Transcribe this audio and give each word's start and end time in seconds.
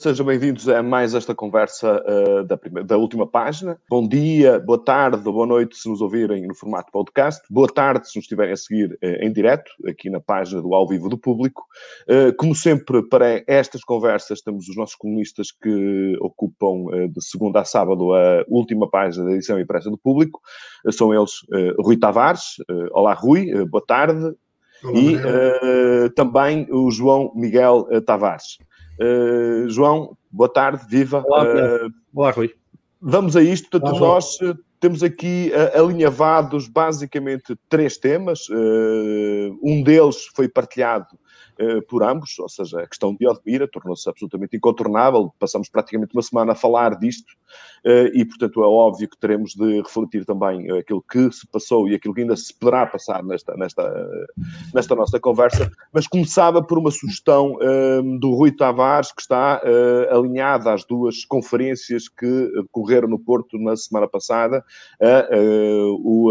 Sejam 0.00 0.24
bem-vindos 0.24 0.68
a 0.68 0.80
mais 0.80 1.12
esta 1.12 1.34
conversa 1.34 2.00
uh, 2.06 2.44
da, 2.44 2.56
primeira, 2.56 2.86
da, 2.86 2.96
última 2.96 3.26
página. 3.26 3.80
Bom 3.90 4.06
dia, 4.06 4.60
boa 4.60 4.78
tarde, 4.78 5.24
boa 5.24 5.44
noite 5.44 5.76
se 5.76 5.88
nos 5.88 6.00
ouvirem 6.00 6.46
no 6.46 6.54
formato 6.54 6.92
podcast. 6.92 7.42
Boa 7.50 7.66
tarde 7.66 8.08
se 8.08 8.16
nos 8.16 8.22
estiverem 8.22 8.52
a 8.52 8.56
seguir 8.56 8.92
uh, 8.92 9.06
em 9.20 9.32
direto, 9.32 9.68
aqui 9.88 10.08
na 10.08 10.20
página 10.20 10.62
do 10.62 10.72
Ao 10.72 10.86
Vivo 10.86 11.08
do 11.08 11.18
Público. 11.18 11.64
Uh, 12.08 12.32
como 12.36 12.54
sempre, 12.54 13.02
para 13.08 13.42
estas 13.48 13.82
conversas, 13.82 14.40
temos 14.40 14.68
os 14.68 14.76
nossos 14.76 14.94
comunistas 14.94 15.50
que 15.50 16.16
ocupam 16.20 17.08
de 17.10 17.20
segunda 17.20 17.62
a 17.62 17.64
sábado 17.64 18.14
a 18.14 18.44
última 18.46 18.88
página 18.88 19.24
da 19.24 19.32
edição 19.32 19.58
impressa 19.58 19.90
do 19.90 19.98
Público. 19.98 20.40
são 20.92 21.12
eles 21.12 21.32
Rui 21.76 21.98
Tavares. 21.98 22.58
olá, 22.92 23.14
Rui, 23.14 23.52
boa 23.66 23.84
tarde. 23.84 24.32
Olá, 24.84 24.94
e 24.94 26.10
também 26.10 26.68
o 26.70 26.88
João 26.88 27.32
Miguel 27.34 27.84
Tavares. 28.06 28.58
Uh, 29.00 29.68
João, 29.68 30.16
boa 30.30 30.48
tarde, 30.48 30.84
viva. 30.88 31.22
Olá, 31.26 31.44
uh, 31.44 31.92
Olá 32.14 32.30
Rui. 32.32 32.52
Vamos 33.00 33.36
a 33.36 33.42
isto. 33.42 33.70
Portanto, 33.70 33.94
Olá, 33.94 34.14
nós 34.14 34.40
uh, 34.40 34.58
temos 34.80 35.02
aqui 35.02 35.52
alinhavados 35.74 36.68
basicamente 36.68 37.56
três 37.68 37.96
temas. 37.96 38.46
um 39.62 39.82
deles 39.82 40.26
foi 40.34 40.48
partilhado 40.48 41.06
eh, 41.12 41.27
por 41.88 42.02
ambos, 42.02 42.38
ou 42.38 42.48
seja, 42.48 42.80
a 42.80 42.86
questão 42.86 43.14
de 43.14 43.26
Odmira 43.26 43.66
tornou-se 43.66 44.08
absolutamente 44.08 44.56
incontornável, 44.56 45.32
passamos 45.38 45.68
praticamente 45.68 46.14
uma 46.14 46.22
semana 46.22 46.52
a 46.52 46.54
falar 46.54 46.96
disto 46.98 47.32
uh, 47.84 48.10
e, 48.14 48.24
portanto, 48.24 48.62
é 48.62 48.66
óbvio 48.66 49.08
que 49.08 49.18
teremos 49.18 49.54
de 49.54 49.80
refletir 49.80 50.24
também 50.24 50.70
aquilo 50.70 51.02
que 51.02 51.30
se 51.32 51.46
passou 51.46 51.88
e 51.88 51.94
aquilo 51.94 52.14
que 52.14 52.20
ainda 52.20 52.36
se 52.36 52.54
poderá 52.54 52.86
passar 52.86 53.22
nesta, 53.24 53.54
nesta, 53.56 54.08
nesta 54.72 54.94
nossa 54.94 55.18
conversa, 55.18 55.70
mas 55.92 56.06
começava 56.06 56.62
por 56.62 56.78
uma 56.78 56.90
sugestão 56.90 57.54
uh, 57.56 58.18
do 58.18 58.34
Rui 58.34 58.52
Tavares, 58.52 59.12
que 59.12 59.22
está 59.22 59.60
uh, 59.64 60.16
alinhada 60.16 60.72
às 60.72 60.84
duas 60.84 61.24
conferências 61.24 62.08
que 62.08 62.50
decorreram 62.62 63.08
no 63.08 63.18
Porto 63.18 63.58
na 63.58 63.76
semana 63.76 64.08
passada, 64.08 64.64
o, 66.02 66.30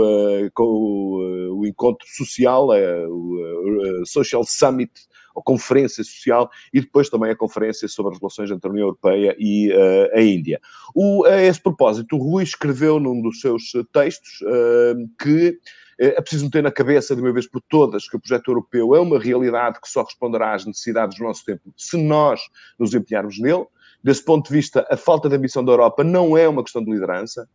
o, 0.56 1.60
o, 1.60 1.66
encontro 1.66 2.08
social, 2.08 2.70
o 3.10 4.06
Social 4.06 4.44
Summit 4.44 4.92
a 5.38 5.42
conferência 5.42 6.04
social 6.04 6.50
e 6.74 6.82
depois 6.82 7.10
também 7.10 7.32
a 7.32 7.36
conferência 7.36 7.88
sobre 7.88 8.14
as 8.14 8.20
relações 8.20 8.50
entre 8.50 8.68
a 8.68 8.72
União 8.72 8.86
Europeia 8.86 9.36
e 9.38 9.72
uh, 9.72 10.18
a 10.18 10.22
Índia. 10.22 10.60
O, 10.96 11.26
a 11.26 11.42
esse 11.42 11.62
propósito, 11.62 12.16
o 12.16 12.20
Rui 12.20 12.44
escreveu 12.44 13.00
num 13.00 13.22
dos 13.22 13.40
seus 13.40 13.72
textos 13.94 14.42
uh, 14.42 15.10
que 15.22 15.60
eh, 16.00 16.16
é 16.18 16.22
preciso 16.22 16.50
ter 16.50 16.64
na 16.64 16.72
cabeça, 16.72 17.16
de 17.16 17.22
uma 17.22 17.32
vez 17.32 17.48
por 17.48 17.62
todas, 17.62 18.08
que 18.08 18.16
o 18.16 18.20
projeto 18.20 18.50
europeu 18.50 18.96
é 18.96 19.00
uma 19.00 19.20
realidade 19.20 19.80
que 19.82 19.90
só 19.90 20.04
responderá 20.04 20.54
às 20.54 20.66
necessidades 20.66 21.18
do 21.18 21.24
nosso 21.24 21.46
tempo 21.46 21.74
se 21.78 21.98
nós 21.98 22.42
nos 22.80 22.94
empenharmos 22.94 23.40
nele. 23.40 23.66
Desse 24.04 24.24
ponto 24.24 24.48
de 24.48 24.54
vista, 24.54 24.88
a 24.90 24.98
falta 24.98 25.28
de 25.28 25.36
ambição 25.36 25.64
da 25.64 25.72
Europa 25.72 26.04
não 26.04 26.38
é 26.38 26.48
uma 26.48 26.64
questão 26.64 26.84
de 26.84 26.92
liderança, 26.92 27.48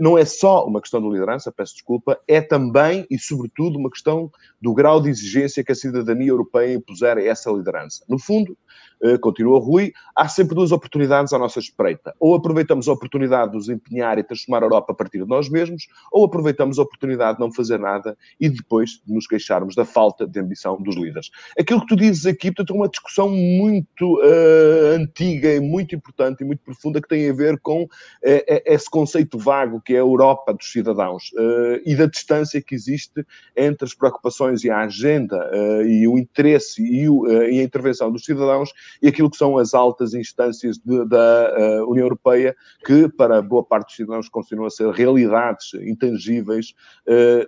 não 0.00 0.18
é 0.18 0.24
só 0.24 0.66
uma 0.66 0.80
questão 0.80 1.00
de 1.00 1.08
liderança, 1.08 1.50
peço 1.50 1.74
desculpa, 1.74 2.20
é 2.28 2.40
também 2.40 3.06
e 3.10 3.18
sobretudo 3.18 3.78
uma 3.78 3.90
questão 3.90 4.30
do 4.60 4.72
grau 4.72 5.00
de 5.00 5.10
exigência 5.10 5.64
que 5.64 5.72
a 5.72 5.74
cidadania 5.74 6.28
europeia 6.28 6.74
impuser 6.74 7.18
a 7.18 7.22
essa 7.22 7.50
liderança. 7.50 8.04
No 8.08 8.18
fundo, 8.18 8.56
uh, 9.02 9.18
continua 9.20 9.60
Rui, 9.60 9.92
há 10.14 10.28
sempre 10.28 10.54
duas 10.54 10.72
oportunidades 10.72 11.32
à 11.32 11.38
nossa 11.38 11.58
espreita. 11.58 12.14
Ou 12.20 12.34
aproveitamos 12.34 12.88
a 12.88 12.92
oportunidade 12.92 13.50
de 13.50 13.56
nos 13.56 13.68
empenhar 13.68 14.18
e 14.18 14.22
transformar 14.22 14.62
a 14.62 14.66
Europa 14.66 14.92
a 14.92 14.94
partir 14.94 15.18
de 15.18 15.28
nós 15.28 15.48
mesmos, 15.48 15.86
ou 16.12 16.24
aproveitamos 16.24 16.78
a 16.78 16.82
oportunidade 16.82 17.38
de 17.38 17.44
não 17.44 17.52
fazer 17.52 17.78
nada 17.78 18.16
e 18.40 18.48
depois 18.48 19.00
de 19.04 19.12
nos 19.12 19.26
queixarmos 19.26 19.74
da 19.74 19.84
falta 19.84 20.26
de 20.26 20.38
ambição 20.40 20.80
dos 20.80 20.96
líderes. 20.96 21.30
Aquilo 21.58 21.80
que 21.80 21.88
tu 21.88 21.96
dizes 21.96 22.26
aqui, 22.26 22.52
portanto, 22.52 22.74
é 22.74 22.76
uma 22.76 22.88
discussão 22.88 23.28
muito 23.28 24.16
uh, 24.20 24.96
antiga 24.96 25.52
e 25.52 25.60
muito 25.60 25.94
importante 25.94 26.42
e 26.42 26.44
muito 26.44 26.62
profunda 26.62 27.00
que 27.00 27.08
tem 27.08 27.28
a 27.28 27.32
ver 27.32 27.58
com 27.60 27.86
esse 28.22 28.88
conceito 28.90 29.16
conceito 29.16 29.38
vago 29.38 29.80
que 29.80 29.94
é 29.94 29.96
a 29.96 30.00
Europa 30.00 30.52
dos 30.52 30.70
cidadãos 30.70 31.30
uh, 31.32 31.80
e 31.84 31.94
da 31.94 32.06
distância 32.06 32.60
que 32.60 32.74
existe 32.74 33.24
entre 33.56 33.86
as 33.86 33.94
preocupações 33.94 34.45
e 34.64 34.70
a 34.70 34.80
agenda 34.80 35.36
uh, 35.52 35.82
e 35.82 36.06
o 36.06 36.18
interesse 36.18 36.82
e, 36.82 37.08
o, 37.08 37.22
uh, 37.22 37.42
e, 37.44 37.60
a 37.60 37.62
intervenção 37.62 38.10
dos 38.10 38.24
cidadãos 38.24 38.72
e 39.02 39.08
aquilo 39.08 39.30
que 39.30 39.36
são 39.36 39.58
as 39.58 39.74
altas 39.74 40.14
instâncias 40.14 40.78
de, 40.78 41.04
da 41.06 41.84
União 41.86 42.04
Europeia, 42.04 42.56
que 42.84 43.08
para 43.08 43.42
boa 43.42 43.62
parte 43.62 43.88
dos 43.88 43.96
cidadãos 43.96 44.28
continuam 44.28 44.66
a 44.66 44.70
ser 44.70 44.88
realidades 44.90 45.74
intangíveis 45.74 46.74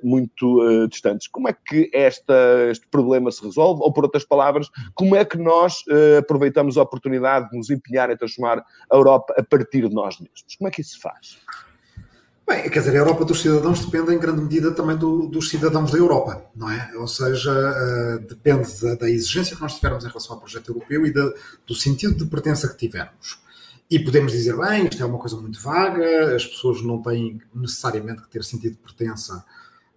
muito 0.02 0.86
distantes. 0.88 1.28
Como 1.28 1.48
é 1.48 1.52
que 1.52 1.90
esta, 1.92 2.34
este 2.70 2.86
problema 2.88 3.30
se 3.30 3.44
resolve? 3.44 3.82
Ou, 3.82 3.92
por 3.92 4.04
outras 4.04 4.24
palavras, 4.24 4.68
como 4.94 5.16
é 5.16 5.24
que 5.24 5.38
nós 5.38 5.84
aproveitamos 6.18 6.76
a 6.76 6.82
oportunidade 6.82 7.50
de 7.50 7.56
nos 7.56 7.70
empenhar 7.70 8.10
em 8.10 8.16
transformar 8.16 8.64
a 8.90 8.96
Europa 8.96 9.34
a 9.36 9.42
partir 9.42 9.88
de 9.88 9.94
nós 9.94 10.18
mesmos? 10.18 10.56
Como 10.56 10.68
é 10.68 10.70
que 10.70 10.80
isso 10.80 10.94
se 10.94 11.00
faz? 11.00 11.38
Bem, 12.48 12.70
quer 12.70 12.78
dizer, 12.78 12.92
a 12.92 13.00
Europa 13.00 13.26
dos 13.26 13.42
cidadãos 13.42 13.84
depende 13.84 14.14
em 14.14 14.18
grande 14.18 14.40
medida 14.40 14.72
também 14.72 14.96
do, 14.96 15.26
dos 15.26 15.50
cidadãos 15.50 15.90
da 15.90 15.98
Europa, 15.98 16.46
não 16.56 16.70
é? 16.70 16.90
Ou 16.96 17.06
seja, 17.06 17.52
uh, 17.52 18.26
depende 18.26 18.66
da, 18.80 18.94
da, 18.94 19.10
exigência 19.10 19.54
que 19.54 19.60
nós 19.60 19.74
tivermos 19.74 20.02
em 20.02 20.08
relação 20.08 20.32
ao 20.34 20.40
projeto 20.40 20.70
europeu 20.70 21.04
e 21.04 21.12
da, 21.12 21.30
do 21.66 21.74
sentido 21.74 22.14
de 22.14 22.24
pertença 22.24 22.66
que 22.66 22.78
tivermos. 22.78 23.38
E 23.90 23.98
podemos 23.98 24.32
dizer, 24.32 24.56
bem, 24.56 24.86
isto 24.86 25.02
é 25.02 25.04
uma 25.04 25.18
coisa 25.18 25.36
muito 25.36 25.60
vaga, 25.60 26.34
as 26.34 26.46
pessoas 26.46 26.80
não 26.82 27.02
têm 27.02 27.38
necessariamente 27.54 28.22
que 28.22 28.30
ter 28.30 28.42
sentido 28.42 28.76
de 28.76 28.78
pertença 28.78 29.44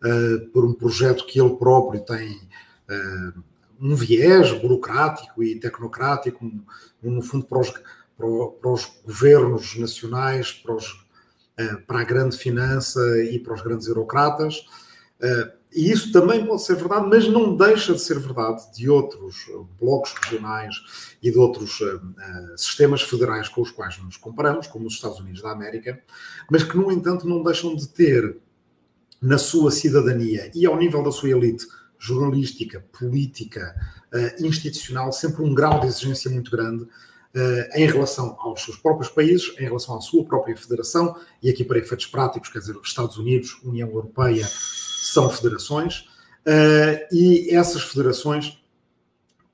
uh, 0.04 0.46
por 0.48 0.66
um 0.66 0.74
projeto 0.74 1.26
que 1.26 1.40
ele 1.40 1.56
próprio 1.56 2.02
tem 2.02 2.34
uh, 2.36 3.44
um 3.80 3.96
viés 3.96 4.52
burocrático 4.60 5.42
e 5.42 5.58
tecnocrático, 5.58 6.52
no 7.02 7.22
fundo, 7.22 7.46
para 7.46 7.60
os, 7.60 7.72
para 8.18 8.72
os 8.72 8.92
governos 9.06 9.78
nacionais, 9.78 10.52
para 10.52 10.76
os 10.76 11.01
para 11.88 12.02
a 12.02 12.04
grande 12.04 12.38
finança 12.38 13.00
e 13.24 13.40
para 13.40 13.54
os 13.54 13.62
grandes 13.62 13.88
eurocratas. 13.88 14.66
Eh, 15.22 15.52
e 15.74 15.90
isso 15.90 16.12
também 16.12 16.46
pode 16.46 16.64
ser 16.64 16.76
verdade, 16.76 17.08
mas 17.08 17.28
não 17.28 17.56
deixa 17.56 17.94
de 17.94 18.02
ser 18.02 18.20
verdade 18.20 18.62
de 18.74 18.90
outros 18.90 19.36
blocos 19.80 20.14
regionais 20.22 20.76
e 21.24 21.32
de 21.32 21.38
outros 21.38 21.80
uh, 21.80 22.02
sistemas 22.58 23.02
federais 23.02 23.48
com 23.48 23.62
os 23.62 23.72
quais 23.72 23.98
nos 24.00 24.18
comparamos, 24.18 24.68
como 24.68 24.86
os 24.86 24.96
Estados 24.96 25.20
Unidos 25.20 25.42
da 25.42 25.52
América, 25.52 26.02
mas 26.50 26.64
que, 26.64 26.76
no 26.76 26.92
entanto, 26.92 27.26
não 27.26 27.42
deixam 27.42 27.74
de 27.74 27.88
ter 27.88 28.38
na 29.22 29.38
sua 29.38 29.72
cidadania 29.72 30.52
e 30.54 30.66
ao 30.66 30.76
nível 30.76 31.02
da 31.04 31.12
sua 31.12 31.30
elite 31.30 31.66
jornalística, 32.02 32.84
política, 32.98 33.76
uh, 34.12 34.46
institucional, 34.46 35.14
sempre 35.14 35.44
um 35.44 35.54
grau 35.54 35.80
de 35.80 35.86
exigência 35.86 36.32
muito 36.32 36.50
grande 36.50 36.84
uh, 36.84 37.76
em 37.76 37.86
relação 37.86 38.36
aos 38.40 38.64
seus 38.64 38.76
próprios 38.76 39.08
países, 39.08 39.54
em 39.60 39.64
relação 39.66 39.96
à 39.96 40.02
sua 40.02 40.26
própria 40.26 40.58
federação, 40.58 41.16
e 41.44 41.50
aqui 41.50 41.64
para 41.64 41.78
efeitos 41.78 42.08
práticos, 42.08 42.50
quer 42.50 42.58
dizer, 42.58 42.76
Estados 42.84 43.18
Unidos, 43.18 43.62
União 43.64 43.88
Europeia, 43.88 44.48
são 44.50 45.30
federações, 45.30 46.00
uh, 46.48 47.06
e 47.12 47.54
essas 47.54 47.84
federações 47.84 48.60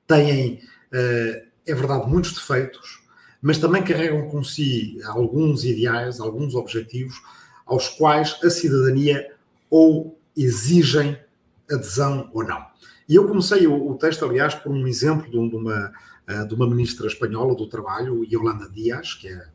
têm, 0.06 0.62
é 0.90 1.74
verdade, 1.74 2.08
muitos 2.08 2.32
defeitos, 2.32 3.02
mas 3.42 3.58
também 3.58 3.82
carregam 3.82 4.26
com 4.30 4.42
si 4.42 4.98
alguns 5.04 5.66
ideais, 5.66 6.18
alguns 6.18 6.54
objetivos, 6.54 7.20
aos 7.66 7.90
quais 7.90 8.38
a 8.42 8.48
cidadania 8.48 9.30
ou 9.68 10.18
exigem 10.34 11.18
adesão 11.70 12.30
ou 12.32 12.44
não. 12.44 12.66
E 13.08 13.14
eu 13.14 13.26
comecei 13.26 13.66
o, 13.66 13.90
o 13.90 13.96
texto, 13.96 14.24
aliás, 14.24 14.54
por 14.54 14.70
um 14.70 14.86
exemplo 14.86 15.30
de, 15.30 15.56
uma, 15.56 15.92
eh, 16.26 16.44
de 16.44 16.54
uma 16.54 16.68
ministra 16.68 17.06
espanhola 17.06 17.54
do 17.54 17.68
Trabalho, 17.68 18.24
Yolanda 18.24 18.68
Dias, 18.68 19.14
que 19.14 19.28
é 19.28 19.46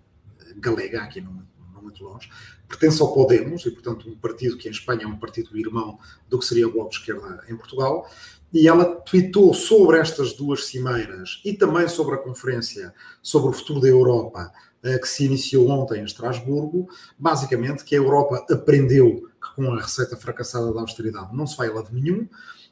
galega, 0.57 1.03
aqui 1.03 1.21
não, 1.21 1.43
não 1.73 1.81
muito 1.81 2.03
longe, 2.03 2.29
pertence 2.67 3.01
ao 3.01 3.13
Podemos, 3.13 3.65
e 3.65 3.71
portanto 3.71 4.09
um 4.09 4.15
partido 4.15 4.57
que 4.57 4.67
em 4.67 4.71
Espanha 4.71 5.03
é 5.03 5.07
um 5.07 5.17
partido 5.17 5.55
irmão 5.57 5.99
do 6.29 6.39
que 6.39 6.45
seria 6.45 6.67
o 6.67 6.71
Bloco 6.71 6.89
de 6.89 6.97
Esquerda 6.97 7.43
em 7.47 7.55
Portugal, 7.55 8.09
e 8.51 8.67
ela 8.67 8.85
tweetou 8.85 9.53
sobre 9.53 9.99
estas 9.99 10.33
duas 10.33 10.65
cimeiras 10.65 11.41
e 11.43 11.53
também 11.53 11.87
sobre 11.87 12.15
a 12.15 12.19
conferência 12.19 12.93
sobre 13.21 13.49
o 13.49 13.53
futuro 13.53 13.79
da 13.79 13.87
Europa 13.87 14.51
eh, 14.83 14.99
que 14.99 15.07
se 15.07 15.25
iniciou 15.25 15.69
ontem 15.69 16.01
em 16.01 16.05
Estrasburgo, 16.05 16.87
basicamente 17.17 17.83
que 17.83 17.95
a 17.95 17.97
Europa 17.97 18.45
aprendeu 18.51 19.27
que 19.43 19.55
com 19.55 19.73
a 19.73 19.81
receita 19.81 20.15
fracassada 20.15 20.73
da 20.73 20.79
austeridade 20.79 21.35
não 21.35 21.45
se 21.45 21.57
vai 21.57 21.67
a 21.67 21.73
lado 21.73 21.89
nenhum, 21.91 22.27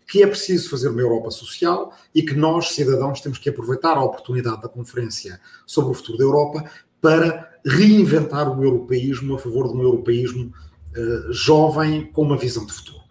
que 0.07 0.23
é 0.23 0.27
preciso 0.27 0.69
fazer 0.69 0.89
uma 0.89 1.01
Europa 1.01 1.31
social 1.31 1.93
e 2.13 2.21
que 2.21 2.33
nós, 2.33 2.69
cidadãos, 2.69 3.21
temos 3.21 3.37
que 3.37 3.49
aproveitar 3.49 3.97
a 3.97 4.03
oportunidade 4.03 4.61
da 4.61 4.67
conferência 4.67 5.39
sobre 5.65 5.91
o 5.91 5.93
futuro 5.93 6.17
da 6.17 6.23
Europa 6.23 6.69
para 6.99 7.49
reinventar 7.65 8.49
o 8.49 8.63
europeísmo 8.63 9.35
a 9.35 9.39
favor 9.39 9.67
de 9.67 9.75
um 9.75 9.81
europeísmo 9.81 10.53
uh, 10.95 11.33
jovem 11.33 12.11
com 12.11 12.23
uma 12.23 12.37
visão 12.37 12.65
de 12.65 12.73
futuro. 12.73 13.01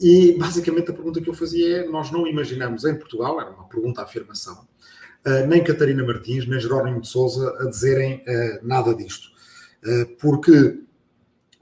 E 0.00 0.36
basicamente 0.38 0.90
a 0.90 0.94
pergunta 0.94 1.20
que 1.20 1.30
eu 1.30 1.34
fazia 1.34 1.78
é: 1.78 1.88
nós 1.88 2.10
não 2.10 2.26
imaginamos 2.26 2.84
em 2.84 2.94
Portugal, 2.96 3.40
era 3.40 3.50
uma 3.50 3.68
pergunta-afirmação, 3.68 4.66
uh, 5.26 5.46
nem 5.46 5.62
Catarina 5.62 6.04
Martins, 6.04 6.46
nem 6.46 6.58
Jerónimo 6.58 7.00
de 7.00 7.08
Souza 7.08 7.56
a 7.60 7.66
dizerem 7.66 8.16
uh, 8.16 8.66
nada 8.66 8.94
disto. 8.94 9.30
porque 10.20 10.78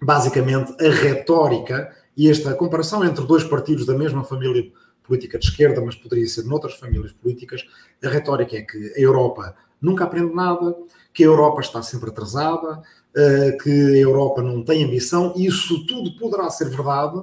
basicamente 0.01 0.75
a 0.85 0.91
retórica 0.91 1.95
e 2.17 2.29
esta 2.29 2.55
comparação 2.55 3.05
entre 3.05 3.25
dois 3.27 3.45
partidos 3.45 3.87
da 3.87 3.95
mesma 3.95 4.25
família 4.25 4.71
política 5.03 5.39
de 5.39 5.47
esquerda, 5.47 5.81
mas 5.81 5.95
poderia 5.95 6.27
ser 6.27 6.45
noutras 6.45 6.75
famílias 6.75 7.13
políticas, 7.13 7.65
a 8.03 8.09
retórica 8.09 8.57
é 8.57 8.63
que 8.63 8.95
a 8.97 9.01
Europa 9.01 9.55
nunca 9.81 10.05
aprende 10.05 10.35
nada, 10.35 10.77
que 11.13 11.25
a 11.25 11.27
Europa 11.27 11.61
está 11.61 11.83
sempre 11.83 12.11
atrasada, 12.11 12.79
uh, 12.79 13.59
que 13.63 13.71
a 13.71 13.99
Europa 13.99 14.43
não 14.43 14.63
tem 14.63 14.85
ambição, 14.85 15.35
isso 15.37 15.85
tudo 15.87 16.17
poderá 16.17 16.49
ser 16.51 16.69
verdade, 16.69 17.23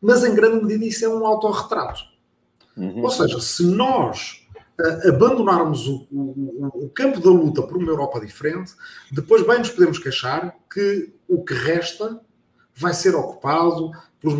mas 0.00 0.24
em 0.24 0.34
grande 0.34 0.64
medida 0.64 0.84
isso 0.84 1.04
é 1.04 1.08
um 1.08 1.24
autorretrato. 1.26 2.02
Uhum. 2.76 3.02
Ou 3.02 3.10
seja, 3.10 3.40
se 3.40 3.64
nós 3.64 4.41
abandonarmos 5.08 5.86
o, 5.86 6.06
o, 6.10 6.84
o, 6.86 6.88
campo 6.90 7.20
da 7.20 7.30
luta 7.30 7.62
por 7.62 7.76
uma 7.76 7.90
Europa 7.90 8.20
diferente, 8.20 8.72
depois 9.10 9.46
bem 9.46 9.58
nos 9.58 9.70
podemos 9.70 9.98
queixar 9.98 10.56
que 10.72 11.12
o 11.28 11.44
que 11.44 11.54
resta 11.54 12.20
vai 12.74 12.94
ser 12.94 13.14
ocupado 13.14 13.90
pelos, 14.20 14.36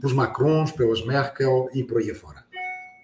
pelos 0.00 0.12
Macrons, 0.12 0.72
pelas 0.72 1.04
Merkel 1.04 1.68
e 1.74 1.84
por 1.84 1.98
aí 1.98 2.10
afora. 2.10 2.44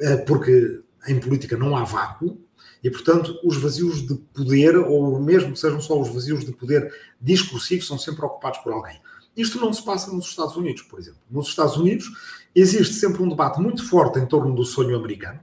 Uh, 0.00 0.25
porque 0.25 0.81
em 1.06 1.19
política 1.19 1.56
não 1.56 1.76
há 1.76 1.84
vácuo, 1.84 2.38
e, 2.82 2.90
portanto, 2.90 3.38
os 3.44 3.56
vazios 3.56 4.06
de 4.06 4.14
poder, 4.14 4.76
ou 4.76 5.20
mesmo 5.20 5.52
que 5.52 5.58
sejam 5.58 5.81
só 5.81 6.00
os 6.00 6.08
vazios 6.08 6.44
de 6.44 6.52
poder 6.52 6.93
discursivo, 7.20 7.85
são 7.85 7.96
sempre 7.96 8.25
ocupados 8.25 8.58
por 8.58 8.73
alguém. 8.73 9.00
Isto 9.37 9.61
não 9.61 9.73
se 9.73 9.85
passa 9.85 10.12
nos 10.12 10.26
Estados 10.26 10.56
Unidos, 10.56 10.82
por 10.82 10.99
exemplo. 10.99 11.20
Nos 11.31 11.49
Estados 11.49 11.76
Unidos 11.76 12.11
existe 12.55 12.94
sempre 12.94 13.23
um 13.23 13.28
debate 13.28 13.61
muito 13.61 13.88
forte 13.88 14.19
em 14.19 14.26
torno 14.26 14.55
do 14.55 14.64
sonho 14.64 14.96
americano. 14.96 15.40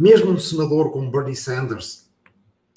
Mesmo 0.00 0.30
um 0.30 0.38
senador 0.38 0.90
como 0.90 1.10
Bernie 1.10 1.36
Sanders, 1.36 2.08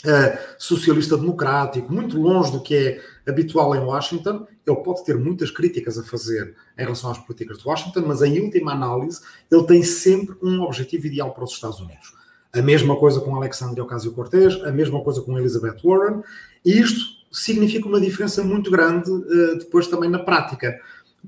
uh, 0.04 0.38
socialista 0.58 1.18
democrático, 1.18 1.90
muito 1.90 2.20
longe 2.20 2.52
do 2.52 2.62
que 2.62 2.76
é 2.76 3.02
habitual 3.26 3.74
em 3.74 3.80
Washington, 3.80 4.46
ele 4.68 4.76
pode 4.84 5.06
ter 5.06 5.18
muitas 5.18 5.50
críticas 5.50 5.98
a 5.98 6.04
fazer 6.04 6.54
em 6.78 6.84
relação 6.84 7.10
às 7.10 7.18
políticas 7.18 7.60
de 7.60 7.66
Washington, 7.66 8.04
mas 8.06 8.22
em 8.22 8.42
última 8.42 8.74
análise, 8.74 9.22
ele 9.50 9.64
tem 9.64 9.82
sempre 9.84 10.36
um 10.44 10.64
objetivo 10.64 11.08
ideal 11.08 11.34
para 11.34 11.46
os 11.46 11.54
Estados 11.54 11.80
Unidos. 11.80 12.14
A 12.52 12.62
mesma 12.62 12.98
coisa 12.98 13.22
com 13.22 13.34
Alexandria 13.38 13.86
Ocasio-Cortez, 13.86 14.62
a 14.66 14.72
mesma 14.74 15.02
coisa 15.02 15.22
com 15.22 15.40
Elizabeth 15.40 15.78
Warren, 15.82 16.24
e 16.66 16.78
isto 16.78 17.06
significa 17.32 17.88
uma 17.88 18.02
diferença 18.02 18.44
muito 18.44 18.70
grande 18.70 19.10
uh, 19.10 19.58
depois 19.60 19.88
também 19.88 20.10
na 20.10 20.20
prática. 20.20 20.78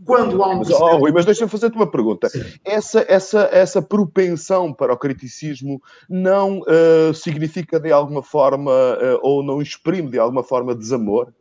Quando 0.03 0.43
há 0.43 0.49
um. 0.49 0.57
Mas, 0.59 0.69
oh, 0.69 0.97
Rui, 0.97 1.11
mas 1.11 1.25
deixa-me 1.25 1.49
fazer-te 1.49 1.75
uma 1.75 1.89
pergunta. 1.89 2.27
Essa, 2.63 3.05
essa, 3.07 3.49
essa 3.51 3.81
propensão 3.81 4.73
para 4.73 4.93
o 4.93 4.97
criticismo 4.97 5.81
não 6.09 6.59
uh, 6.59 7.13
significa 7.13 7.79
de 7.79 7.91
alguma 7.91 8.21
forma, 8.21 8.71
uh, 8.71 9.19
ou 9.21 9.41
não 9.41 9.61
exprime 9.61 10.09
de 10.09 10.19
alguma 10.19 10.43
forma 10.43 10.75
desamor? 10.75 11.31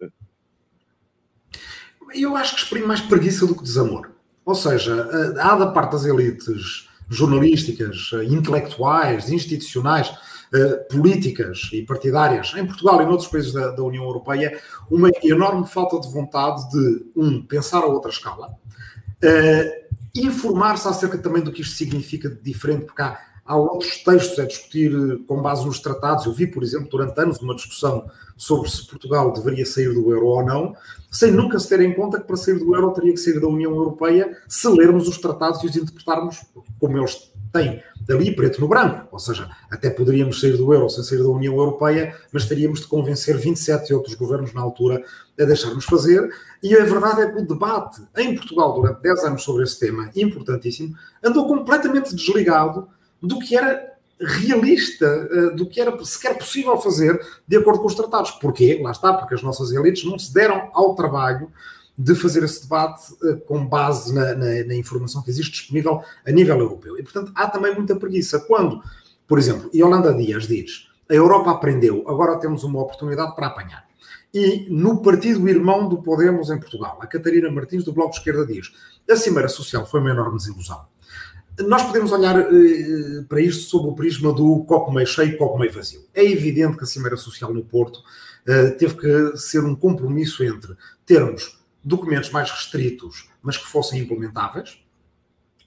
Eu 2.14 2.36
acho 2.36 2.54
que 2.54 2.60
exprime 2.60 2.86
mais 2.86 3.00
preguiça 3.00 3.44
do 3.46 3.56
que 3.56 3.62
desamor. 3.62 4.10
Ou 4.46 4.54
seja, 4.54 5.08
há 5.40 5.56
da 5.56 5.66
parte 5.66 5.92
das 5.92 6.04
elites 6.04 6.88
jornalísticas, 7.08 8.10
intelectuais, 8.28 9.30
institucionais, 9.30 10.14
eh, 10.54 10.86
políticas 10.88 11.68
e 11.72 11.82
partidárias 11.82 12.52
em 12.56 12.64
Portugal 12.64 13.02
e 13.02 13.04
noutros 13.04 13.28
países 13.28 13.52
da, 13.52 13.72
da, 13.72 13.82
União 13.82 14.04
Europeia 14.04 14.56
uma 14.88 15.10
enorme 15.24 15.66
falta 15.66 15.98
de 15.98 16.08
vontade 16.12 16.70
de, 16.70 17.06
um, 17.16 17.42
pensar 17.42 17.78
a 17.78 17.86
outra 17.86 18.08
escala, 18.08 18.50
uh, 18.50 19.84
informar-se 20.14 20.86
acerca 20.86 21.18
também 21.18 21.42
do 21.42 21.50
que 21.50 21.62
isto 21.62 21.74
significa 21.74 22.28
de 22.28 22.40
diferente, 22.40 22.84
porque 22.84 23.02
há, 23.02 23.18
há 23.44 23.56
outros 23.56 23.96
textos 24.04 24.38
a 24.38 24.46
discutir 24.46 24.92
eh, 24.92 25.18
com 25.26 25.42
base 25.42 25.66
nos 25.66 25.80
tratados. 25.80 26.24
Eu 26.24 26.32
vi, 26.32 26.46
por 26.46 26.62
exemplo, 26.62 26.88
durante 26.88 27.20
anos 27.20 27.38
uma 27.40 27.56
discussão 27.56 28.08
sobre 28.36 28.70
se 28.70 28.86
Portugal 28.86 29.32
deveria 29.32 29.66
sair 29.66 29.92
do 29.92 30.12
euro 30.12 30.26
ou 30.26 30.44
não, 30.44 30.76
sem 31.10 31.32
nunca 31.32 31.58
se 31.58 31.68
ter 31.68 31.80
em 31.80 31.92
conta 31.92 32.20
que 32.20 32.28
para 32.28 32.36
sair 32.36 32.60
do 32.60 32.72
euro 32.76 32.92
teria 32.92 33.12
que 33.12 33.18
sair 33.18 33.40
da 33.40 33.48
União 33.48 33.74
Europeia 33.74 34.38
se 34.46 34.68
lermos 34.68 35.08
os 35.08 35.18
tratados 35.18 35.64
e 35.64 35.66
os 35.66 35.74
interpretarmos 35.74 36.44
como 36.78 36.96
eles 36.96 37.33
têm 37.54 37.80
dali 38.00 38.34
preto 38.34 38.60
no 38.60 38.66
branco, 38.66 39.06
ou 39.12 39.18
seja, 39.18 39.48
até 39.70 39.88
poderíamos 39.88 40.40
sair 40.40 40.56
do 40.56 40.74
euro 40.74 40.90
sem 40.90 41.04
sair 41.04 41.18
da 41.18 41.28
União 41.28 41.54
Europeia, 41.54 42.14
mas 42.32 42.46
teríamos 42.46 42.80
de 42.80 42.88
convencer 42.88 43.38
27 43.38 43.94
outros 43.94 44.14
governos 44.14 44.52
na 44.52 44.60
altura 44.60 45.02
a 45.40 45.44
deixar-nos 45.44 45.84
fazer. 45.84 46.28
E 46.62 46.74
a 46.76 46.84
verdade 46.84 47.22
é 47.22 47.30
que 47.30 47.38
o 47.38 47.46
debate 47.46 48.02
em 48.16 48.34
Portugal 48.34 48.74
durante 48.74 49.00
10 49.00 49.24
anos 49.24 49.44
sobre 49.44 49.62
esse 49.62 49.78
tema, 49.78 50.10
importantíssimo, 50.16 50.96
andou 51.22 51.46
completamente 51.46 52.14
desligado 52.14 52.88
do 53.22 53.38
que 53.38 53.56
era 53.56 53.94
realista, 54.20 55.06
eh, 55.06 55.50
do 55.54 55.66
que 55.66 55.80
era 55.80 56.04
sequer 56.04 56.36
possível 56.36 56.76
fazer 56.78 57.18
de 57.46 57.56
acordo 57.56 57.80
com 57.80 57.86
os 57.86 57.94
tratados. 57.94 58.32
Porquê? 58.32 58.80
Lá 58.82 58.90
está, 58.90 59.12
porque 59.12 59.34
as 59.34 59.42
nossas 59.42 59.70
elites 59.70 60.04
não 60.04 60.18
se 60.18 60.32
deram 60.34 60.70
ao 60.72 60.94
trabalho 60.94 61.50
de 61.96 62.14
fazer 62.14 62.42
esse 62.42 62.62
debate 62.62 63.12
uh, 63.22 63.36
com 63.46 63.66
base 63.66 64.12
na, 64.12 64.34
na, 64.34 64.64
na, 64.64 64.74
informação 64.74 65.22
que 65.22 65.30
existe 65.30 65.52
disponível 65.52 66.02
a 66.26 66.30
nível 66.30 66.58
europeu. 66.58 66.98
E, 66.98 67.02
portanto, 67.02 67.32
há 67.34 67.46
também 67.46 67.74
muita 67.74 67.94
preguiça. 67.94 68.40
Quando, 68.40 68.82
por 69.28 69.38
exemplo, 69.38 69.70
Yolanda 69.72 70.12
Dias 70.12 70.46
diz 70.46 70.88
a 71.08 71.14
Europa 71.14 71.50
aprendeu, 71.50 72.04
agora 72.08 72.38
temos 72.38 72.64
uma 72.64 72.80
oportunidade 72.80 73.34
para 73.36 73.48
apanhar. 73.48 73.84
E 74.32 74.66
no 74.68 75.00
partido 75.00 75.48
irmão 75.48 75.88
do 75.88 76.02
Podemos 76.02 76.50
em 76.50 76.58
Portugal, 76.58 76.98
a 77.00 77.06
Catarina 77.06 77.50
Martins, 77.50 77.84
do 77.84 77.92
Bloco 77.92 78.10
de 78.10 78.18
Esquerda, 78.18 78.44
diz 78.44 78.72
a 79.08 79.14
Cimeira 79.14 79.48
Social 79.48 79.86
foi 79.86 80.00
uma 80.00 80.10
enorme 80.10 80.38
desilusão. 80.38 80.86
Nós 81.60 81.84
podemos 81.84 82.10
olhar 82.10 82.40
uh, 82.40 83.24
para 83.28 83.40
isto 83.40 83.70
sob 83.70 83.88
o 83.88 83.94
prisma 83.94 84.32
do 84.32 84.64
copo 84.64 84.90
meio 84.90 85.06
cheio 85.06 85.38
copo 85.38 85.56
meio 85.56 85.72
vazio. 85.72 86.00
É 86.12 86.24
evidente 86.24 86.76
que 86.76 86.82
a 86.82 86.86
Cimeira 86.86 87.16
Social 87.16 87.54
no 87.54 87.64
Porto 87.64 87.98
uh, 87.98 88.76
teve 88.76 88.96
que 88.96 89.36
ser 89.36 89.62
um 89.62 89.76
compromisso 89.76 90.42
entre 90.42 90.74
termos 91.06 91.63
documentos 91.84 92.30
mais 92.30 92.50
restritos, 92.50 93.28
mas 93.42 93.56
que 93.56 93.66
fossem 93.66 94.00
implementáveis, 94.00 94.80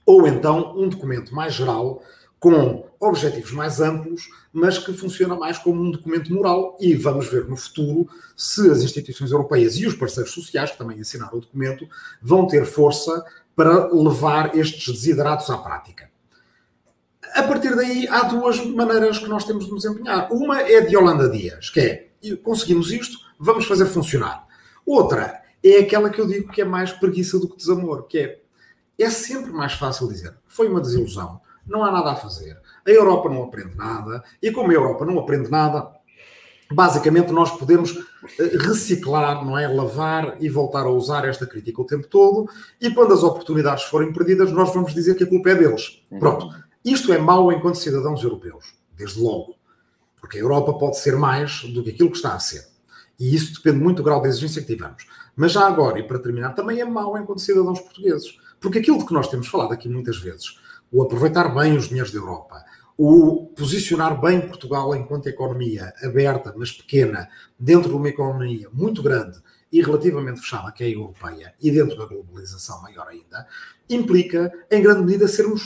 ou 0.04 0.26
então 0.26 0.76
um 0.76 0.88
documento 0.88 1.34
mais 1.34 1.54
geral, 1.54 2.02
com 2.40 2.86
objetivos 3.00 3.52
mais 3.52 3.80
amplos, 3.80 4.28
mas 4.52 4.78
que 4.78 4.92
funciona 4.92 5.34
mais 5.34 5.58
como 5.58 5.82
um 5.82 5.90
documento 5.90 6.32
moral. 6.32 6.76
E 6.80 6.94
vamos 6.94 7.26
ver 7.28 7.46
no 7.46 7.56
futuro 7.56 8.08
se 8.36 8.70
as 8.70 8.82
instituições 8.82 9.30
europeias 9.30 9.76
e 9.76 9.86
os 9.86 9.94
parceiros 9.94 10.32
sociais, 10.32 10.70
que 10.70 10.78
também 10.78 11.00
assinaram 11.00 11.38
o 11.38 11.40
documento, 11.40 11.88
vão 12.22 12.46
ter 12.46 12.64
força 12.64 13.24
para 13.54 13.92
levar 13.92 14.56
estes 14.56 14.92
desideratos 14.92 15.50
à 15.50 15.58
prática. 15.58 16.08
A 17.34 17.42
partir 17.42 17.74
daí, 17.74 18.06
há 18.08 18.22
duas 18.22 18.64
maneiras 18.64 19.18
que 19.18 19.28
nós 19.28 19.44
temos 19.44 19.66
de 19.66 19.72
nos 19.72 19.84
empenhar. 19.84 20.32
Uma 20.32 20.62
é 20.62 20.80
de 20.80 20.96
Holanda 20.96 21.28
Dias, 21.28 21.70
que 21.70 21.80
é 21.80 22.08
conseguimos 22.42 22.90
isto, 22.90 23.18
vamos 23.38 23.66
fazer 23.66 23.86
funcionar. 23.86 24.46
Outra 24.86 25.42
é 25.62 25.78
aquela 25.78 26.10
que 26.10 26.20
eu 26.20 26.26
digo 26.26 26.52
que 26.52 26.60
é 26.60 26.64
mais 26.64 26.92
preguiça 26.92 27.38
do 27.38 27.48
que 27.48 27.56
desamor, 27.56 28.06
que 28.06 28.18
é 28.18 28.40
é 28.98 29.10
sempre 29.10 29.52
mais 29.52 29.74
fácil 29.74 30.08
dizer 30.08 30.34
foi 30.46 30.68
uma 30.68 30.80
desilusão, 30.80 31.40
não 31.64 31.84
há 31.84 31.92
nada 31.92 32.12
a 32.12 32.16
fazer, 32.16 32.58
a 32.84 32.90
Europa 32.90 33.28
não 33.28 33.44
aprende 33.44 33.76
nada, 33.76 34.24
e 34.42 34.50
como 34.50 34.70
a 34.70 34.74
Europa 34.74 35.04
não 35.04 35.18
aprende 35.18 35.50
nada, 35.50 35.88
basicamente 36.72 37.30
nós 37.30 37.50
podemos 37.52 37.96
eh, 38.38 38.56
reciclar, 38.58 39.44
não 39.44 39.56
é? 39.56 39.68
Lavar 39.68 40.36
e 40.40 40.48
voltar 40.48 40.84
a 40.84 40.90
usar 40.90 41.28
esta 41.28 41.46
crítica 41.46 41.80
o 41.80 41.86
tempo 41.86 42.08
todo, 42.08 42.50
e 42.80 42.90
quando 42.90 43.14
as 43.14 43.22
oportunidades 43.22 43.84
forem 43.84 44.12
perdidas, 44.12 44.50
nós 44.50 44.72
vamos 44.74 44.92
dizer 44.92 45.14
que 45.14 45.24
a 45.24 45.28
culpa 45.28 45.50
é 45.50 45.54
deles. 45.54 46.02
Uhum. 46.10 46.18
Pronto. 46.18 46.50
Isto 46.84 47.12
é 47.12 47.18
mau 47.18 47.52
enquanto 47.52 47.76
cidadãos 47.76 48.22
europeus, 48.22 48.74
desde 48.96 49.20
logo. 49.20 49.54
Porque 50.20 50.38
a 50.38 50.40
Europa 50.40 50.72
pode 50.74 50.98
ser 50.98 51.16
mais 51.16 51.62
do 51.72 51.82
que 51.84 51.90
aquilo 51.90 52.10
que 52.10 52.16
está 52.16 52.34
a 52.34 52.40
ser. 52.40 52.66
E 53.20 53.34
isso 53.34 53.54
depende 53.54 53.82
muito 53.82 53.98
do 53.98 54.02
grau 54.02 54.22
de 54.22 54.28
exigência 54.28 54.62
que 54.62 54.74
tivemos. 54.74 55.06
Mas 55.38 55.52
já 55.52 55.64
agora, 55.68 56.00
e 56.00 56.02
para 56.02 56.18
terminar, 56.18 56.52
também 56.52 56.80
é 56.80 56.84
mau 56.84 57.16
enquanto 57.16 57.40
cidadãos 57.40 57.78
portugueses. 57.78 58.36
Porque 58.58 58.80
aquilo 58.80 58.98
de 58.98 59.06
que 59.06 59.12
nós 59.12 59.28
temos 59.28 59.46
falado 59.46 59.72
aqui 59.72 59.88
muitas 59.88 60.18
vezes, 60.18 60.58
o 60.90 61.00
aproveitar 61.00 61.54
bem 61.54 61.76
os 61.76 61.88
dinheiros 61.88 62.10
da 62.10 62.18
Europa, 62.18 62.64
o 62.96 63.46
posicionar 63.56 64.20
bem 64.20 64.40
Portugal 64.40 64.96
enquanto 64.96 65.28
economia 65.28 65.92
aberta, 66.02 66.52
mas 66.56 66.72
pequena, 66.72 67.28
dentro 67.56 67.90
de 67.90 67.94
uma 67.94 68.08
economia 68.08 68.68
muito 68.72 69.00
grande 69.00 69.40
e 69.70 69.80
relativamente 69.80 70.40
fechada, 70.40 70.72
que 70.72 70.82
é 70.82 70.88
a 70.88 70.90
europeia, 70.90 71.54
e 71.62 71.70
dentro 71.70 71.96
da 71.96 72.06
globalização 72.06 72.82
maior 72.82 73.06
ainda, 73.06 73.46
implica, 73.88 74.52
em 74.68 74.82
grande 74.82 75.02
medida, 75.02 75.28
sermos 75.28 75.62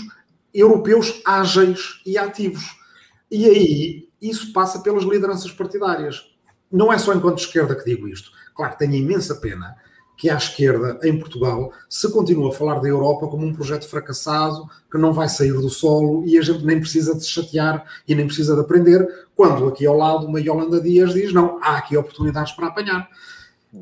europeus 0.52 1.22
ágeis 1.24 2.02
e 2.04 2.18
ativos. 2.18 2.76
E 3.30 3.46
aí, 3.46 4.08
isso 4.20 4.52
passa 4.52 4.80
pelas 4.80 5.04
lideranças 5.04 5.50
partidárias. 5.50 6.30
Não 6.70 6.92
é 6.92 6.98
só 6.98 7.14
enquanto 7.14 7.38
esquerda 7.38 7.74
que 7.74 7.86
digo 7.86 8.06
isto. 8.06 8.30
Claro, 8.54 8.76
tenho 8.76 8.94
imensa 8.94 9.34
pena 9.36 9.76
que 10.16 10.30
à 10.30 10.36
esquerda, 10.36 11.00
em 11.02 11.18
Portugal, 11.18 11.72
se 11.88 12.08
continua 12.12 12.50
a 12.50 12.52
falar 12.52 12.78
da 12.78 12.86
Europa 12.86 13.26
como 13.26 13.44
um 13.44 13.52
projeto 13.52 13.88
fracassado, 13.88 14.68
que 14.90 14.96
não 14.96 15.12
vai 15.12 15.28
sair 15.28 15.52
do 15.52 15.68
solo 15.68 16.24
e 16.24 16.38
a 16.38 16.42
gente 16.42 16.64
nem 16.64 16.78
precisa 16.78 17.14
de 17.14 17.24
se 17.24 17.28
chatear 17.28 17.84
e 18.06 18.14
nem 18.14 18.26
precisa 18.26 18.54
de 18.54 18.60
aprender, 18.60 19.26
quando 19.34 19.66
aqui 19.66 19.84
ao 19.84 19.96
lado 19.96 20.26
uma 20.26 20.40
Yolanda 20.40 20.80
Dias 20.80 21.12
diz, 21.12 21.32
não, 21.32 21.58
há 21.62 21.78
aqui 21.78 21.96
oportunidades 21.96 22.52
para 22.52 22.68
apanhar. 22.68 23.08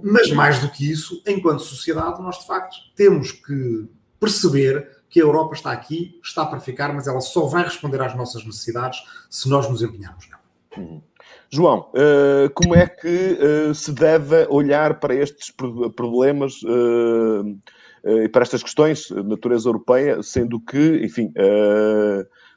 Mas 0.02 0.30
mais 0.30 0.60
do 0.60 0.70
que 0.70 0.90
isso, 0.90 1.20
enquanto 1.26 1.60
sociedade, 1.60 2.22
nós 2.22 2.38
de 2.38 2.46
facto 2.46 2.76
temos 2.94 3.32
que 3.32 3.86
perceber 4.18 4.88
que 5.10 5.20
a 5.20 5.24
Europa 5.24 5.54
está 5.54 5.72
aqui, 5.72 6.18
está 6.22 6.46
para 6.46 6.60
ficar, 6.60 6.94
mas 6.94 7.08
ela 7.08 7.20
só 7.20 7.46
vai 7.46 7.64
responder 7.64 8.00
às 8.00 8.16
nossas 8.16 8.46
necessidades 8.46 9.02
se 9.28 9.48
nós 9.48 9.68
nos 9.68 9.82
empenharmos 9.82 10.28
nela. 10.28 10.42
Uhum. 10.78 11.02
João, 11.52 11.90
uh, 11.94 12.48
como 12.54 12.76
é 12.76 12.86
que 12.86 13.38
uh, 13.68 13.74
se 13.74 13.92
deve 13.92 14.46
olhar 14.48 15.00
para 15.00 15.14
estes 15.14 15.52
problemas 15.96 16.62
uh, 16.62 17.42
uh, 17.42 18.28
para 18.30 18.42
estas 18.42 18.62
questões 18.62 19.08
de 19.08 19.22
natureza 19.24 19.68
europeia, 19.68 20.22
sendo 20.22 20.60
que, 20.60 21.04
enfim, 21.04 21.32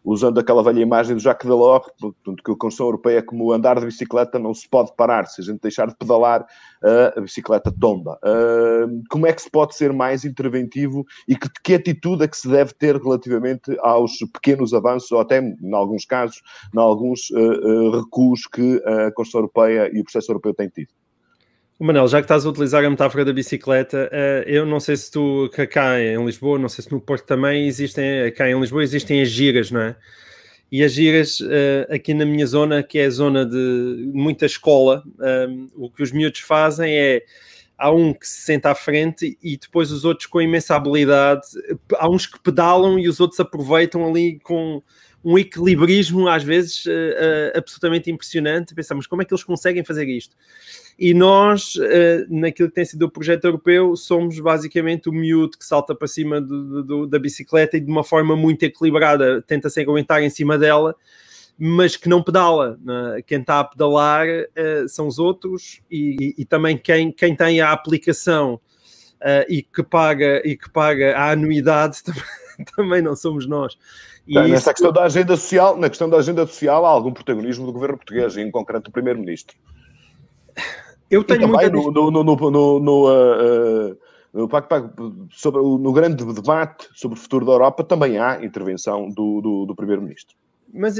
usando 0.04 0.40
aquela 0.40 0.64
velha 0.64 0.82
imagem 0.82 1.16
do 1.16 1.22
Jacques 1.22 1.48
Delors, 1.48 1.88
portanto, 2.00 2.44
que 2.44 2.52
a 2.52 2.56
Constituição 2.56 2.88
Europeia 2.88 3.20
é 3.20 3.22
como 3.22 3.52
andar 3.52 3.80
de 3.80 3.86
bicicleta, 3.86 4.38
não 4.38 4.54
se 4.54 4.68
pode 4.68 4.94
parar. 4.96 5.26
Se 5.28 5.42
a 5.42 5.44
gente 5.44 5.62
deixar 5.62 5.88
de 5.88 5.96
pedalar, 5.96 6.46
a 7.16 7.22
bicicleta 7.22 7.74
tomba. 7.80 8.20
Como 9.10 9.26
é 9.26 9.34
que 9.34 9.42
se 9.42 9.50
pode 9.50 9.76
ser 9.76 9.94
mais 9.94 10.26
interventivo 10.26 11.06
e 11.28 11.36
que, 11.36 11.48
que 11.64 11.74
atitude 11.76 12.24
é 12.24 12.28
que 12.28 12.38
se 12.38 12.50
deve 12.50 12.74
ter 12.74 12.98
relativamente 12.98 13.78
aos 13.80 14.18
pequenos 14.34 14.74
avanços, 14.74 15.12
ou 15.12 15.20
até, 15.20 15.40
em 15.40 15.74
alguns 15.74 16.06
casos, 16.06 16.42
em 16.76 16.80
alguns 16.80 17.30
recuos 17.94 18.46
que 18.48 18.82
a 18.86 19.12
Constituição 19.12 19.40
Europeia 19.42 19.90
e 19.94 20.02
o 20.02 20.04
processo 20.04 20.32
europeu 20.32 20.54
têm 20.54 20.70
tido? 20.70 20.90
Manel, 21.84 22.08
já 22.08 22.20
que 22.20 22.24
estás 22.24 22.46
a 22.46 22.50
utilizar 22.50 22.82
a 22.86 22.90
metáfora 22.90 23.26
da 23.26 23.34
bicicleta, 23.34 24.08
eh, 24.10 24.46
eu 24.48 24.66
não 24.66 24.80
sei 24.80 24.96
se 24.96 25.12
tu, 25.12 25.52
cá 25.70 26.00
em 26.02 26.24
Lisboa, 26.26 26.58
não 26.58 26.70
sei 26.70 26.82
se 26.82 26.90
no 26.90 27.02
Porto 27.02 27.26
também 27.26 27.68
existem, 27.68 28.32
cá 28.32 28.50
em 28.50 28.58
Lisboa 28.58 28.82
existem 28.82 29.22
as 29.22 29.28
giras, 29.28 29.70
não 29.70 29.82
é? 29.82 29.96
E 30.72 30.82
as 30.82 30.94
giras 30.94 31.40
eh, 31.42 31.86
aqui 31.94 32.14
na 32.14 32.26
minha 32.26 32.48
zona, 32.48 32.82
que 32.84 33.00
é 33.00 33.06
a 33.06 33.10
zona 33.10 33.46
de 33.46 34.10
muita 34.14 34.46
escola, 34.46 35.04
eh, 35.22 35.48
o 35.76 35.90
que 35.90 36.02
os 36.02 36.14
miúdos 36.14 36.40
fazem 36.40 36.96
é 36.98 37.24
há 37.78 37.92
um 37.92 38.14
que 38.14 38.26
se 38.26 38.44
senta 38.44 38.72
à 38.72 38.76
frente 38.76 39.38
e 39.44 39.58
depois 39.58 39.92
os 39.92 40.06
outros 40.06 40.26
com 40.26 40.42
imensa 40.42 40.78
habilidade, 40.78 41.42
há 41.98 42.10
uns 42.10 42.26
que 42.26 42.40
pedalam 42.40 42.98
e 42.98 43.10
os 43.10 43.20
outros 43.20 43.42
aproveitam 43.42 44.08
ali 44.10 44.40
com 44.40 44.82
um 45.24 45.38
equilibrismo 45.38 46.28
às 46.28 46.44
vezes 46.44 46.84
absolutamente 47.56 48.12
impressionante. 48.12 48.76
Pensamos 48.76 49.08
como 49.08 49.22
é 49.22 49.26
que 49.26 49.34
eles 49.34 49.44
conseguem 49.44 49.84
fazer 49.84 50.08
isto? 50.08 50.36
e 50.98 51.14
nós, 51.14 51.76
uh, 51.76 52.26
naquilo 52.30 52.70
que 52.70 52.76
tem 52.76 52.86
sido 52.86 53.04
o 53.04 53.10
projeto 53.10 53.46
europeu, 53.46 53.96
somos 53.96 54.40
basicamente 54.40 55.10
o 55.10 55.12
miúdo 55.12 55.58
que 55.58 55.66
salta 55.66 55.96
para 55.96 56.08
cima 56.08 56.40
do, 56.40 56.84
do, 56.84 57.08
da 57.08 57.18
bicicleta 57.18 57.78
e 57.78 57.80
de 57.80 57.92
uma 57.92 58.04
forma 58.04 58.36
muito 58.36 58.64
equilibrada 58.64 59.42
tenta 59.42 59.70
se 59.70 59.82
aguentar 59.82 60.22
em 60.22 60.30
cima 60.30 60.58
dela, 60.58 60.96
mas 61.58 61.96
que 61.96 62.08
não 62.08 62.22
pedala. 62.22 62.78
Né? 62.84 63.22
Quem 63.26 63.42
está 63.42 63.60
a 63.60 63.64
pedalar 63.64 64.28
uh, 64.28 64.88
são 64.88 65.08
os 65.08 65.18
outros 65.18 65.82
e, 65.90 66.16
e, 66.20 66.42
e, 66.42 66.46
também 66.46 66.78
quem, 66.78 67.12
quem 67.12 67.36
tem 67.36 67.60
a 67.60 67.72
aplicação 67.72 68.56
uh, 68.56 69.46
e, 69.50 69.64
que 69.64 69.82
paga, 69.82 70.42
e 70.46 70.56
que 70.56 70.70
paga 70.70 71.18
a 71.18 71.32
anuidade 71.32 72.04
também, 72.06 72.24
também 72.76 73.02
não 73.02 73.16
somos 73.16 73.48
nós. 73.48 73.76
E 74.26 74.36
Nesta 74.36 74.56
isso... 74.56 74.70
questão 74.70 74.92
da 74.92 75.04
agenda 75.04 75.36
social, 75.36 75.78
na 75.78 75.90
questão 75.90 76.10
da 76.10 76.18
agenda 76.18 76.48
social, 76.48 76.86
há 76.86 76.90
algum 76.90 77.12
protagonismo 77.12 77.66
do 77.66 77.74
governo 77.74 77.98
português, 77.98 78.38
em 78.38 78.50
concreto 78.50 78.86
do 78.86 78.92
primeiro-ministro. 78.92 79.56
Eu 81.10 81.24
tenho 81.24 81.48
muita... 81.48 81.70
no, 81.70 81.92
no, 81.92 82.12
no, 82.12 82.24
no, 82.24 82.80
no, 82.80 83.10
uh, 83.10 83.98
no, 84.34 84.50
sobre, 85.32 85.62
no 85.62 85.94
grande 85.94 86.26
debate 86.34 86.88
sobre 86.96 87.18
o 87.18 87.22
futuro 87.22 87.46
da 87.46 87.52
Europa 87.52 87.84
também 87.84 88.18
há 88.18 88.44
intervenção 88.44 89.10
do, 89.10 89.42
do, 89.42 89.66
do 89.66 89.76
Primeiro-Ministro. 89.76 90.36
Mas, 90.74 90.96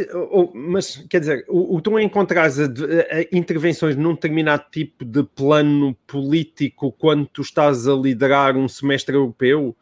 mas, 0.54 0.98
quer 1.10 1.20
dizer, 1.20 1.46
o, 1.50 1.76
o 1.76 1.82
tu 1.82 1.98
encontrares 1.98 2.60
a, 2.60 2.66
a, 2.66 3.22
intervenções 3.32 3.96
num 3.96 4.14
determinado 4.14 4.66
tipo 4.72 5.04
de 5.04 5.24
plano 5.24 5.96
político 6.06 6.92
quando 6.92 7.26
tu 7.26 7.42
estás 7.42 7.88
a 7.88 7.94
liderar 7.94 8.56
um 8.56 8.68
semestre 8.68 9.16
europeu, 9.16 9.76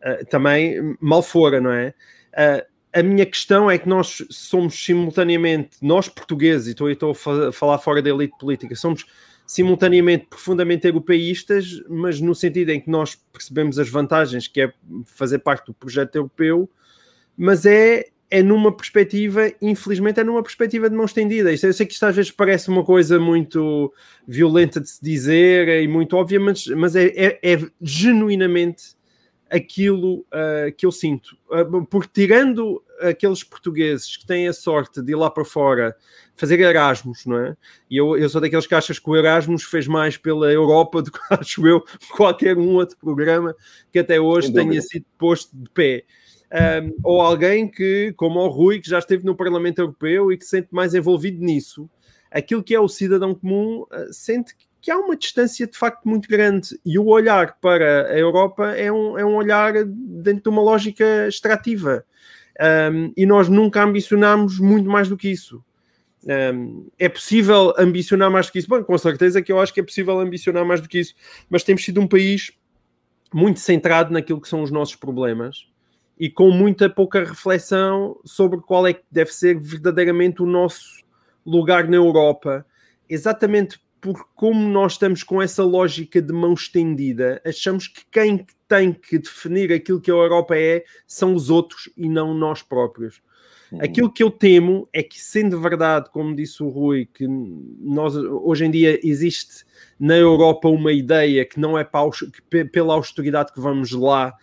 uh, 0.00 0.26
também 0.30 0.96
mal 0.98 1.22
fora, 1.22 1.60
não 1.60 1.70
é? 1.70 1.92
Uh, 2.32 2.73
a 2.94 3.02
minha 3.02 3.26
questão 3.26 3.68
é 3.68 3.76
que 3.76 3.88
nós 3.88 4.24
somos 4.30 4.82
simultaneamente, 4.84 5.76
nós 5.82 6.08
portugueses, 6.08 6.68
e 6.68 6.70
estou, 6.70 6.90
estou 6.90 7.10
a 7.48 7.52
falar 7.52 7.78
fora 7.78 8.00
da 8.00 8.08
elite 8.08 8.38
política, 8.38 8.76
somos 8.76 9.04
simultaneamente 9.44 10.26
profundamente 10.30 10.86
europeístas, 10.86 11.82
mas 11.88 12.20
no 12.20 12.34
sentido 12.34 12.70
em 12.70 12.80
que 12.80 12.88
nós 12.88 13.16
percebemos 13.32 13.78
as 13.80 13.88
vantagens 13.88 14.46
que 14.46 14.60
é 14.60 14.72
fazer 15.06 15.40
parte 15.40 15.66
do 15.66 15.74
projeto 15.74 16.14
europeu, 16.14 16.70
mas 17.36 17.66
é, 17.66 18.04
é 18.30 18.42
numa 18.42 18.74
perspectiva, 18.74 19.52
infelizmente, 19.60 20.20
é 20.20 20.24
numa 20.24 20.42
perspectiva 20.42 20.88
de 20.88 20.94
mão 20.94 21.04
estendida. 21.04 21.52
Eu 21.52 21.72
sei 21.72 21.84
que 21.84 21.92
isto 21.92 22.06
às 22.06 22.14
vezes 22.14 22.30
parece 22.30 22.68
uma 22.68 22.84
coisa 22.84 23.18
muito 23.18 23.92
violenta 24.26 24.80
de 24.80 24.88
se 24.88 25.02
dizer 25.02 25.68
e 25.82 25.88
muito 25.88 26.16
óbvia, 26.16 26.38
mas, 26.38 26.64
mas 26.68 26.94
é, 26.94 27.06
é, 27.06 27.38
é 27.42 27.58
genuinamente 27.82 28.94
aquilo 29.50 30.20
uh, 30.20 30.72
que 30.76 30.86
eu 30.86 30.92
sinto. 30.92 31.36
Uh, 31.50 31.84
porque 31.86 32.10
tirando 32.12 32.82
aqueles 33.00 33.42
portugueses 33.42 34.16
que 34.16 34.26
têm 34.26 34.48
a 34.48 34.52
sorte 34.52 35.02
de 35.02 35.12
ir 35.12 35.16
lá 35.16 35.30
para 35.30 35.44
fora 35.44 35.96
fazer 36.36 36.58
Erasmus, 36.60 37.26
não 37.26 37.38
é? 37.38 37.56
E 37.90 37.96
eu, 37.96 38.16
eu 38.16 38.28
sou 38.28 38.40
daqueles 38.40 38.66
que 38.66 38.74
achas 38.74 38.98
que 38.98 39.08
o 39.08 39.16
Erasmus 39.16 39.64
fez 39.64 39.86
mais 39.86 40.16
pela 40.16 40.50
Europa 40.50 41.02
do 41.02 41.12
que 41.12 41.18
acho 41.30 41.66
eu 41.66 41.82
qualquer 42.10 42.56
um 42.56 42.74
outro 42.74 42.96
programa 42.98 43.54
que 43.92 43.98
até 43.98 44.20
hoje 44.20 44.52
tenha 44.52 44.80
sido 44.80 45.06
posto 45.18 45.56
de 45.56 45.68
pé. 45.70 46.04
Um, 46.52 46.94
ou 47.02 47.20
alguém 47.20 47.68
que, 47.68 48.12
como 48.16 48.38
o 48.38 48.48
Rui, 48.48 48.80
que 48.80 48.88
já 48.88 49.00
esteve 49.00 49.24
no 49.24 49.34
Parlamento 49.34 49.80
Europeu 49.80 50.30
e 50.30 50.38
que 50.38 50.44
se 50.44 50.50
sente 50.50 50.68
mais 50.70 50.94
envolvido 50.94 51.42
nisso, 51.42 51.90
aquilo 52.30 52.62
que 52.62 52.74
é 52.74 52.80
o 52.80 52.88
cidadão 52.88 53.34
comum 53.34 53.82
uh, 53.82 54.12
sente 54.12 54.54
que 54.54 54.66
há 54.90 54.98
uma 54.98 55.16
distância 55.16 55.66
de 55.66 55.76
facto 55.76 56.08
muito 56.08 56.28
grande 56.28 56.78
e 56.84 56.98
o 56.98 57.06
olhar 57.06 57.58
para 57.60 58.08
a 58.08 58.18
Europa 58.18 58.72
é 58.72 58.90
um, 58.90 59.18
é 59.18 59.24
um 59.24 59.34
olhar 59.34 59.72
dentro 59.84 60.42
de 60.42 60.48
uma 60.48 60.62
lógica 60.62 61.26
extrativa. 61.28 62.04
Um, 62.92 63.12
e 63.16 63.26
nós 63.26 63.48
nunca 63.48 63.82
ambicionámos 63.82 64.58
muito 64.58 64.88
mais 64.88 65.08
do 65.08 65.16
que 65.16 65.28
isso. 65.28 65.62
Um, 66.24 66.88
é 66.98 67.08
possível 67.08 67.74
ambicionar 67.78 68.30
mais 68.30 68.46
do 68.46 68.52
que 68.52 68.58
isso? 68.58 68.68
Bom, 68.68 68.82
com 68.82 68.96
certeza 68.96 69.42
que 69.42 69.52
eu 69.52 69.60
acho 69.60 69.74
que 69.74 69.80
é 69.80 69.82
possível 69.82 70.18
ambicionar 70.18 70.64
mais 70.64 70.80
do 70.80 70.88
que 70.88 70.98
isso, 70.98 71.14
mas 71.50 71.62
temos 71.62 71.84
sido 71.84 72.00
um 72.00 72.06
país 72.06 72.52
muito 73.32 73.60
centrado 73.60 74.12
naquilo 74.12 74.40
que 74.40 74.48
são 74.48 74.62
os 74.62 74.70
nossos 74.70 74.94
problemas 74.94 75.66
e 76.18 76.30
com 76.30 76.50
muita 76.50 76.88
pouca 76.88 77.24
reflexão 77.24 78.18
sobre 78.24 78.60
qual 78.60 78.86
é 78.86 78.92
que 78.92 79.02
deve 79.10 79.32
ser 79.32 79.58
verdadeiramente 79.58 80.42
o 80.42 80.46
nosso 80.46 81.02
lugar 81.44 81.88
na 81.88 81.96
Europa, 81.96 82.64
exatamente 83.08 83.80
por 84.04 84.28
como 84.34 84.68
nós 84.68 84.92
estamos 84.92 85.22
com 85.22 85.40
essa 85.40 85.64
lógica 85.64 86.20
de 86.20 86.30
mão 86.30 86.52
estendida, 86.52 87.40
achamos 87.42 87.88
que 87.88 88.02
quem 88.10 88.46
tem 88.68 88.92
que 88.92 89.18
definir 89.18 89.72
aquilo 89.72 89.98
que 89.98 90.10
a 90.10 90.14
Europa 90.14 90.54
é 90.58 90.84
são 91.06 91.34
os 91.34 91.48
outros 91.48 91.88
e 91.96 92.06
não 92.06 92.34
nós 92.34 92.60
próprios. 92.60 93.22
Aquilo 93.80 94.12
que 94.12 94.22
eu 94.22 94.30
temo 94.30 94.86
é 94.92 95.02
que, 95.02 95.18
sendo 95.18 95.58
verdade, 95.58 96.10
como 96.10 96.36
disse 96.36 96.62
o 96.62 96.68
Rui, 96.68 97.08
que 97.12 97.26
nós, 97.26 98.14
hoje 98.14 98.66
em 98.66 98.70
dia 98.70 99.00
existe 99.02 99.64
na 99.98 100.16
Europa 100.18 100.68
uma 100.68 100.92
ideia 100.92 101.44
que 101.46 101.58
não 101.58 101.78
é 101.78 101.82
para, 101.82 102.10
que, 102.50 102.64
pela 102.66 102.92
austeridade 102.92 103.54
que 103.54 103.60
vamos 103.60 103.90
lá, 103.90 104.34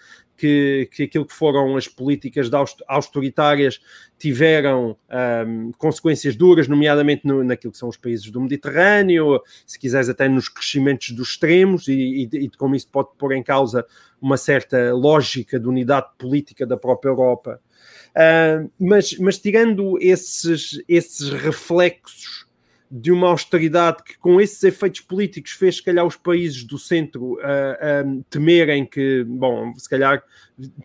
que, 0.41 0.89
que 0.91 1.03
aquilo 1.03 1.23
que 1.23 1.33
foram 1.35 1.77
as 1.77 1.87
políticas 1.87 2.49
austeritárias 2.87 3.79
tiveram 4.17 4.97
um, 5.45 5.71
consequências 5.77 6.35
duras, 6.35 6.67
nomeadamente 6.67 7.27
no, 7.27 7.43
naquilo 7.43 7.71
que 7.71 7.77
são 7.77 7.87
os 7.87 7.95
países 7.95 8.31
do 8.31 8.41
Mediterrâneo, 8.41 9.39
se 9.67 9.77
quiseres 9.77 10.09
até 10.09 10.27
nos 10.27 10.49
crescimentos 10.49 11.11
dos 11.11 11.29
extremos, 11.29 11.87
e, 11.87 12.27
e, 12.33 12.37
e 12.45 12.49
como 12.57 12.75
isso 12.75 12.87
pode 12.87 13.09
pôr 13.19 13.33
em 13.33 13.43
causa 13.43 13.85
uma 14.19 14.35
certa 14.35 14.91
lógica 14.93 15.59
de 15.59 15.67
unidade 15.67 16.07
política 16.17 16.65
da 16.65 16.75
própria 16.75 17.11
Europa. 17.11 17.61
Uh, 18.09 18.69
mas, 18.79 19.15
mas 19.19 19.37
tirando 19.37 19.99
esses, 20.01 20.83
esses 20.87 21.29
reflexos 21.29 22.47
de 22.91 23.11
uma 23.11 23.29
austeridade 23.29 24.03
que, 24.03 24.17
com 24.17 24.41
esses 24.41 24.61
efeitos 24.63 24.99
políticos, 24.99 25.51
fez, 25.51 25.77
se 25.77 25.83
calhar, 25.83 26.05
os 26.05 26.17
países 26.17 26.63
do 26.65 26.77
centro 26.77 27.35
uh, 27.35 27.37
uh, 27.37 28.25
temerem 28.29 28.85
que, 28.85 29.23
bom, 29.23 29.73
se 29.77 29.89
calhar, 29.89 30.21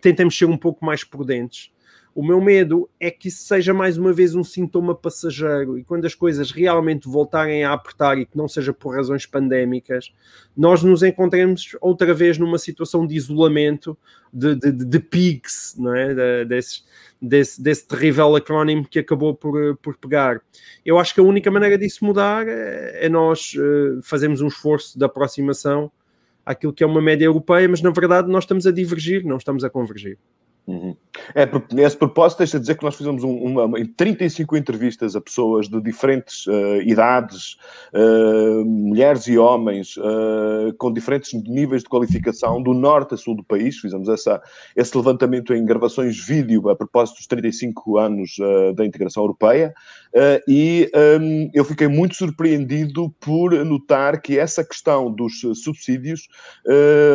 tentemos 0.00 0.38
ser 0.38 0.44
um 0.44 0.56
pouco 0.56 0.84
mais 0.84 1.02
prudentes. 1.02 1.72
O 2.16 2.24
meu 2.24 2.40
medo 2.40 2.88
é 2.98 3.10
que 3.10 3.28
isso 3.28 3.44
seja 3.44 3.74
mais 3.74 3.98
uma 3.98 4.10
vez 4.10 4.34
um 4.34 4.42
sintoma 4.42 4.94
passageiro 4.94 5.78
e 5.78 5.84
quando 5.84 6.06
as 6.06 6.14
coisas 6.14 6.50
realmente 6.50 7.06
voltarem 7.06 7.62
a 7.62 7.74
apertar 7.74 8.16
e 8.16 8.24
que 8.24 8.38
não 8.38 8.48
seja 8.48 8.72
por 8.72 8.96
razões 8.96 9.26
pandémicas, 9.26 10.14
nós 10.56 10.82
nos 10.82 11.02
encontremos 11.02 11.76
outra 11.78 12.14
vez 12.14 12.38
numa 12.38 12.56
situação 12.56 13.06
de 13.06 13.14
isolamento, 13.14 13.98
de, 14.32 14.54
de, 14.54 14.72
de 14.72 14.98
pigs, 14.98 15.74
não 15.76 15.94
é? 15.94 16.14
De, 16.14 16.44
desses, 16.46 16.86
desse, 17.20 17.62
desse 17.62 17.86
terrível 17.86 18.34
acrónimo 18.34 18.88
que 18.88 18.98
acabou 18.98 19.34
por, 19.34 19.76
por 19.76 19.98
pegar. 19.98 20.40
Eu 20.86 20.98
acho 20.98 21.12
que 21.12 21.20
a 21.20 21.22
única 21.22 21.50
maneira 21.50 21.76
disso 21.76 22.02
mudar 22.02 22.48
é, 22.48 23.04
é 23.04 23.08
nós 23.10 23.52
uh, 23.58 24.00
fazermos 24.02 24.40
um 24.40 24.46
esforço 24.46 24.98
de 24.98 25.04
aproximação 25.04 25.92
àquilo 26.46 26.72
que 26.72 26.82
é 26.82 26.86
uma 26.86 27.02
média 27.02 27.26
europeia, 27.26 27.68
mas 27.68 27.82
na 27.82 27.90
verdade 27.90 28.26
nós 28.26 28.44
estamos 28.44 28.66
a 28.66 28.70
divergir, 28.70 29.22
não 29.22 29.36
estamos 29.36 29.62
a 29.64 29.68
convergir. 29.68 30.16
É, 31.34 31.48
nesse 31.72 31.96
propósito, 31.96 32.38
deixa 32.38 32.60
dizer 32.60 32.76
que 32.76 32.84
nós 32.84 32.94
fizemos 32.94 33.24
um, 33.24 33.34
uma, 33.34 33.78
35 33.96 34.56
entrevistas 34.56 35.16
a 35.16 35.20
pessoas 35.20 35.68
de 35.68 35.80
diferentes 35.80 36.46
uh, 36.46 36.80
idades, 36.82 37.56
uh, 37.92 38.64
mulheres 38.64 39.26
e 39.26 39.38
homens, 39.38 39.96
uh, 39.96 40.74
com 40.78 40.92
diferentes 40.92 41.32
níveis 41.44 41.82
de 41.82 41.88
qualificação, 41.88 42.62
do 42.62 42.72
norte 42.72 43.14
a 43.14 43.16
sul 43.16 43.34
do 43.34 43.44
país. 43.44 43.78
Fizemos 43.78 44.08
essa, 44.08 44.40
esse 44.74 44.96
levantamento 44.96 45.54
em 45.54 45.64
gravações 45.64 46.18
vídeo 46.18 46.68
a 46.68 46.76
propósito 46.76 47.16
dos 47.16 47.26
35 47.26 47.98
anos 47.98 48.36
da 48.74 48.84
integração 48.84 49.22
europeia. 49.22 49.74
e 50.46 50.90
um, 51.20 51.50
eu 51.52 51.64
fiquei 51.64 51.88
muito 51.88 52.16
surpreendido 52.16 53.10
por 53.20 53.52
notar 53.64 54.20
que 54.20 54.38
essa 54.38 54.64
questão 54.64 55.10
dos 55.10 55.40
subsídios, 55.62 56.28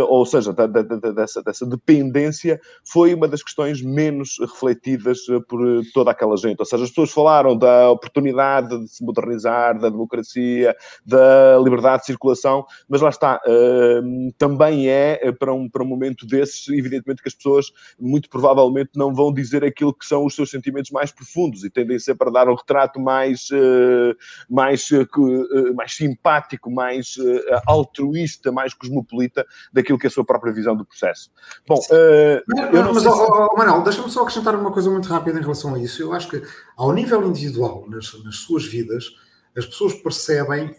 ou 0.07 0.25
seja, 0.25 0.53
da, 0.53 0.67
da, 0.67 0.81
da, 0.81 1.11
dessa, 1.11 1.41
dessa 1.41 1.65
dependência, 1.65 2.59
foi 2.83 3.13
uma 3.13 3.27
das 3.27 3.43
questões 3.43 3.81
menos 3.81 4.00
refletidas 4.39 5.19
eh, 5.29 5.39
por 5.47 5.65
eh, 5.65 5.81
toda 5.93 6.11
aquela 6.11 6.37
gente. 6.37 6.59
Ou 6.59 6.65
seja, 6.65 6.83
as 6.83 6.89
pessoas 6.89 7.11
falaram 7.11 7.57
da 7.57 7.89
oportunidade 7.89 8.79
de 8.79 8.87
se 8.87 9.03
modernizar, 9.03 9.79
da 9.79 9.89
democracia, 9.89 10.75
da 11.05 11.57
liberdade 11.59 12.01
de 12.01 12.05
circulação, 12.07 12.65
mas 12.87 13.01
lá 13.01 13.09
está, 13.09 13.39
uh, 13.45 14.31
também 14.37 14.89
é 14.89 15.31
para 15.31 15.53
um, 15.53 15.69
para 15.69 15.83
um 15.83 15.85
momento 15.85 16.25
desses, 16.25 16.67
evidentemente 16.69 17.21
que 17.21 17.27
as 17.27 17.35
pessoas 17.35 17.67
muito 17.99 18.29
provavelmente 18.29 18.91
não 18.95 19.13
vão 19.13 19.33
dizer 19.33 19.63
aquilo 19.63 19.93
que 19.93 20.05
são 20.05 20.25
os 20.25 20.35
seus 20.35 20.49
sentimentos 20.49 20.91
mais 20.91 21.11
profundos 21.11 21.63
e 21.63 21.69
tendem 21.69 21.97
a 21.97 21.99
ser 21.99 22.15
para 22.15 22.31
dar 22.31 22.49
um 22.49 22.55
retrato 22.55 22.99
mais, 22.99 23.49
mais, 24.49 24.89
mais 25.75 25.95
simpático, 25.95 26.71
mais 26.71 27.15
altruísta, 27.65 28.51
mais 28.51 28.73
cosmopolita 28.73 29.45
daquilo 29.71 29.97
que 29.97 30.07
é 30.07 30.09
a 30.09 30.11
sua 30.11 30.25
própria 30.25 30.53
visão 30.53 30.75
do 30.75 30.85
processo. 30.85 31.29
Bom, 31.67 31.79
mas, 32.47 32.73
eu 32.73 32.83
não 32.83 32.93
mas, 32.93 33.03
sei 33.03 33.11
se... 33.11 33.17
oh, 33.17 33.57
Manuel, 33.57 33.83
deixa-me 33.91 34.11
só 34.11 34.21
acrescentar 34.21 34.55
uma 34.55 34.71
coisa 34.71 34.89
muito 34.89 35.07
rápida 35.09 35.37
em 35.37 35.41
relação 35.41 35.75
a 35.75 35.79
isso. 35.79 36.01
Eu 36.01 36.13
acho 36.13 36.29
que, 36.29 36.41
ao 36.75 36.93
nível 36.93 37.23
individual, 37.27 37.85
nas, 37.87 38.13
nas 38.23 38.37
suas 38.37 38.65
vidas, 38.65 39.15
as 39.55 39.65
pessoas 39.65 39.93
percebem 39.93 40.67
uh, 40.67 40.75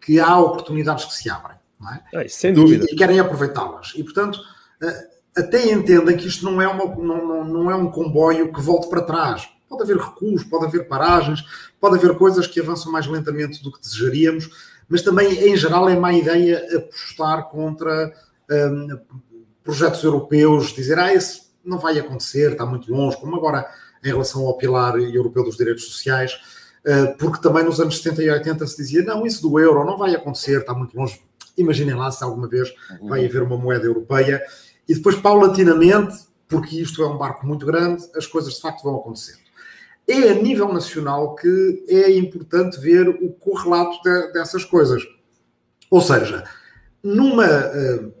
que 0.00 0.18
há 0.18 0.38
oportunidades 0.38 1.04
que 1.04 1.14
se 1.14 1.28
abrem, 1.28 1.56
não 1.78 1.92
é? 1.92 2.02
é 2.14 2.28
sem 2.28 2.54
dúvida. 2.54 2.86
E, 2.88 2.94
e 2.94 2.96
querem 2.96 3.20
aproveitá-las. 3.20 3.92
E, 3.94 4.02
portanto, 4.02 4.36
uh, 4.36 5.14
até 5.36 5.70
entendem 5.70 6.16
que 6.16 6.26
isto 6.26 6.44
não 6.44 6.60
é, 6.60 6.66
uma, 6.66 6.86
não, 6.96 7.26
não, 7.26 7.44
não 7.44 7.70
é 7.70 7.74
um 7.74 7.90
comboio 7.90 8.52
que 8.52 8.60
volte 8.60 8.88
para 8.88 9.02
trás. 9.02 9.48
Pode 9.68 9.82
haver 9.82 9.96
recuos, 9.96 10.44
pode 10.44 10.66
haver 10.66 10.88
paragens, 10.88 11.44
pode 11.80 11.96
haver 11.96 12.16
coisas 12.16 12.46
que 12.46 12.60
avançam 12.60 12.90
mais 12.90 13.06
lentamente 13.06 13.62
do 13.62 13.70
que 13.70 13.80
desejaríamos, 13.80 14.48
mas 14.88 15.02
também, 15.02 15.50
em 15.50 15.56
geral, 15.56 15.88
é 15.88 15.96
má 15.96 16.12
ideia 16.12 16.64
apostar 16.76 17.48
contra 17.48 18.12
um, 18.50 18.98
projetos 19.62 20.04
europeus, 20.04 20.72
dizer, 20.74 20.98
ah, 20.98 21.12
esse 21.12 21.43
não 21.64 21.78
vai 21.78 21.98
acontecer, 21.98 22.52
está 22.52 22.66
muito 22.66 22.92
longe, 22.92 23.16
como 23.16 23.36
agora 23.36 23.66
em 24.02 24.08
relação 24.08 24.46
ao 24.46 24.56
pilar 24.56 24.96
europeu 24.98 25.44
dos 25.44 25.56
direitos 25.56 25.84
sociais, 25.84 26.38
eh, 26.84 27.06
porque 27.18 27.40
também 27.40 27.64
nos 27.64 27.80
anos 27.80 27.98
70 27.98 28.22
e 28.22 28.30
80 28.30 28.66
se 28.66 28.76
dizia, 28.76 29.02
não, 29.02 29.26
isso 29.26 29.40
do 29.42 29.58
euro 29.58 29.84
não 29.84 29.96
vai 29.96 30.14
acontecer, 30.14 30.60
está 30.60 30.74
muito 30.74 30.96
longe. 30.96 31.20
Imaginem 31.56 31.94
lá 31.94 32.10
se 32.10 32.22
alguma 32.22 32.48
vez 32.48 32.74
vai 33.02 33.24
haver 33.24 33.42
uma 33.42 33.56
moeda 33.56 33.86
europeia. 33.86 34.42
E 34.88 34.94
depois, 34.94 35.16
paulatinamente, 35.16 36.14
porque 36.48 36.80
isto 36.80 37.02
é 37.02 37.08
um 37.08 37.16
barco 37.16 37.46
muito 37.46 37.64
grande, 37.64 38.04
as 38.14 38.26
coisas 38.26 38.54
de 38.54 38.60
facto 38.60 38.82
vão 38.82 38.96
acontecer. 38.96 39.36
É 40.06 40.30
a 40.30 40.34
nível 40.34 40.70
nacional 40.72 41.34
que 41.34 41.84
é 41.88 42.10
importante 42.10 42.78
ver 42.78 43.08
o 43.08 43.30
correlato 43.32 44.02
de, 44.02 44.32
dessas 44.32 44.64
coisas. 44.64 45.02
Ou 45.90 46.00
seja, 46.00 46.44
numa 47.02 47.46
uh, 47.46 48.12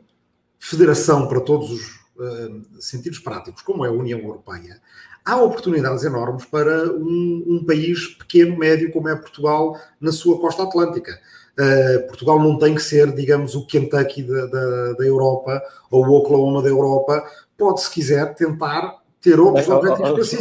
federação 0.58 1.28
para 1.28 1.40
todos 1.40 1.70
os 1.70 2.03
uh, 2.16 2.80
sentidos 2.80 3.18
práticos, 3.18 3.62
como 3.62 3.84
é 3.84 3.88
a 3.88 3.92
União 3.92 4.18
Europeia, 4.18 4.80
há 5.24 5.36
oportunidades 5.36 6.04
enormes 6.04 6.44
para 6.44 6.90
um, 6.92 7.44
um, 7.46 7.64
país 7.64 8.08
pequeno, 8.08 8.56
médio, 8.56 8.92
como 8.92 9.08
é 9.08 9.16
Portugal, 9.16 9.78
na 10.00 10.12
sua 10.12 10.40
costa 10.40 10.62
atlântica. 10.62 11.18
Uh, 11.58 12.06
Portugal 12.08 12.40
não 12.40 12.58
tem 12.58 12.74
que 12.74 12.82
ser, 12.82 13.12
digamos, 13.14 13.54
o 13.54 13.66
Kentucky 13.66 14.22
da, 14.22 14.46
da, 14.46 14.92
da 14.94 15.04
Europa 15.04 15.62
ou 15.90 16.04
o 16.04 16.12
Oklahoma 16.14 16.62
da 16.62 16.68
Europa. 16.68 17.24
Pode, 17.56 17.82
se 17.82 17.90
quiser, 17.90 18.34
tentar 18.34 19.03
ter 19.24 19.40
outros 19.40 19.66
objetivos 19.70 20.12
para 20.12 20.24
si. 20.24 20.36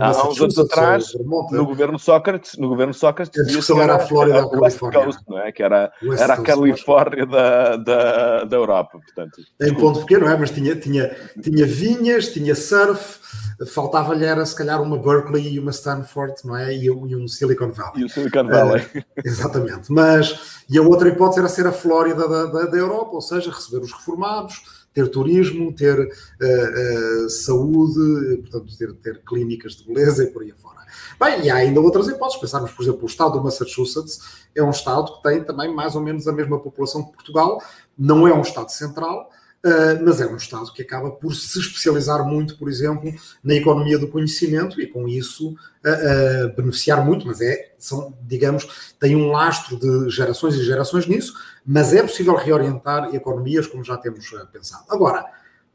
há 0.00 0.28
uns 0.28 0.40
anos 0.40 0.58
atrás, 0.58 1.12
no 1.50 1.66
governo 1.66 1.98
Sócrates, 1.98 2.56
no 2.56 2.68
governo 2.70 2.94
Sócrates, 2.94 3.38
a 3.38 3.44
discussão 3.44 3.82
era 3.82 3.96
a 3.96 3.98
Flórida 3.98 4.40
a 4.40 4.46
West 4.46 4.78
Coast, 4.78 5.22
não 5.28 5.38
é? 5.38 5.52
que 5.52 5.62
era, 5.62 5.92
era 6.18 6.34
a 6.34 6.42
Califórnia 6.42 7.26
da, 7.26 7.76
da, 7.76 8.44
da 8.44 8.56
Europa. 8.56 8.98
Portanto. 8.98 9.42
Em 9.60 9.74
ponto 9.74 10.00
pequeno, 10.00 10.24
não 10.24 10.32
é? 10.32 10.38
Mas 10.38 10.50
tinha, 10.50 10.74
tinha, 10.74 11.14
tinha 11.42 11.66
vinhas, 11.66 12.28
tinha 12.28 12.54
surf, 12.54 13.18
faltava-lhe 13.66 14.24
era 14.24 14.44
se 14.46 14.56
calhar 14.56 14.80
uma 14.80 14.96
Berkeley 14.96 15.54
e 15.54 15.58
uma 15.60 15.70
Stanford, 15.70 16.34
não 16.44 16.56
é? 16.56 16.74
E, 16.74 16.90
um 16.90 17.28
Silicon 17.28 17.72
Valley. 17.72 18.00
E 18.00 18.04
o 18.04 18.08
Silicon 18.08 18.46
Valley. 18.46 18.82
Uh, 18.82 19.02
exatamente. 19.22 19.92
Mas, 19.92 20.62
e 20.70 20.78
a 20.78 20.82
outra 20.82 21.10
hipótese 21.10 21.40
era 21.40 21.48
ser 21.48 21.66
a 21.66 21.72
Flórida 21.72 22.26
da, 22.26 22.46
da, 22.46 22.64
da 22.64 22.76
Europa, 22.78 23.12
ou 23.12 23.20
seja, 23.20 23.50
receber 23.50 23.84
os 23.84 23.92
reformados, 23.92 24.77
ter 24.92 25.08
turismo, 25.08 25.72
ter 25.72 25.98
uh, 25.98 27.26
uh, 27.26 27.30
saúde, 27.30 28.38
portanto, 28.38 28.76
ter, 28.76 28.92
ter 28.94 29.22
clínicas 29.24 29.76
de 29.76 29.84
beleza 29.86 30.24
e 30.24 30.26
por 30.28 30.42
aí 30.42 30.52
fora. 30.52 30.78
Bem, 31.20 31.46
e 31.46 31.50
há 31.50 31.56
ainda 31.56 31.80
outras 31.80 32.08
hipóteses. 32.08 32.40
Pensarmos, 32.40 32.72
por 32.72 32.82
exemplo, 32.82 33.02
o 33.02 33.06
estado 33.06 33.32
do 33.32 33.44
Massachusetts 33.44 34.46
é 34.54 34.62
um 34.62 34.70
estado 34.70 35.16
que 35.16 35.22
tem 35.22 35.44
também 35.44 35.72
mais 35.72 35.94
ou 35.94 36.02
menos 36.02 36.26
a 36.26 36.32
mesma 36.32 36.58
população 36.58 37.04
que 37.04 37.12
Portugal, 37.12 37.62
não 37.96 38.26
é 38.26 38.32
um 38.32 38.42
estado 38.42 38.70
central, 38.70 39.30
Uh, 39.58 39.98
mas 40.04 40.20
é 40.20 40.26
um 40.26 40.36
Estado 40.36 40.72
que 40.72 40.82
acaba 40.82 41.10
por 41.10 41.34
se 41.34 41.58
especializar 41.58 42.24
muito, 42.24 42.56
por 42.56 42.68
exemplo, 42.68 43.12
na 43.42 43.54
economia 43.54 43.98
do 43.98 44.06
conhecimento 44.06 44.80
e 44.80 44.86
com 44.86 45.08
isso 45.08 45.50
uh, 45.50 46.46
uh, 46.46 46.56
beneficiar 46.56 47.04
muito, 47.04 47.26
mas 47.26 47.40
é, 47.40 47.74
são, 47.76 48.16
digamos, 48.22 48.94
tem 49.00 49.16
um 49.16 49.32
lastro 49.32 49.76
de 49.76 50.10
gerações 50.10 50.54
e 50.54 50.64
gerações 50.64 51.08
nisso, 51.08 51.34
mas 51.70 51.92
é 51.92 52.00
possível 52.00 52.34
reorientar 52.34 53.14
economias 53.14 53.66
como 53.66 53.84
já 53.84 53.98
temos 53.98 54.30
pensado. 54.50 54.84
Agora, 54.88 55.22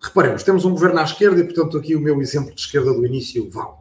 reparemos, 0.01 0.41
temos 0.41 0.65
um 0.65 0.71
governo 0.71 0.99
à 0.99 1.03
esquerda 1.03 1.39
e, 1.39 1.43
portanto, 1.43 1.77
aqui 1.77 1.95
o 1.95 2.01
meu 2.01 2.19
exemplo 2.19 2.51
de 2.51 2.60
esquerda 2.60 2.91
do 2.91 3.06
início 3.06 3.47
vale. 3.51 3.75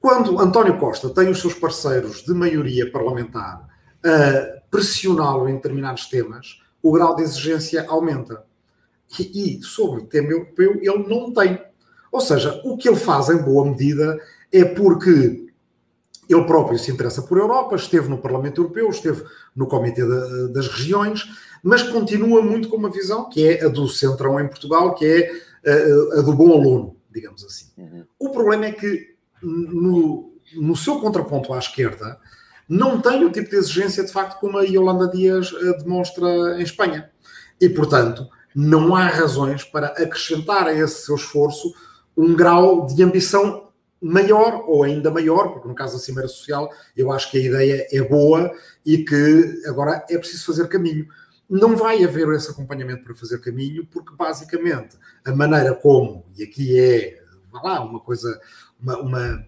Quando 0.00 0.38
António 0.38 0.78
Costa 0.78 1.10
tem 1.10 1.28
os 1.28 1.40
seus 1.40 1.54
parceiros 1.54 2.22
de 2.22 2.32
maioria 2.32 2.92
parlamentar 2.92 3.66
a 4.04 4.60
pressioná-lo 4.70 5.48
em 5.48 5.56
determinados 5.56 6.06
temas, 6.06 6.60
o 6.80 6.92
grau 6.92 7.16
de 7.16 7.22
exigência 7.22 7.84
aumenta 7.88 8.44
e 9.18 9.60
sobre 9.62 10.02
o 10.02 10.06
tema 10.06 10.30
europeu 10.30 10.78
ele 10.80 11.08
não 11.08 11.32
tem. 11.32 11.60
Ou 12.12 12.20
seja, 12.20 12.60
o 12.64 12.76
que 12.76 12.88
ele 12.88 12.96
faz 12.96 13.28
em 13.30 13.38
boa 13.38 13.68
medida 13.68 14.16
é 14.52 14.64
porque 14.64 15.52
ele 16.28 16.44
próprio 16.44 16.78
se 16.78 16.90
interessa 16.90 17.22
por 17.22 17.38
Europa, 17.38 17.76
esteve 17.76 18.08
no 18.08 18.18
Parlamento 18.18 18.60
Europeu, 18.60 18.88
esteve 18.88 19.24
no 19.54 19.66
Comitê 19.66 20.02
das 20.52 20.68
Regiões, 20.68 21.24
mas 21.62 21.82
continua 21.82 22.42
muito 22.42 22.68
com 22.68 22.76
uma 22.76 22.90
visão 22.90 23.28
que 23.28 23.46
é 23.46 23.64
a 23.64 23.68
do 23.68 23.88
centrão 23.88 24.40
em 24.40 24.48
Portugal, 24.48 24.94
que 24.94 25.06
é 25.06 25.30
a, 25.66 26.18
a 26.18 26.22
do 26.22 26.32
bom 26.34 26.52
aluno, 26.52 26.96
digamos 27.10 27.44
assim. 27.44 27.66
Uhum. 27.76 28.04
O 28.18 28.30
problema 28.30 28.66
é 28.66 28.72
que 28.72 29.14
no, 29.42 30.32
no 30.54 30.76
seu 30.76 30.98
contraponto 30.98 31.52
à 31.52 31.58
esquerda 31.58 32.18
não 32.68 33.00
tem 33.00 33.24
o 33.24 33.30
tipo 33.30 33.50
de 33.50 33.56
exigência 33.56 34.04
de 34.04 34.12
facto 34.12 34.40
como 34.40 34.58
a 34.58 34.62
Yolanda 34.62 35.08
Dias 35.08 35.52
eh, 35.52 35.78
demonstra 35.78 36.58
em 36.58 36.62
Espanha. 36.62 37.10
E, 37.60 37.68
portanto, 37.68 38.26
não 38.54 38.96
há 38.96 39.06
razões 39.06 39.64
para 39.64 39.88
acrescentar 39.88 40.66
a 40.66 40.72
esse 40.72 41.04
seu 41.04 41.16
esforço 41.16 41.74
um 42.16 42.34
grau 42.34 42.86
de 42.86 43.02
ambição 43.02 43.63
maior 44.00 44.64
ou 44.66 44.82
ainda 44.82 45.10
maior, 45.10 45.52
porque 45.52 45.68
no 45.68 45.74
caso 45.74 45.94
da 45.94 45.98
Cimeira 45.98 46.28
Social 46.28 46.70
eu 46.96 47.10
acho 47.10 47.30
que 47.30 47.38
a 47.38 47.42
ideia 47.42 47.86
é 47.90 48.02
boa 48.02 48.52
e 48.84 48.98
que 48.98 49.62
agora 49.66 50.04
é 50.08 50.18
preciso 50.18 50.46
fazer 50.46 50.68
caminho. 50.68 51.06
Não 51.48 51.76
vai 51.76 52.02
haver 52.02 52.28
esse 52.30 52.50
acompanhamento 52.50 53.04
para 53.04 53.14
fazer 53.14 53.40
caminho, 53.40 53.86
porque 53.86 54.14
basicamente 54.16 54.96
a 55.24 55.34
maneira 55.34 55.74
como, 55.74 56.24
e 56.36 56.42
aqui 56.42 56.78
é, 56.78 57.22
lá, 57.52 57.82
uma 57.84 58.00
coisa, 58.00 58.40
uma, 58.80 58.98
uma 58.98 59.46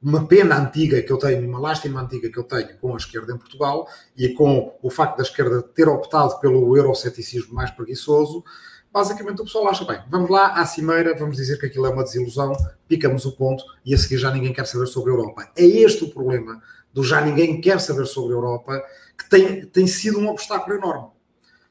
uma 0.00 0.26
pena 0.26 0.56
antiga 0.56 1.02
que 1.02 1.10
eu 1.10 1.18
tenho, 1.18 1.46
uma 1.48 1.58
lástima 1.58 2.00
antiga 2.00 2.30
que 2.30 2.38
eu 2.38 2.44
tenho 2.44 2.78
com 2.78 2.94
a 2.94 2.96
esquerda 2.96 3.32
em 3.32 3.38
Portugal 3.38 3.88
e 4.16 4.28
com 4.28 4.78
o 4.80 4.90
facto 4.90 5.16
da 5.16 5.24
esquerda 5.24 5.60
ter 5.60 5.88
optado 5.88 6.38
pelo 6.40 6.76
euroceticismo 6.76 7.52
mais 7.52 7.70
preguiçoso, 7.72 8.44
basicamente 8.92 9.40
o 9.40 9.44
pessoal 9.44 9.68
acha, 9.68 9.84
bem, 9.84 10.00
vamos 10.10 10.30
lá 10.30 10.54
à 10.54 10.66
cimeira, 10.66 11.16
vamos 11.16 11.36
dizer 11.36 11.58
que 11.58 11.66
aquilo 11.66 11.86
é 11.86 11.90
uma 11.90 12.04
desilusão, 12.04 12.52
picamos 12.86 13.24
o 13.24 13.32
ponto 13.32 13.64
e 13.84 13.94
a 13.94 13.98
seguir 13.98 14.18
já 14.18 14.30
ninguém 14.30 14.52
quer 14.52 14.66
saber 14.66 14.86
sobre 14.86 15.10
a 15.10 15.14
Europa. 15.14 15.48
É 15.56 15.64
este 15.64 16.04
o 16.04 16.10
problema 16.10 16.60
do 16.92 17.04
já 17.04 17.20
ninguém 17.20 17.60
quer 17.60 17.80
saber 17.80 18.06
sobre 18.06 18.32
a 18.32 18.36
Europa, 18.36 18.82
que 19.16 19.28
tem, 19.28 19.66
tem 19.66 19.86
sido 19.86 20.18
um 20.18 20.28
obstáculo 20.28 20.76
enorme. 20.76 21.08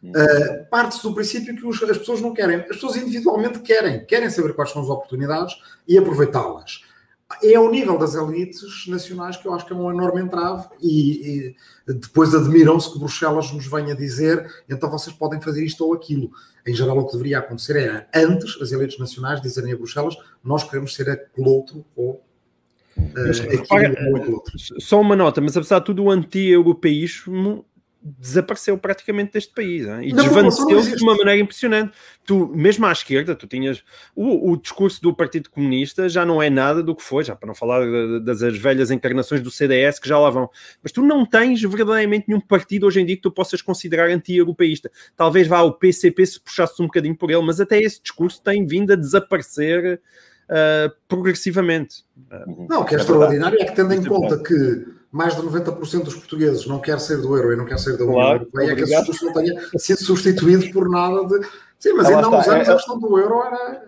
Uh, 0.03 0.69
parte-se 0.69 1.01
do 1.01 1.13
princípio 1.13 1.55
que 1.55 1.65
os, 1.65 1.81
as 1.81 1.97
pessoas 1.97 2.21
não 2.21 2.33
querem. 2.33 2.57
As 2.57 2.67
pessoas 2.67 2.95
individualmente 2.95 3.59
querem, 3.59 4.05
querem 4.05 4.29
saber 4.29 4.53
quais 4.53 4.71
são 4.71 4.81
as 4.81 4.89
oportunidades 4.89 5.55
e 5.87 5.97
aproveitá-las 5.97 6.86
é 7.43 7.55
ao 7.55 7.69
nível 7.69 7.97
das 7.97 8.15
elites 8.15 8.87
nacionais 8.87 9.35
que 9.35 9.47
eu 9.47 9.53
acho 9.53 9.65
que 9.65 9.73
é 9.73 9.75
um 9.75 9.91
enorme 9.91 10.21
entrave 10.21 10.67
e, 10.81 11.55
e 11.87 11.93
depois 11.93 12.33
admiram-se 12.33 12.91
que 12.91 12.99
Bruxelas 12.99 13.51
nos 13.51 13.67
venha 13.67 13.93
dizer 13.93 14.49
então 14.69 14.89
vocês 14.89 15.15
podem 15.15 15.41
fazer 15.41 15.63
isto 15.63 15.85
ou 15.85 15.93
aquilo. 15.93 16.31
Em 16.65 16.73
geral, 16.73 16.97
o 16.97 17.05
que 17.05 17.13
deveria 17.13 17.39
acontecer 17.39 17.75
é 17.77 18.07
antes 18.17 18.61
as 18.61 18.71
elites 18.71 18.97
nacionais 18.97 19.41
dizerem 19.41 19.73
a 19.73 19.77
Bruxelas 19.77 20.15
nós 20.43 20.63
queremos 20.63 20.95
ser 20.95 21.09
aquele 21.09 21.49
outro 21.49 21.85
ou 21.95 22.23
mas, 23.13 23.39
repara, 23.39 23.93
só 24.79 24.99
uma 24.99 25.15
nota, 25.15 25.39
mas 25.39 25.55
apesar 25.55 25.79
de 25.79 25.85
tudo, 25.85 26.05
o 26.05 26.09
anti-europeísmo 26.09 27.63
desapareceu 28.01 28.77
praticamente 28.77 29.33
deste 29.33 29.53
país 29.53 29.85
hein? 29.85 30.09
e 30.09 30.13
desvaneceu-se 30.13 30.95
de 30.95 31.03
uma 31.03 31.15
maneira 31.15 31.41
impressionante. 31.41 31.93
Tu, 32.23 32.47
mesmo 32.55 32.85
à 32.85 32.91
esquerda, 32.91 33.35
tu 33.35 33.47
tinhas 33.47 33.83
o, 34.15 34.51
o, 34.51 34.57
discurso 34.57 35.01
do 35.01 35.13
Partido 35.13 35.49
Comunista 35.49 36.07
já 36.07 36.25
não 36.25 36.41
é 36.41 36.49
nada 36.49 36.83
do 36.83 36.95
que 36.95 37.03
foi, 37.03 37.23
já 37.23 37.35
para 37.35 37.47
não 37.47 37.55
falar 37.55 37.81
das 38.21 38.41
velhas 38.57 38.91
encarnações 38.91 39.41
do 39.41 39.51
CDS 39.51 39.99
que 39.99 40.07
já 40.07 40.17
lá 40.17 40.29
vão, 40.29 40.49
mas 40.81 40.91
tu 40.91 41.01
não 41.01 41.25
tens 41.25 41.61
verdadeiramente 41.61 42.25
nenhum 42.27 42.41
partido 42.41 42.85
hoje 42.85 43.01
em 43.01 43.05
dia 43.05 43.15
que 43.15 43.21
tu 43.21 43.31
possas 43.31 43.61
considerar 43.61 44.09
anti-europeísta. 44.09 44.91
Talvez 45.15 45.47
vá 45.47 45.61
o 45.61 45.73
PCP 45.73 46.25
se 46.25 46.39
puxasse 46.39 46.81
um 46.81 46.85
bocadinho 46.85 47.15
por 47.15 47.31
ele, 47.31 47.41
mas 47.41 47.59
até 47.59 47.79
esse 47.79 48.01
discurso 48.01 48.41
tem 48.41 48.65
vindo 48.65 48.93
a 48.93 48.95
desaparecer 48.95 50.01
uh, 50.47 50.91
progressivamente. 51.07 52.05
Não, 52.69 52.81
o 52.81 52.85
que 52.85 52.95
é, 52.95 52.97
é 52.97 53.01
extraordinário 53.01 53.59
é 53.61 53.65
que, 53.65 53.75
tendo 53.75 53.93
em 53.93 53.99
é 53.99 54.05
conta 54.05 54.37
que 54.41 54.85
mais 55.11 55.35
de 55.35 55.41
90% 55.41 56.03
dos 56.03 56.15
portugueses 56.15 56.65
não 56.65 56.79
quer 56.79 56.99
sair 56.99 57.17
do 57.17 57.35
euro 57.35 57.53
e 57.53 57.55
não 57.55 57.65
quer 57.65 57.79
sair 57.79 57.97
da 57.97 58.03
União 58.03 58.15
claro, 58.15 58.39
Europeia, 58.39 58.71
é 58.71 58.75
que 58.75 58.81
esse 58.81 58.97
discurso 58.97 59.25
não 59.25 59.33
tenha 59.33 59.61
sido 59.77 60.03
substituído 60.03 60.71
por 60.71 60.89
nada 60.89 61.23
de 61.25 61.47
Sim, 61.79 61.93
mas 61.93 62.07
ainda 62.07 62.25
há 62.25 62.29
uns 62.29 62.47
anos 62.47 62.67
é, 62.67 62.71
a 62.71 62.75
questão 62.75 62.99
do 62.99 63.19
euro 63.19 63.43
era. 63.43 63.87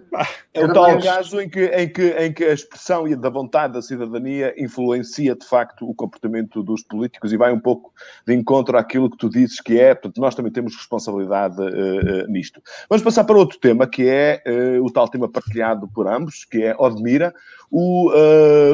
É 0.54 0.64
o 0.64 0.74
tal 0.74 0.92
mais... 0.92 1.04
caso 1.04 1.42
em 1.42 1.50
que, 1.50 1.66
em, 1.66 1.90
que, 1.90 2.10
em 2.10 2.32
que 2.32 2.44
a 2.44 2.54
expressão 2.54 3.08
e 3.08 3.16
da 3.16 3.30
vontade 3.30 3.74
da 3.74 3.82
cidadania 3.82 4.54
influencia 4.58 5.36
de 5.36 5.46
facto 5.46 5.90
o 5.90 5.94
comportamento 5.94 6.62
dos 6.62 6.84
políticos 6.84 7.34
e 7.34 7.38
vai 7.38 7.52
um 7.52 7.60
pouco 7.60 7.92
de 8.28 8.36
encontro 8.36 8.78
àquilo 8.78 9.10
que 9.10 9.18
tu 9.18 9.30
dizes 9.30 9.60
que 9.60 9.80
é, 9.80 9.96
portanto, 9.96 10.22
nós 10.22 10.36
também 10.36 10.52
temos 10.52 10.76
responsabilidade 10.76 11.60
uh, 11.60 12.26
uh, 12.26 12.28
nisto. 12.28 12.62
Vamos 12.88 13.04
passar 13.04 13.24
para 13.24 13.38
outro 13.38 13.60
tema 13.60 13.88
que 13.88 14.08
é 14.08 14.44
uh, 14.46 14.86
o 14.86 14.92
tal 14.92 15.08
tema 15.08 15.28
partilhado 15.28 15.88
por 15.88 16.08
ambos, 16.08 16.46
que 16.46 16.64
é 16.64 16.76
Odmira. 16.78 17.34
O 17.72 18.12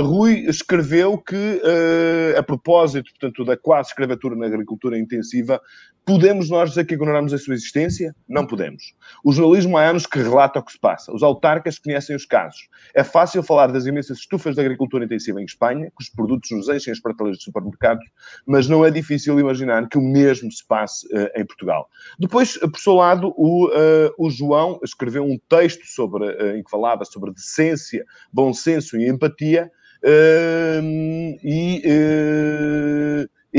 Rui 0.03 0.45
escreveu 0.47 1.17
que, 1.17 1.61
a 2.37 2.41
propósito, 2.41 3.11
portanto, 3.11 3.43
da 3.43 3.57
quase 3.57 3.89
escravatura 3.89 4.37
na 4.37 4.45
agricultura 4.45 4.97
intensiva, 4.97 5.59
Podemos 6.05 6.51
nós 6.51 6.69
dizer 6.69 6.85
que 6.85 6.93
ignoramos 6.93 7.33
a 7.33 7.37
sua 7.37 7.55
existência? 7.55 8.15
Não 8.29 8.45
podemos. 8.45 8.93
O 9.23 9.31
jornalismo 9.31 9.77
há 9.77 9.89
anos 9.89 10.05
que 10.05 10.19
relata 10.19 10.59
o 10.59 10.63
que 10.63 10.71
se 10.71 10.79
passa. 10.79 11.13
Os 11.13 11.23
autarcas 11.23 11.79
conhecem 11.79 12.15
os 12.15 12.25
casos. 12.25 12.67
É 12.93 13.03
fácil 13.03 13.41
falar 13.43 13.67
das 13.67 13.85
imensas 13.85 14.19
estufas 14.19 14.55
de 14.55 14.61
agricultura 14.61 15.05
intensiva 15.05 15.41
em 15.41 15.45
Espanha, 15.45 15.87
que 15.87 16.03
os 16.03 16.09
produtos 16.09 16.51
nos 16.51 16.69
enchem 16.69 16.91
as 16.91 16.99
prateleiras 16.99 17.39
de 17.39 17.43
supermercados, 17.43 18.05
mas 18.45 18.67
não 18.67 18.85
é 18.85 18.91
difícil 18.91 19.39
imaginar 19.39 19.87
que 19.89 19.97
o 19.97 20.01
mesmo 20.01 20.51
se 20.51 20.65
passe 20.65 21.05
uh, 21.07 21.29
em 21.35 21.45
Portugal. 21.45 21.89
Depois, 22.19 22.57
por 22.57 22.79
seu 22.79 22.93
lado, 22.95 23.33
o, 23.35 23.67
uh, 23.67 24.11
o 24.17 24.29
João 24.29 24.79
escreveu 24.83 25.23
um 25.23 25.39
texto 25.49 25.85
sobre, 25.85 26.25
uh, 26.25 26.57
em 26.57 26.63
que 26.63 26.69
falava 26.69 27.05
sobre 27.05 27.31
decência, 27.31 28.05
bom 28.31 28.53
senso 28.53 28.97
e 28.97 29.07
empatia, 29.07 29.71
e 31.43 31.81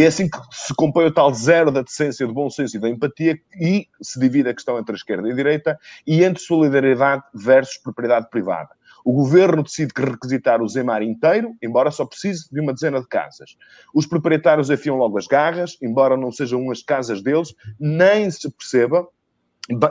é 0.02 0.06
assim 0.06 0.28
que 0.28 0.38
se 0.50 0.74
compõe 0.74 1.06
o 1.06 1.10
tal 1.10 1.32
zero 1.32 1.70
da 1.70 1.82
decência, 1.82 2.26
do 2.26 2.34
bom 2.34 2.50
senso 2.50 2.76
e 2.76 2.80
da 2.80 2.88
empatia 2.88 3.38
e 3.58 3.88
se 4.02 4.20
divide 4.20 4.48
a 4.48 4.54
questão 4.54 4.78
entre 4.78 4.92
a 4.92 4.96
esquerda 4.96 5.28
e 5.28 5.32
a 5.32 5.34
direita 5.34 5.78
e 6.06 6.22
entre 6.22 6.42
solidariedade 6.42 7.22
versus 7.34 7.78
propriedade 7.78 8.28
privada. 8.28 8.70
O 9.04 9.12
governo 9.12 9.62
decide 9.62 9.94
que 9.94 10.02
requisitar 10.02 10.60
o 10.60 10.68
Zemar 10.68 11.00
inteiro, 11.00 11.54
embora 11.62 11.90
só 11.90 12.04
precise 12.04 12.48
de 12.50 12.60
uma 12.60 12.74
dezena 12.74 13.00
de 13.00 13.06
casas. 13.06 13.56
Os 13.94 14.04
proprietários 14.04 14.70
afiam 14.70 14.96
logo 14.96 15.16
as 15.16 15.26
garras, 15.26 15.78
embora 15.80 16.16
não 16.16 16.32
sejam 16.32 16.70
as 16.70 16.82
casas 16.82 17.22
deles, 17.22 17.54
nem 17.78 18.28
se 18.30 18.50
perceba, 18.50 19.06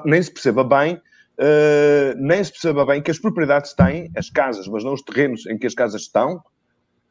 nem 0.05 0.21
se 0.21 0.31
perceba 0.31 0.63
bem 0.63 1.01
Uh, 1.37 2.15
nem 2.15 2.41
se 2.41 2.49
perceba 2.49 2.85
bem 2.85 3.01
que 3.01 3.11
as 3.11 3.19
propriedades 3.19 3.73
têm, 3.73 4.09
as 4.15 4.29
casas, 4.29 4.69
mas 4.69 4.85
não 4.85 4.93
os 4.93 5.01
terrenos 5.01 5.45
em 5.47 5.57
que 5.57 5.67
as 5.67 5.73
casas 5.73 6.03
estão, 6.03 6.41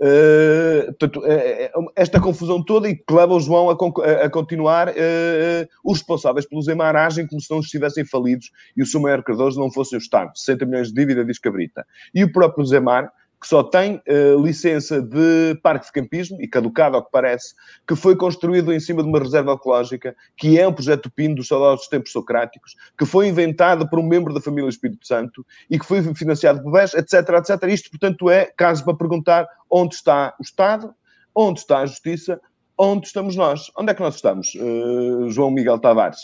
Uh, 0.00 0.86
portanto, 0.98 1.20
uh, 1.20 1.92
esta 1.94 2.20
confusão 2.20 2.62
toda 2.62 2.88
e 2.88 2.96
que 2.96 3.14
leva 3.14 3.32
o 3.32 3.40
João 3.40 3.70
a, 3.70 3.74
a 4.24 4.30
continuar, 4.30 4.88
uh, 4.88 5.68
os 5.84 5.98
responsáveis 5.98 6.46
pelo 6.46 6.62
Zemar 6.62 6.96
agem 6.96 7.26
como 7.26 7.40
se 7.40 7.50
não 7.50 7.60
estivessem 7.60 8.04
falidos 8.04 8.50
e 8.76 8.82
o 8.82 8.86
seu 8.86 9.00
maior 9.00 9.22
credor 9.22 9.54
não 9.56 9.70
fosse 9.70 9.94
o 9.94 9.98
Estado. 9.98 10.32
60 10.34 10.66
milhões 10.66 10.88
de 10.88 10.94
dívida, 10.94 11.24
diz 11.24 11.38
Cabrita. 11.38 11.86
E 12.14 12.24
o 12.24 12.32
próprio 12.32 12.64
Zemar 12.64 13.10
que 13.44 13.48
só 13.48 13.62
tem 13.62 14.00
uh, 14.08 14.42
licença 14.42 15.02
de 15.02 15.54
parque 15.62 15.84
de 15.84 15.92
campismo, 15.92 16.40
e 16.40 16.48
caducado 16.48 16.96
ao 16.96 17.04
que 17.04 17.10
parece, 17.12 17.54
que 17.86 17.94
foi 17.94 18.16
construído 18.16 18.72
em 18.72 18.80
cima 18.80 19.02
de 19.02 19.08
uma 19.10 19.18
reserva 19.18 19.52
ecológica, 19.52 20.16
que 20.34 20.58
é 20.58 20.66
um 20.66 20.72
projeto 20.72 21.10
PIN 21.10 21.34
dos 21.34 21.48
saudosos 21.48 21.86
tempos 21.86 22.10
socráticos, 22.10 22.74
que 22.96 23.04
foi 23.04 23.28
inventado 23.28 23.86
por 23.86 23.98
um 23.98 24.02
membro 24.02 24.32
da 24.32 24.40
família 24.40 24.66
Espírito 24.66 25.06
Santo 25.06 25.44
e 25.68 25.78
que 25.78 25.84
foi 25.84 26.02
financiado 26.14 26.62
por 26.62 26.72
BES, 26.72 26.94
etc, 26.94 27.12
etc. 27.12 27.62
Isto, 27.68 27.90
portanto, 27.90 28.30
é 28.30 28.46
caso 28.46 28.82
para 28.82 28.96
perguntar 28.96 29.46
onde 29.70 29.94
está 29.94 30.34
o 30.40 30.42
Estado, 30.42 30.94
onde 31.34 31.60
está 31.60 31.80
a 31.80 31.86
Justiça, 31.86 32.40
onde 32.78 33.08
estamos 33.08 33.36
nós? 33.36 33.70
Onde 33.76 33.92
é 33.92 33.94
que 33.94 34.00
nós 34.00 34.14
estamos, 34.14 34.54
uh, 34.54 35.28
João 35.28 35.50
Miguel 35.50 35.78
Tavares? 35.78 36.20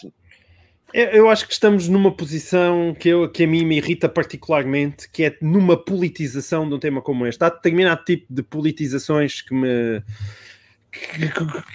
Eu 0.93 1.29
acho 1.29 1.47
que 1.47 1.53
estamos 1.53 1.89
numa 1.89 2.11
posição 2.11 2.95
que, 2.99 3.09
eu, 3.09 3.31
que 3.31 3.45
a 3.45 3.47
mim 3.47 3.65
me 3.65 3.77
irrita 3.77 4.09
particularmente, 4.09 5.09
que 5.11 5.25
é 5.25 5.37
numa 5.41 5.77
politização 5.77 6.69
de 6.69 6.75
um 6.75 6.79
tema 6.79 7.01
como 7.01 7.27
este. 7.27 7.43
Há 7.43 7.49
determinado 7.49 8.05
tipo 8.05 8.27
de 8.29 8.43
politizações 8.43 9.41
que 9.41 9.55
me. 9.55 10.03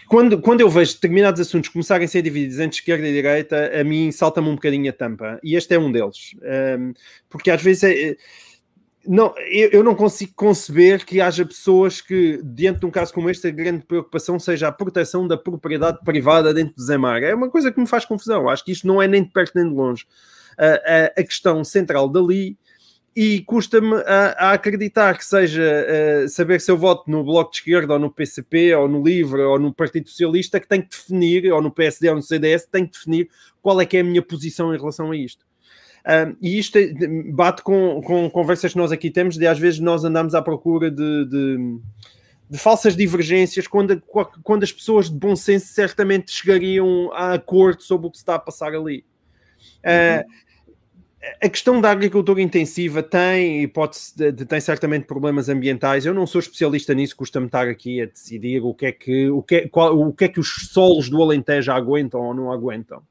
Quando, 0.07 0.41
quando 0.41 0.59
eu 0.59 0.69
vejo 0.69 0.93
determinados 0.93 1.39
assuntos 1.39 1.69
começarem 1.69 2.03
a 2.03 2.07
ser 2.07 2.21
divididos 2.21 2.59
entre 2.59 2.79
esquerda 2.79 3.07
e 3.07 3.13
direita, 3.13 3.79
a 3.79 3.83
mim 3.83 4.11
salta-me 4.11 4.49
um 4.49 4.55
bocadinho 4.55 4.89
a 4.89 4.93
tampa. 4.93 5.39
E 5.41 5.55
este 5.55 5.73
é 5.73 5.79
um 5.79 5.89
deles. 5.89 6.35
Um, 6.77 6.93
porque 7.29 7.49
às 7.49 7.61
vezes 7.61 7.83
é, 7.83 8.17
não, 9.07 9.33
eu, 9.37 9.69
eu, 9.71 9.83
não 9.83 9.95
consigo 9.95 10.33
conceber 10.35 11.05
que 11.05 11.21
haja 11.21 11.45
pessoas 11.45 12.01
que, 12.01 12.39
diante 12.43 12.79
de 12.79 12.85
um 12.85 12.91
caso 12.91 13.13
como 13.13 13.29
este, 13.29 13.47
a 13.47 13.51
grande 13.51 13.85
preocupação 13.85 14.39
seja 14.39 14.67
a 14.67 14.71
proteção 14.71 15.27
da 15.27 15.37
propriedade 15.37 15.99
privada 16.03 16.53
dentro 16.53 16.75
do 16.75 16.81
Zemar. 16.81 17.23
É 17.23 17.33
uma 17.33 17.49
coisa 17.49 17.71
que 17.71 17.79
me 17.79 17.87
faz 17.87 18.05
confusão. 18.05 18.49
Acho 18.49 18.65
que 18.65 18.71
isto 18.71 18.87
não 18.87 19.01
é 19.01 19.07
nem 19.07 19.23
de 19.23 19.31
perto 19.31 19.53
nem 19.55 19.67
de 19.67 19.73
longe. 19.73 20.05
Uh, 20.53 21.19
a, 21.19 21.23
questão 21.23 21.63
central 21.63 22.07
dali 22.07 22.57
e 23.13 23.41
custa-me 23.41 23.93
a, 24.05 24.35
a, 24.37 24.51
acreditar 24.53 25.17
que 25.17 25.25
seja 25.25 25.61
uh, 25.61 26.29
saber 26.29 26.61
se 26.61 26.71
eu 26.71 26.77
voto 26.77 27.09
no 27.11 27.23
Bloco 27.23 27.51
de 27.51 27.57
Esquerda 27.57 27.93
ou 27.93 27.99
no 27.99 28.11
PCP 28.11 28.73
ou 28.75 28.87
no 28.87 29.03
LIVRE 29.03 29.41
ou 29.41 29.59
no 29.59 29.73
Partido 29.73 30.09
Socialista 30.09 30.59
que 30.59 30.67
tem 30.67 30.81
que 30.81 30.89
definir, 30.89 31.51
ou 31.51 31.61
no 31.61 31.71
PSD 31.71 32.09
ou 32.09 32.15
no 32.15 32.21
CDS, 32.21 32.65
tem 32.65 32.85
que 32.85 32.93
definir 32.93 33.29
qual 33.61 33.79
é 33.81 33.85
que 33.85 33.97
é 33.97 33.99
a 33.99 34.03
minha 34.03 34.21
posição 34.21 34.73
em 34.73 34.77
relação 34.77 35.11
a 35.11 35.15
isto. 35.15 35.45
E 36.41 36.59
isto 36.59 36.77
é, 36.77 36.93
bate 37.31 37.63
com, 37.63 38.01
com 38.01 38.29
conversas 38.29 38.73
que 38.73 38.77
nós 38.77 38.91
aqui 38.91 39.09
temos, 39.09 39.37
de 39.37 39.47
às 39.47 39.57
vezes 39.57 39.79
nós 39.79 40.03
andamos 40.03 40.35
à 40.35 40.41
procura 40.41 40.91
de, 40.91 41.25
de, 41.25 41.79
de 42.49 42.57
falsas 42.57 42.95
divergências, 42.95 43.67
quando, 43.67 44.01
quando 44.43 44.63
as 44.63 44.71
pessoas 44.71 45.09
de 45.09 45.17
bom 45.17 45.35
senso 45.35 45.67
certamente 45.67 46.31
chegariam 46.31 47.11
a 47.13 47.33
acordo 47.33 47.81
sobre 47.81 48.07
o 48.07 48.11
que 48.11 48.17
se 48.17 48.23
está 48.23 48.35
a 48.35 48.39
passar 48.39 48.73
ali. 48.73 49.03
Uh, 49.79 50.23
a 51.41 51.49
questão 51.49 51.81
da 51.81 51.89
agricultura 51.89 52.41
intensiva 52.41 53.01
tem 53.01 53.63
hipótese 53.63 54.15
de, 54.15 54.31
de, 54.31 54.45
tem 54.45 54.59
certamente 54.59 55.05
problemas 55.05 55.49
ambientais. 55.49 56.05
Eu 56.05 56.13
não 56.13 56.27
sou 56.27 56.39
especialista 56.39 56.93
nisso, 56.93 57.15
custa-me 57.15 57.47
estar 57.47 57.67
aqui 57.67 58.01
a 58.01 58.05
decidir 58.05 58.61
o 58.61 58.73
que 58.73 58.85
é 58.85 58.91
que 58.91 59.29
o 59.29 59.41
que, 59.41 59.55
é, 59.55 59.67
qual, 59.67 59.97
o 59.97 60.13
que 60.13 60.25
é 60.25 60.27
que 60.27 60.39
os 60.39 60.69
solos 60.71 61.09
do 61.09 61.21
Alentejo 61.21 61.71
aguentam 61.71 62.21
ou 62.21 62.33
não 62.33 62.51
aguentam. 62.51 63.01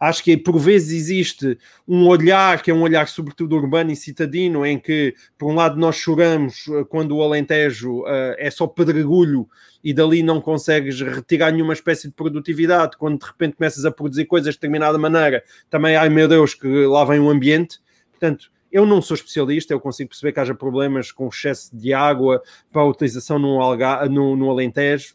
Acho 0.00 0.22
que 0.22 0.36
por 0.36 0.58
vezes 0.58 1.02
existe 1.02 1.58
um 1.86 2.06
olhar, 2.06 2.62
que 2.62 2.70
é 2.70 2.74
um 2.74 2.82
olhar 2.82 3.08
sobretudo 3.08 3.56
urbano 3.56 3.90
e 3.90 3.96
citadino, 3.96 4.64
em 4.64 4.78
que, 4.78 5.14
por 5.36 5.50
um 5.50 5.54
lado, 5.54 5.78
nós 5.78 5.96
choramos 5.96 6.66
eh, 6.68 6.84
quando 6.88 7.16
o 7.16 7.22
Alentejo 7.22 8.02
uh, 8.02 8.34
é 8.38 8.50
só 8.50 8.66
pedregulho 8.66 9.48
e 9.82 9.92
dali 9.92 10.22
não 10.22 10.40
consegues 10.40 11.00
retirar 11.00 11.50
nenhuma 11.50 11.72
espécie 11.72 12.08
de 12.08 12.14
produtividade, 12.14 12.96
quando 12.96 13.18
de 13.18 13.26
repente 13.26 13.56
começas 13.56 13.84
a 13.84 13.90
produzir 13.90 14.26
coisas 14.26 14.54
de 14.54 14.58
determinada 14.58 14.98
maneira, 14.98 15.42
também, 15.70 15.96
ai 15.96 16.08
meu 16.08 16.28
Deus, 16.28 16.54
que 16.54 16.86
lá 16.86 17.04
vem 17.04 17.20
o 17.20 17.30
ambiente. 17.30 17.78
Portanto, 18.10 18.50
eu 18.70 18.84
não 18.84 19.00
sou 19.00 19.14
especialista, 19.14 19.72
eu 19.72 19.80
consigo 19.80 20.10
perceber 20.10 20.32
que 20.32 20.40
haja 20.40 20.54
problemas 20.54 21.10
com 21.10 21.28
excesso 21.28 21.74
de 21.74 21.94
água 21.94 22.42
para 22.70 22.82
a 22.82 22.86
utilização 22.86 23.38
no, 23.38 23.60
Alga, 23.60 24.06
no, 24.06 24.36
no 24.36 24.50
Alentejo. 24.50 25.14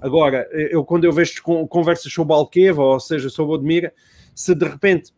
Agora, 0.00 0.48
eu 0.52 0.84
quando 0.84 1.04
eu 1.04 1.12
vejo 1.12 1.42
conversas 1.42 2.12
sobre 2.12 2.34
Alqueva, 2.34 2.82
ou 2.82 3.00
seja, 3.00 3.28
sobre 3.28 3.54
Odmira, 3.54 3.92
se 4.34 4.54
de 4.54 4.66
repente 4.66 5.12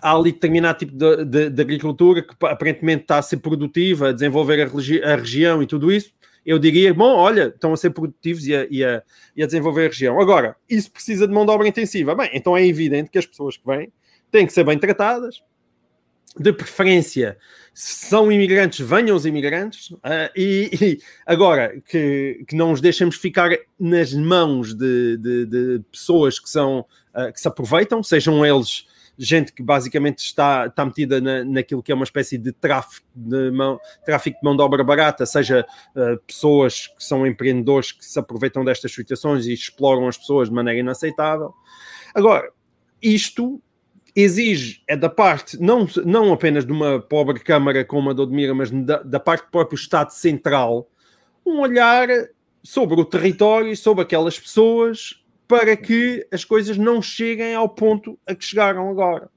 há 0.00 0.14
ali 0.14 0.32
determinado 0.32 0.78
tipo 0.78 0.92
de, 0.92 1.24
de, 1.24 1.50
de, 1.50 1.62
agricultura 1.62 2.22
que 2.22 2.34
aparentemente 2.46 3.02
está 3.02 3.18
a 3.18 3.22
ser 3.22 3.38
produtiva, 3.38 4.08
a 4.08 4.12
desenvolver 4.12 4.62
a, 4.62 5.12
a, 5.12 5.16
região 5.16 5.62
e 5.62 5.66
tudo 5.66 5.92
isso, 5.92 6.12
eu 6.44 6.58
diria, 6.58 6.94
bom, 6.94 7.14
olha, 7.14 7.48
estão 7.48 7.72
a 7.72 7.76
ser 7.76 7.90
produtivos 7.90 8.46
e 8.46 8.54
a, 8.54 8.66
e, 8.70 8.84
a, 8.84 9.02
e 9.36 9.42
a, 9.42 9.46
desenvolver 9.46 9.86
a 9.86 9.88
região. 9.88 10.20
Agora, 10.20 10.56
isso 10.68 10.90
precisa 10.90 11.26
de 11.26 11.34
mão 11.34 11.44
de 11.44 11.52
obra 11.52 11.68
intensiva. 11.68 12.14
Bem, 12.14 12.30
então 12.32 12.56
é 12.56 12.66
evidente 12.66 13.10
que 13.10 13.18
as 13.18 13.26
pessoas 13.26 13.56
que 13.56 13.66
vêm 13.66 13.92
têm 14.30 14.46
que 14.46 14.52
ser 14.52 14.64
bem 14.64 14.78
tratadas, 14.78 15.42
de 16.36 16.52
preferência, 16.52 17.36
são 17.74 18.30
imigrantes, 18.30 18.84
venham 18.84 19.16
os 19.16 19.24
imigrantes, 19.24 19.90
uh, 19.90 20.30
e, 20.34 20.70
e, 20.80 20.98
agora 21.26 21.80
que, 21.88 22.44
que 22.46 22.56
não 22.56 22.72
os 22.72 22.80
deixemos 22.80 23.16
ficar 23.16 23.50
nas 23.78 24.12
mãos 24.12 24.74
de, 24.74 25.16
de, 25.16 25.46
de 25.46 25.80
pessoas 25.90 26.40
que, 26.40 26.50
são, 26.50 26.80
uh, 27.14 27.32
que 27.32 27.40
se 27.40 27.46
aproveitam, 27.46 28.02
sejam 28.02 28.44
eles 28.44 28.86
gente 29.18 29.52
que 29.52 29.62
basicamente 29.62 30.18
está, 30.18 30.66
está 30.66 30.84
metida 30.84 31.20
na, 31.20 31.44
naquilo 31.44 31.82
que 31.82 31.90
é 31.90 31.94
uma 31.94 32.04
espécie 32.04 32.38
de 32.38 32.52
tráfico 32.52 33.06
de 33.14 33.50
mão, 33.50 33.80
tráfico 34.04 34.38
de 34.38 34.44
mão 34.44 34.56
de 34.56 34.62
obra 34.62 34.84
barata, 34.84 35.26
seja 35.26 35.66
uh, 35.96 36.18
pessoas 36.24 36.86
que 36.86 37.02
são 37.02 37.26
empreendedores 37.26 37.90
que 37.90 38.04
se 38.04 38.18
aproveitam 38.18 38.64
destas 38.64 38.92
situações 38.92 39.46
e 39.46 39.52
exploram 39.52 40.06
as 40.06 40.16
pessoas 40.16 40.48
de 40.48 40.54
maneira 40.54 40.78
inaceitável. 40.78 41.52
Agora, 42.14 42.50
isto 43.02 43.60
exige, 44.14 44.82
é 44.86 44.96
da 44.96 45.08
parte, 45.08 45.60
não, 45.60 45.86
não 46.04 46.32
apenas 46.32 46.64
de 46.66 46.72
uma 46.72 47.00
pobre 47.00 47.40
Câmara 47.40 47.84
como 47.84 48.10
a 48.10 48.12
de 48.12 48.20
Odmira, 48.20 48.54
mas 48.54 48.70
da, 48.70 49.02
da 49.02 49.20
parte 49.20 49.44
do 49.44 49.50
próprio 49.50 49.76
Estado 49.76 50.10
Central, 50.10 50.88
um 51.44 51.60
olhar 51.60 52.08
sobre 52.62 53.00
o 53.00 53.04
território, 53.04 53.76
sobre 53.76 54.02
aquelas 54.02 54.38
pessoas, 54.38 55.22
para 55.46 55.76
que 55.76 56.26
as 56.30 56.44
coisas 56.44 56.76
não 56.76 57.00
cheguem 57.00 57.54
ao 57.54 57.68
ponto 57.68 58.18
a 58.26 58.34
que 58.34 58.44
chegaram 58.44 58.90
agora. 58.90 59.30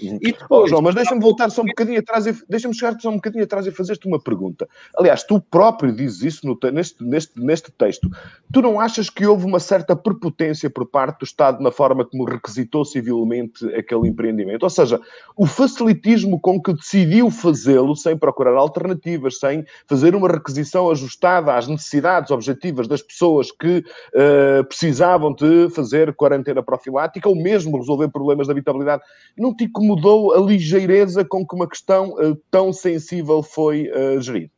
E 0.00 0.32
depois, 0.32 0.64
oh, 0.64 0.66
João, 0.66 0.82
mas 0.82 0.94
deixa-me 0.94 1.20
voltar 1.20 1.50
só 1.50 1.62
um 1.62 1.66
bocadinho 1.66 1.98
atrás 2.00 2.26
e 2.26 2.36
deixa-me 2.48 2.74
chegar 2.74 2.98
só 3.00 3.10
um 3.10 3.16
bocadinho 3.16 3.44
atrás 3.44 3.66
e 3.66 3.70
fazer-te 3.70 4.06
uma 4.06 4.20
pergunta. 4.20 4.68
Aliás, 4.96 5.22
tu 5.22 5.40
próprio 5.40 5.94
dizes 5.94 6.22
isso 6.22 6.46
no, 6.46 6.58
neste, 6.70 7.02
neste, 7.04 7.40
neste 7.40 7.70
texto. 7.72 8.10
Tu 8.52 8.62
não 8.62 8.80
achas 8.80 9.08
que 9.08 9.26
houve 9.26 9.44
uma 9.44 9.60
certa 9.60 9.94
prepotência 9.94 10.68
por 10.68 10.86
parte 10.86 11.20
do 11.20 11.24
Estado 11.24 11.62
na 11.62 11.70
forma 11.70 12.04
como 12.04 12.24
requisitou 12.24 12.84
civilmente 12.84 13.64
aquele 13.74 14.08
empreendimento? 14.08 14.62
Ou 14.62 14.70
seja, 14.70 15.00
o 15.36 15.46
facilitismo 15.46 16.40
com 16.40 16.60
que 16.60 16.72
decidiu 16.72 17.30
fazê-lo 17.30 17.94
sem 17.96 18.16
procurar 18.16 18.56
alternativas, 18.56 19.38
sem 19.38 19.64
fazer 19.86 20.14
uma 20.14 20.28
requisição 20.28 20.90
ajustada 20.90 21.54
às 21.54 21.68
necessidades 21.68 22.30
objetivas 22.30 22.88
das 22.88 23.02
pessoas 23.02 23.50
que 23.50 23.78
uh, 23.78 24.64
precisavam 24.64 25.32
de 25.34 25.68
fazer 25.70 26.14
quarentena 26.14 26.62
profilática 26.62 27.28
ou 27.28 27.36
mesmo 27.36 27.76
resolver 27.76 28.08
problemas 28.08 28.46
de 28.46 28.52
habitabilidade, 28.52 29.02
não 29.36 29.54
te 29.54 29.64
incomodou 29.84 30.34
a 30.34 30.40
ligeireza 30.40 31.24
com 31.24 31.46
que 31.46 31.54
uma 31.54 31.68
questão 31.68 32.14
uh, 32.14 32.34
tão 32.50 32.72
sensível 32.72 33.42
foi 33.42 33.90
uh, 33.90 34.20
gerida? 34.20 34.50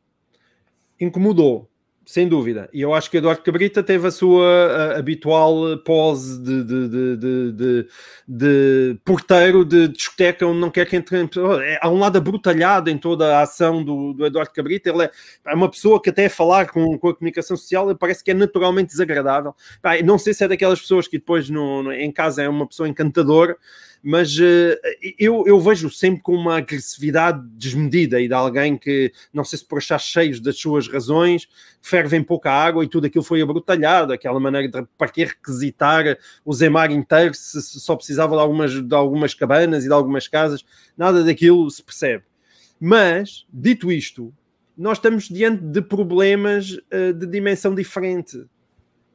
Incomodou, 0.99 1.69
sem 2.05 2.27
dúvida. 2.27 2.69
E 2.73 2.81
eu 2.81 2.93
acho 2.93 3.11
que 3.11 3.17
Eduardo 3.17 3.43
Cabrita 3.43 3.83
teve 3.83 4.07
a 4.07 4.11
sua 4.11 4.45
uh, 4.45 4.97
habitual 4.97 5.77
pose 5.85 6.41
de, 6.41 6.63
de, 6.63 7.17
de, 7.17 7.87
de, 8.27 8.99
porteiro 9.03 9.63
de 9.63 9.89
discoteca 9.89 10.47
onde 10.47 10.59
não 10.59 10.71
quer 10.71 10.87
que 10.87 10.95
entre. 10.95 11.29
Há 11.81 11.89
um 11.89 11.99
lado 11.99 12.17
abrutalhado 12.17 12.89
em 12.89 12.97
toda 12.97 13.37
a 13.37 13.41
ação 13.41 13.83
do, 13.83 14.13
do 14.13 14.25
Eduardo 14.25 14.51
Cabrita. 14.53 14.89
Ele 14.89 15.03
é, 15.03 15.11
é 15.45 15.53
uma 15.53 15.69
pessoa 15.69 16.01
que, 16.01 16.09
até 16.09 16.25
a 16.25 16.29
falar 16.29 16.71
com, 16.71 16.97
com 16.97 17.09
a 17.09 17.13
comunicação 17.13 17.55
social, 17.57 17.93
parece 17.95 18.23
que 18.23 18.31
é 18.31 18.33
naturalmente 18.33 18.89
desagradável. 18.89 19.53
não 20.03 20.17
sei 20.17 20.33
se 20.33 20.43
é 20.43 20.47
daquelas 20.47 20.79
pessoas 20.79 21.07
que 21.07 21.19
depois 21.19 21.49
no, 21.49 21.83
no, 21.83 21.93
em 21.93 22.11
casa 22.11 22.41
é 22.41 22.49
uma 22.49 22.65
pessoa 22.65 22.89
encantadora 22.89 23.55
mas 24.09 24.37
uh, 24.37 24.79
eu, 25.19 25.43
eu 25.45 25.59
vejo 25.59 25.89
sempre 25.89 26.21
com 26.21 26.33
uma 26.33 26.59
agressividade 26.59 27.45
desmedida 27.57 28.21
e 28.21 28.29
de 28.29 28.33
alguém 28.33 28.77
que, 28.77 29.11
não 29.33 29.43
sei 29.43 29.59
se 29.59 29.65
por 29.65 29.79
achar 29.79 29.99
cheios 29.99 30.39
das 30.39 30.57
suas 30.57 30.87
razões, 30.87 31.45
fervem 31.81 32.23
pouca 32.23 32.49
água 32.49 32.85
e 32.85 32.87
tudo 32.87 33.07
aquilo 33.07 33.21
foi 33.21 33.41
abrutalhado, 33.41 34.13
aquela 34.13 34.39
maneira 34.39 34.69
de 34.69 34.87
para 34.97 35.09
que 35.09 35.25
requisitar 35.25 36.17
o 36.45 36.53
Zemar 36.53 36.89
inteiro 36.89 37.33
se, 37.33 37.61
se 37.61 37.81
só 37.81 37.97
precisava 37.97 38.33
de 38.33 38.41
algumas, 38.41 38.81
de 38.81 38.95
algumas 38.95 39.33
cabanas 39.33 39.83
e 39.83 39.87
de 39.89 39.93
algumas 39.93 40.25
casas, 40.25 40.63
nada 40.97 41.21
daquilo 41.21 41.69
se 41.69 41.83
percebe. 41.83 42.23
Mas, 42.79 43.45
dito 43.51 43.91
isto, 43.91 44.33
nós 44.77 44.99
estamos 44.99 45.27
diante 45.27 45.65
de 45.65 45.81
problemas 45.81 46.71
uh, 46.71 47.11
de 47.13 47.27
dimensão 47.27 47.75
diferente 47.75 48.41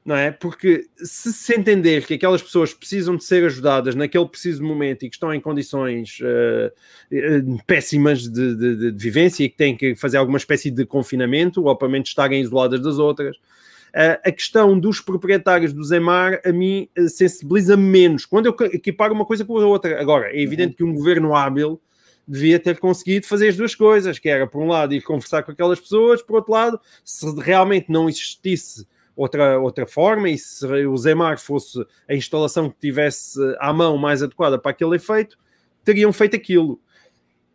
não 0.05 0.17
é? 0.17 0.33
Porque 0.33 0.87
se 0.97 1.33
se 1.33 1.55
entender 1.55 2.05
que 2.05 2.15
aquelas 2.15 2.43
pessoas 2.43 2.75
precisam 2.75 3.17
de 3.17 3.25
ser 3.25 3.45
ajudadas 3.45 3.95
naquele 3.95 4.27
preciso 4.27 4.63
momento 4.63 5.05
e 5.05 5.09
que 5.09 5.15
estão 5.15 5.33
em 5.33 5.41
condições 5.41 6.19
uh, 6.21 7.63
péssimas 7.67 8.23
de, 8.23 8.57
de, 8.57 8.77
de, 8.77 8.91
vivência 8.91 9.45
e 9.45 9.49
que 9.49 9.57
têm 9.57 9.77
que 9.77 9.95
fazer 9.95 10.17
alguma 10.17 10.39
espécie 10.39 10.71
de 10.71 10.85
confinamento 10.85 11.65
ou 11.65 11.77
pelo 11.77 11.93
menos 11.93 12.09
estarem 12.09 12.41
isoladas 12.41 12.81
das 12.81 12.99
outras, 12.99 13.37
uh, 13.37 14.19
a 14.25 14.33
questão 14.33 14.77
dos 14.77 15.01
proprietários 15.01 15.73
do 15.73 15.85
Zemar 15.85 16.41
a 16.45 16.51
mim 16.51 16.89
uh, 16.99 17.09
sensibiliza 17.09 17.77
menos 17.77 18.27
quando 18.27 18.47
eu 18.47 18.57
equiparo 18.73 19.15
uma 19.15 19.25
coisa 19.25 19.45
com 19.45 19.57
a 19.57 19.67
outra. 19.67 20.01
Agora, 20.01 20.33
é 20.33 20.41
evidente 20.41 20.71
uhum. 20.71 20.77
que 20.77 20.85
um 20.85 20.95
governo 20.95 21.33
hábil 21.33 21.81
devia 22.27 22.59
ter 22.59 22.79
conseguido 22.79 23.27
fazer 23.27 23.49
as 23.49 23.57
duas 23.57 23.75
coisas, 23.75 24.19
que 24.19 24.29
era, 24.29 24.49
por 24.49 24.63
um 24.63 24.69
lado, 24.69 24.95
ir 24.95 25.03
conversar 25.03 25.43
com 25.45 25.53
aquelas 25.53 25.79
pessoas, 25.79 26.23
por 26.23 26.37
outro 26.37 26.53
lado, 26.53 26.81
se 27.05 27.27
realmente 27.41 27.87
não 27.89 28.09
existisse 28.09 28.87
outra, 29.17 29.59
outra 29.59 29.87
forma 29.87 30.29
e 30.29 30.39
se 30.39 30.67
o 30.67 30.97
Zemar 30.97 31.39
fosse 31.39 31.85
a 32.09 32.15
instalação 32.15 32.71
que 32.71 32.79
tivesse 32.79 33.39
à 33.59 33.73
mão 33.73 33.97
mais 33.97 34.23
adequada 34.23 34.59
para 34.59 34.71
aquele 34.71 34.97
efeito, 34.97 35.39
teriam 35.85 36.13
feito 36.13 36.37
aquilo. 36.37 36.81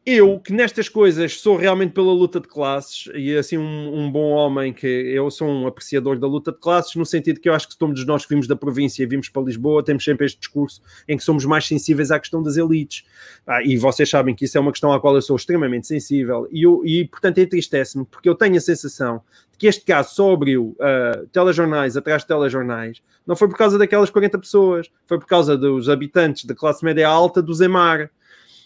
Eu, 0.09 0.39
que 0.39 0.53
nestas 0.53 0.87
coisas 0.87 1.37
sou 1.37 1.57
realmente 1.57 1.91
pela 1.91 2.13
luta 2.13 2.39
de 2.39 2.47
classes 2.47 3.09
e 3.13 3.35
assim 3.35 3.57
um, 3.57 3.93
um, 3.93 4.09
bom 4.09 4.29
homem, 4.29 4.71
que 4.71 4.87
eu 4.87 5.29
sou 5.29 5.45
um 5.45 5.67
apreciador 5.67 6.17
da 6.17 6.25
luta 6.25 6.53
de 6.53 6.59
classes, 6.59 6.95
no 6.95 7.05
sentido 7.05 7.41
que 7.41 7.49
eu 7.49 7.53
acho 7.53 7.67
que 7.67 7.77
todos 7.77 8.05
nós 8.05 8.23
que 8.23 8.29
vimos 8.29 8.47
da 8.47 8.55
província 8.55 9.03
e 9.03 9.05
vimos 9.05 9.27
para 9.27 9.41
Lisboa 9.41 9.83
temos 9.83 10.05
sempre 10.05 10.25
este 10.25 10.39
discurso 10.39 10.81
em 11.09 11.17
que 11.17 11.23
somos 11.25 11.43
mais 11.43 11.67
sensíveis 11.67 12.09
à 12.09 12.17
questão 12.21 12.41
das 12.41 12.55
elites. 12.55 13.03
Ah, 13.45 13.61
e 13.61 13.75
vocês 13.75 14.09
sabem 14.09 14.33
que 14.33 14.45
isso 14.45 14.57
é 14.57 14.61
uma 14.61 14.71
questão 14.71 14.93
à 14.93 14.99
qual 15.01 15.13
eu 15.13 15.21
sou 15.21 15.35
extremamente 15.35 15.87
sensível 15.87 16.47
e, 16.49 16.63
eu, 16.63 16.85
e 16.85 17.03
portanto 17.03 17.39
entristece-me 17.39 18.05
porque 18.05 18.29
eu 18.29 18.35
tenho 18.35 18.55
a 18.55 18.61
sensação 18.61 19.21
que 19.57 19.67
este 19.67 19.83
caso 19.83 20.15
só 20.15 20.31
abriu 20.31 20.73
uh, 20.79 21.27
telejornais 21.33 21.97
atrás 21.97 22.21
de 22.21 22.29
telejornais, 22.29 23.01
não 23.25 23.35
foi 23.35 23.49
por 23.49 23.57
causa 23.57 23.77
daquelas 23.77 24.09
40 24.09 24.39
pessoas, 24.39 24.89
foi 25.05 25.19
por 25.19 25.25
causa 25.25 25.57
dos 25.57 25.89
habitantes 25.89 26.45
da 26.45 26.55
classe 26.55 26.85
média 26.85 27.09
alta 27.09 27.41
do 27.41 27.53
Zemar. 27.53 28.09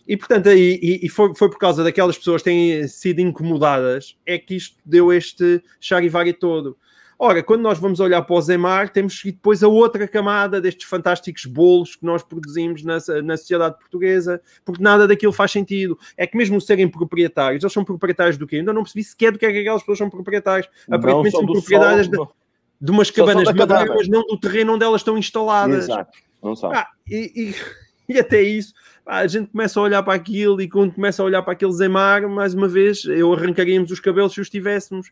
E, 0.08 0.18
portanto, 0.18 0.50
e, 0.50 1.00
e 1.04 1.10
foi, 1.10 1.34
foi 1.36 1.50
por 1.50 1.58
causa 1.58 1.84
daquelas 1.84 2.18
pessoas 2.18 2.42
que 2.42 2.50
têm 2.50 2.88
sido 2.88 3.20
incomodadas 3.20 4.18
é 4.26 4.38
que 4.38 4.56
isto 4.56 4.78
deu 4.86 5.12
este 5.14 5.64
charivari 5.80 6.34
todo. 6.34 6.78
Ora, 7.24 7.44
quando 7.44 7.62
nós 7.62 7.78
vamos 7.78 8.00
olhar 8.00 8.20
para 8.24 8.36
o 8.36 8.42
Zemar, 8.42 8.90
temos 8.90 9.22
depois 9.24 9.62
a 9.62 9.68
outra 9.68 10.08
camada 10.08 10.60
destes 10.60 10.90
fantásticos 10.90 11.46
bolos 11.46 11.96
que 11.96 12.04
nós 12.04 12.24
produzimos 12.24 12.84
na, 12.84 12.98
na 13.24 13.38
sociedade 13.38 13.78
portuguesa, 13.78 14.42
porque 14.66 14.82
nada 14.82 15.08
daquilo 15.08 15.32
faz 15.32 15.52
sentido. 15.52 16.00
É 16.18 16.26
que 16.26 16.36
mesmo 16.36 16.60
serem 16.60 16.90
proprietários, 16.90 17.64
eles 17.64 17.72
são 17.72 17.86
proprietários 17.86 18.40
do 18.40 18.48
quê? 18.48 18.56
Ainda 18.56 18.74
não 18.74 18.82
percebi 18.82 19.04
sequer 19.04 19.32
do 19.32 19.38
que 19.38 19.46
é 19.46 19.52
que 19.52 19.60
aquelas 19.60 19.84
pessoas 19.84 20.00
são 20.00 20.10
proprietários. 20.10 20.68
Aparentemente 20.90 21.38
são 21.38 21.46
proprietários 21.46 22.08
de, 22.08 22.18
de, 22.82 22.92
umas 22.92 23.12
cabanas 23.12 23.48
de 23.48 23.54
madeira, 23.54 23.94
mas 23.94 24.08
não 24.08 24.26
do 24.26 24.40
terreno 24.40 24.74
onde 24.74 24.84
elas 24.84 25.02
estão 25.02 25.16
instaladas. 25.16 25.84
Exato, 25.84 26.18
não 26.42 26.56
sabe. 26.56 26.76
Ah, 26.76 26.88
e, 27.08 27.54
e, 27.54 27.56
e 28.16 28.20
até 28.20 28.42
isso, 28.42 28.74
a 29.06 29.28
gente 29.28 29.50
começa 29.50 29.80
a 29.80 29.84
olhar 29.84 30.04
para 30.04 30.14
aquilo 30.14 30.62
e 30.62 30.70
quando 30.70 30.94
começa 30.94 31.22
a 31.22 31.26
olhar 31.26 31.42
para 31.42 31.54
aquele 31.54 31.72
Zemar, 31.72 32.28
mais 32.30 32.54
uma 32.54 32.68
vez, 32.68 33.04
eu 33.06 33.34
arrancaríamos 33.34 33.92
os 33.92 34.00
cabelos 34.00 34.34
se 34.34 34.42
os 34.42 34.50
tivéssemos 34.50 35.12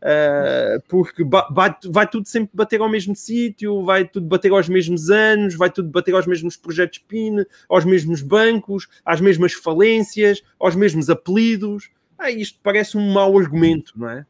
Uh, 0.00 0.80
porque 0.88 1.22
vai, 1.50 1.76
vai 1.84 2.08
tudo 2.08 2.26
sempre 2.26 2.50
bater 2.54 2.80
ao 2.80 2.88
mesmo 2.88 3.14
sítio, 3.14 3.84
vai 3.84 4.08
tudo 4.08 4.26
bater 4.26 4.50
aos 4.50 4.66
mesmos 4.66 5.10
anos, 5.10 5.54
vai 5.54 5.70
tudo 5.70 5.90
bater 5.90 6.14
aos 6.14 6.26
mesmos 6.26 6.56
projetos 6.56 6.98
PIN, 7.00 7.44
aos 7.68 7.84
mesmos 7.84 8.22
bancos, 8.22 8.88
às 9.04 9.20
mesmas 9.20 9.52
falências, 9.52 10.42
aos 10.58 10.74
mesmos 10.74 11.10
apelidos. 11.10 11.90
Ah, 12.18 12.30
isto 12.30 12.58
parece 12.62 12.96
um 12.96 13.12
mau 13.12 13.38
argumento, 13.38 13.92
não 13.94 14.08
é? 14.08 14.24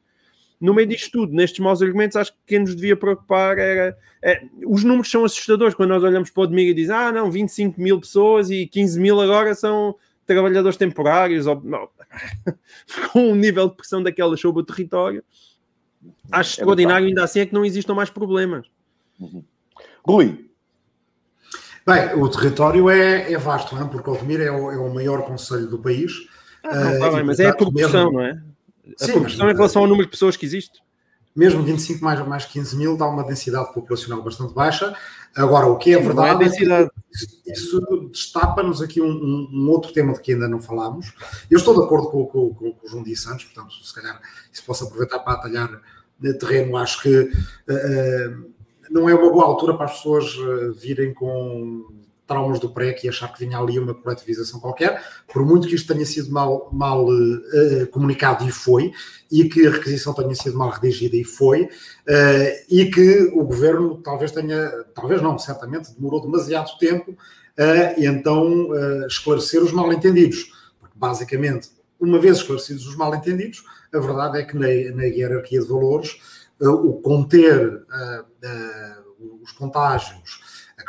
No 0.60 0.74
meio 0.74 0.86
disto 0.86 1.10
tudo, 1.10 1.32
nestes 1.32 1.58
maus 1.60 1.80
argumentos, 1.80 2.16
acho 2.16 2.32
que 2.32 2.38
quem 2.46 2.58
nos 2.58 2.74
devia 2.74 2.96
preocupar 2.96 3.58
era. 3.58 3.96
É, 4.22 4.42
os 4.66 4.84
números 4.84 5.10
são 5.10 5.24
assustadores 5.24 5.74
quando 5.74 5.88
nós 5.88 6.04
olhamos 6.04 6.30
para 6.30 6.42
o 6.42 6.46
domingo 6.46 6.70
e 6.70 6.74
dizem: 6.74 6.94
ah, 6.94 7.10
não, 7.10 7.30
25 7.30 7.80
mil 7.80 7.98
pessoas 7.98 8.50
e 8.50 8.66
15 8.66 9.00
mil 9.00 9.20
agora 9.20 9.54
são 9.54 9.96
trabalhadores 10.26 10.76
temporários. 10.76 11.46
Ou, 11.46 11.60
não, 11.64 11.88
com 13.12 13.30
um 13.30 13.34
nível 13.34 13.68
de 13.68 13.76
pressão 13.76 14.02
daquelas 14.02 14.38
sobre 14.38 14.62
o 14.62 14.64
território 14.64 15.24
Acho 16.30 16.50
é 16.50 16.52
extraordinário 16.52 17.06
ainda 17.08 17.24
assim 17.24 17.40
é 17.40 17.46
que 17.46 17.54
não 17.54 17.64
existam 17.64 17.94
mais 17.94 18.10
problemas. 18.10 18.66
Uhum. 19.18 19.44
Rui. 20.04 20.46
Bem, 21.86 22.14
o 22.14 22.28
território 22.28 22.88
é, 22.88 23.32
é 23.32 23.38
vasto, 23.38 23.74
não 23.74 23.82
é? 23.82 23.88
porque 23.88 24.08
Altamira 24.08 24.44
é 24.44 24.50
o, 24.50 24.70
é 24.70 24.76
o 24.76 24.92
maior 24.92 25.22
conselho 25.22 25.66
do 25.66 25.78
país. 25.78 26.12
Ah, 26.62 26.74
não, 26.74 26.98
tá 26.98 27.10
bem, 27.10 27.24
mas 27.24 27.40
é 27.40 27.48
a 27.48 27.54
proporção, 27.54 28.12
mesmo... 28.12 28.12
não 28.12 28.20
é? 28.22 28.42
A 29.00 29.04
Sim, 29.04 29.12
proporção 29.12 29.46
mas, 29.46 29.54
em 29.54 29.56
relação 29.56 29.82
ao 29.82 29.88
número 29.88 30.06
de 30.06 30.10
pessoas 30.10 30.36
que 30.36 30.46
existe. 30.46 30.80
Mesmo 31.34 31.62
25 31.62 32.02
mais, 32.02 32.26
mais 32.26 32.44
15 32.44 32.76
mil 32.76 32.96
dá 32.96 33.06
uma 33.06 33.22
densidade 33.22 33.72
populacional 33.72 34.22
bastante 34.22 34.52
baixa. 34.52 34.96
Agora, 35.34 35.66
o 35.66 35.76
que 35.76 35.94
é 35.94 35.98
verdade 35.98 36.42
é, 36.42 36.46
é 36.46 36.88
isso, 37.12 37.40
isso 37.46 38.10
destapa-nos 38.10 38.82
aqui 38.82 39.00
um, 39.00 39.48
um, 39.52 39.68
outro 39.70 39.92
tema 39.92 40.12
de 40.12 40.20
que 40.20 40.32
ainda 40.32 40.48
não 40.48 40.60
falámos. 40.60 41.12
Eu 41.48 41.58
estou 41.58 41.74
de 41.74 41.84
acordo 41.84 42.10
com, 42.10 42.26
com, 42.26 42.54
com, 42.54 42.72
com 42.72 42.86
o 42.86 42.90
João 42.90 43.04
Dias 43.04 43.20
Santos, 43.20 43.44
portanto, 43.44 43.72
se 43.74 43.94
calhar 43.94 44.20
isso 44.52 44.64
posso 44.64 44.84
aproveitar 44.84 45.20
para 45.20 45.34
atalhar 45.34 45.80
terreno. 46.40 46.76
Acho 46.76 47.00
que 47.02 47.20
uh, 47.20 48.50
não 48.90 49.08
é 49.08 49.14
uma 49.14 49.30
boa 49.30 49.44
altura 49.44 49.76
para 49.76 49.86
as 49.86 49.98
pessoas 49.98 50.34
uh, 50.36 50.72
virem 50.74 51.14
com 51.14 51.86
traumas 52.30 52.60
do 52.60 52.70
PREC 52.70 53.04
e 53.04 53.08
achar 53.08 53.32
que 53.32 53.44
vinha 53.44 53.58
ali 53.58 53.76
uma 53.76 53.92
coletivização 53.92 54.60
qualquer, 54.60 55.02
por 55.26 55.44
muito 55.44 55.66
que 55.66 55.74
isto 55.74 55.92
tenha 55.92 56.06
sido 56.06 56.30
mal, 56.30 56.70
mal 56.72 57.04
uh, 57.04 57.86
comunicado 57.90 58.46
e 58.46 58.52
foi, 58.52 58.92
e 59.32 59.48
que 59.48 59.66
a 59.66 59.70
requisição 59.72 60.14
tenha 60.14 60.32
sido 60.36 60.56
mal 60.56 60.70
redigida 60.70 61.16
e 61.16 61.24
foi, 61.24 61.64
uh, 61.64 61.68
e 62.68 62.88
que 62.88 63.32
o 63.34 63.42
governo 63.42 64.00
talvez 64.00 64.30
tenha, 64.30 64.70
talvez 64.94 65.20
não, 65.20 65.36
certamente 65.40 65.92
demorou 65.92 66.22
demasiado 66.22 66.78
tempo 66.78 67.16
a 67.58 68.00
então 68.00 68.68
esclarecer 69.06 69.62
os 69.62 69.72
mal-entendidos. 69.72 70.50
Porque 70.78 70.96
basicamente, 70.96 71.68
uma 71.98 72.18
vez 72.18 72.38
esclarecidos 72.38 72.86
os 72.86 72.96
mal-entendidos, 72.96 73.64
a 73.92 73.98
verdade 73.98 74.38
é 74.38 74.44
que 74.44 74.56
na, 74.56 74.68
na 74.94 75.04
hierarquia 75.04 75.60
de 75.60 75.66
valores, 75.66 76.16
o 76.58 76.94
conter 77.02 77.82
os 79.42 79.52
contágios, 79.52 80.39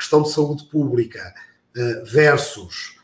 questão 0.02 0.24
de 0.24 0.32
saúde 0.32 0.66
pública 0.66 1.34
uh, 1.78 2.06
versus 2.06 3.00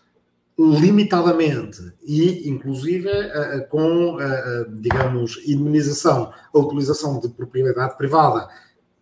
limitadamente 0.58 1.94
e, 2.04 2.50
inclusive, 2.50 3.08
uh, 3.08 3.68
com, 3.70 4.16
uh, 4.16 4.82
digamos, 4.82 5.38
indemnização, 5.46 6.34
a 6.52 6.58
utilização 6.58 7.20
de 7.20 7.30
propriedade 7.30 7.96
privada 7.96 8.50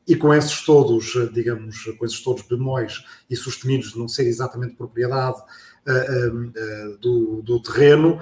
e 0.05 0.15
com 0.15 0.33
esses 0.33 0.63
todos, 0.63 1.13
digamos, 1.33 1.85
com 1.97 2.05
esses 2.05 2.21
todos 2.21 2.43
bemóis 2.43 3.03
e 3.29 3.35
sustenidos 3.35 3.93
de 3.93 3.97
não 3.97 4.07
ser 4.07 4.27
exatamente 4.27 4.75
propriedade 4.75 5.41
do, 7.01 7.41
do, 7.41 7.59
terreno, 7.59 8.19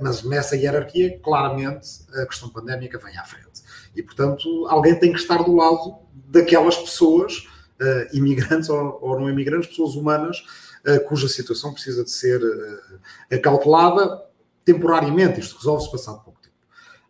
mas 0.00 0.22
nessa 0.22 0.56
hierarquia, 0.56 1.18
claramente, 1.18 1.88
a 2.14 2.24
questão 2.24 2.48
pandémica 2.48 2.98
vem 2.98 3.18
à 3.18 3.24
frente. 3.24 3.62
E, 3.96 4.02
portanto, 4.02 4.66
alguém 4.68 4.96
tem 4.96 5.12
que 5.12 5.18
estar 5.18 5.42
do 5.42 5.56
lado 5.56 5.98
daquelas 6.28 6.76
pessoas 6.76 7.48
uh, 7.80 8.16
imigrantes 8.16 8.68
ou, 8.68 8.98
ou, 9.00 9.20
não 9.20 9.30
imigrantes, 9.30 9.70
pessoas 9.70 9.94
humanas, 9.94 10.44
uh, 10.86 11.00
cuja 11.06 11.28
situação 11.28 11.72
precisa 11.72 12.04
de 12.04 12.10
ser 12.10 12.40
uh, 12.42 13.34
acautelada 13.34 14.22
temporariamente. 14.64 15.40
Isto 15.40 15.56
resolve-se 15.56 15.90
passado 15.90 16.22
pouco 16.22 16.40
tempo. 16.40 16.54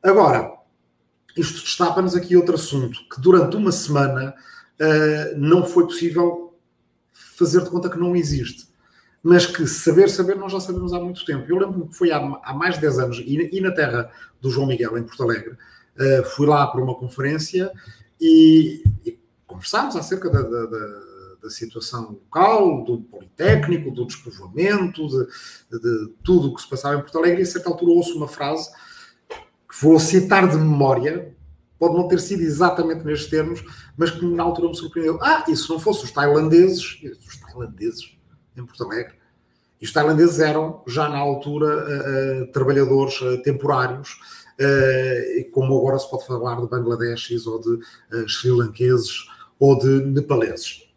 Agora, 0.03 0.53
isto 1.37 1.63
destapa-nos 1.63 2.15
aqui 2.15 2.37
outro 2.37 2.55
assunto, 2.55 2.99
que 3.09 3.21
durante 3.21 3.57
uma 3.57 3.73
semana 3.73 4.35
não 5.37 5.67
foi 5.67 5.85
possível 5.85 6.57
fazer 7.13 7.63
de 7.63 7.69
conta 7.69 7.91
que 7.91 7.99
não 7.99 8.15
existe. 8.15 8.69
Mas 9.21 9.45
que 9.45 9.67
saber, 9.67 10.09
saber, 10.09 10.37
nós 10.37 10.53
já 10.53 10.61
sabemos 10.61 10.93
há 10.93 11.01
muito 11.01 11.25
tempo. 11.25 11.45
Eu 11.49 11.59
lembro 11.59 11.89
que 11.89 11.97
foi 11.97 12.13
há, 12.13 12.19
há 12.19 12.55
mais 12.55 12.77
de 12.77 12.83
10 12.83 12.99
anos, 13.01 13.23
e, 13.27 13.61
na 13.61 13.73
terra 13.73 14.09
do 14.41 14.51
João 14.51 14.69
Miguel, 14.69 14.97
em 14.97 15.03
Porto 15.03 15.25
Alegre, 15.25 15.57
fui 16.37 16.47
lá 16.47 16.65
para 16.69 16.81
uma 16.81 16.95
conferência 16.95 17.73
e, 18.21 18.85
e 19.05 19.18
conversámos 19.59 19.97
acerca 19.97 20.31
da, 20.31 20.41
da, 20.41 20.67
da, 20.67 21.01
da, 21.43 21.51
situação 21.51 22.13
local, 22.13 22.85
do 22.85 23.01
Politécnico, 23.03 23.91
do 23.91 24.07
despovoamento, 24.07 25.07
de, 25.09 25.79
de 25.81 26.13
tudo 26.23 26.49
o 26.49 26.55
que 26.55 26.63
se 26.63 26.71
passava 26.71 26.95
em 26.95 27.01
Porto 27.01 27.19
Alegre, 27.19 27.41
e 27.41 27.43
a 27.43 27.47
certa 27.47 27.69
altura 27.69 27.93
ouço 27.93 28.17
uma 28.17 28.29
frase 28.29 28.71
que 29.29 29.83
vou 29.83 29.99
citar 29.99 30.49
de 30.49 30.57
memória, 30.57 31.35
pode 31.79 31.95
não 31.95 32.09
ter 32.09 32.21
sido 32.21 32.43
exatamente 32.43 33.05
nestes 33.05 33.29
termos, 33.29 33.63
mas 33.97 34.11
que 34.11 34.25
na 34.25 34.43
altura 34.43 34.69
me 34.69 34.77
surpreendeu. 34.77 35.19
Ah, 35.21 35.45
e 35.49 35.57
se 35.57 35.69
não 35.69 35.79
fosse 35.79 36.05
os 36.05 36.11
tailandeses, 36.11 37.01
os 37.27 37.37
tailandeses 37.37 38.17
em 38.57 38.65
Porto 38.65 38.85
Alegre, 38.85 39.19
e 39.81 39.85
os 39.85 39.93
tailandeses 39.93 40.41
eram, 40.41 40.83
já 40.87 41.09
na 41.09 41.19
altura, 41.19 41.67
uh, 41.67 42.43
uh, 42.43 42.53
trabalhadores 42.53 43.21
uh, 43.21 43.41
temporários, 43.43 44.19
como 45.53 45.79
agora 45.79 45.97
se 46.01 46.11
pode 46.11 46.27
falar 46.27 46.61
de 46.61 46.67
Bangladeshis 46.67 47.47
ou 47.47 47.61
de 47.61 47.79
Sri 48.27 48.51
Lankeses 48.51 49.29
ou 49.59 49.79
de 49.79 50.05
nepaleses. 50.05 50.89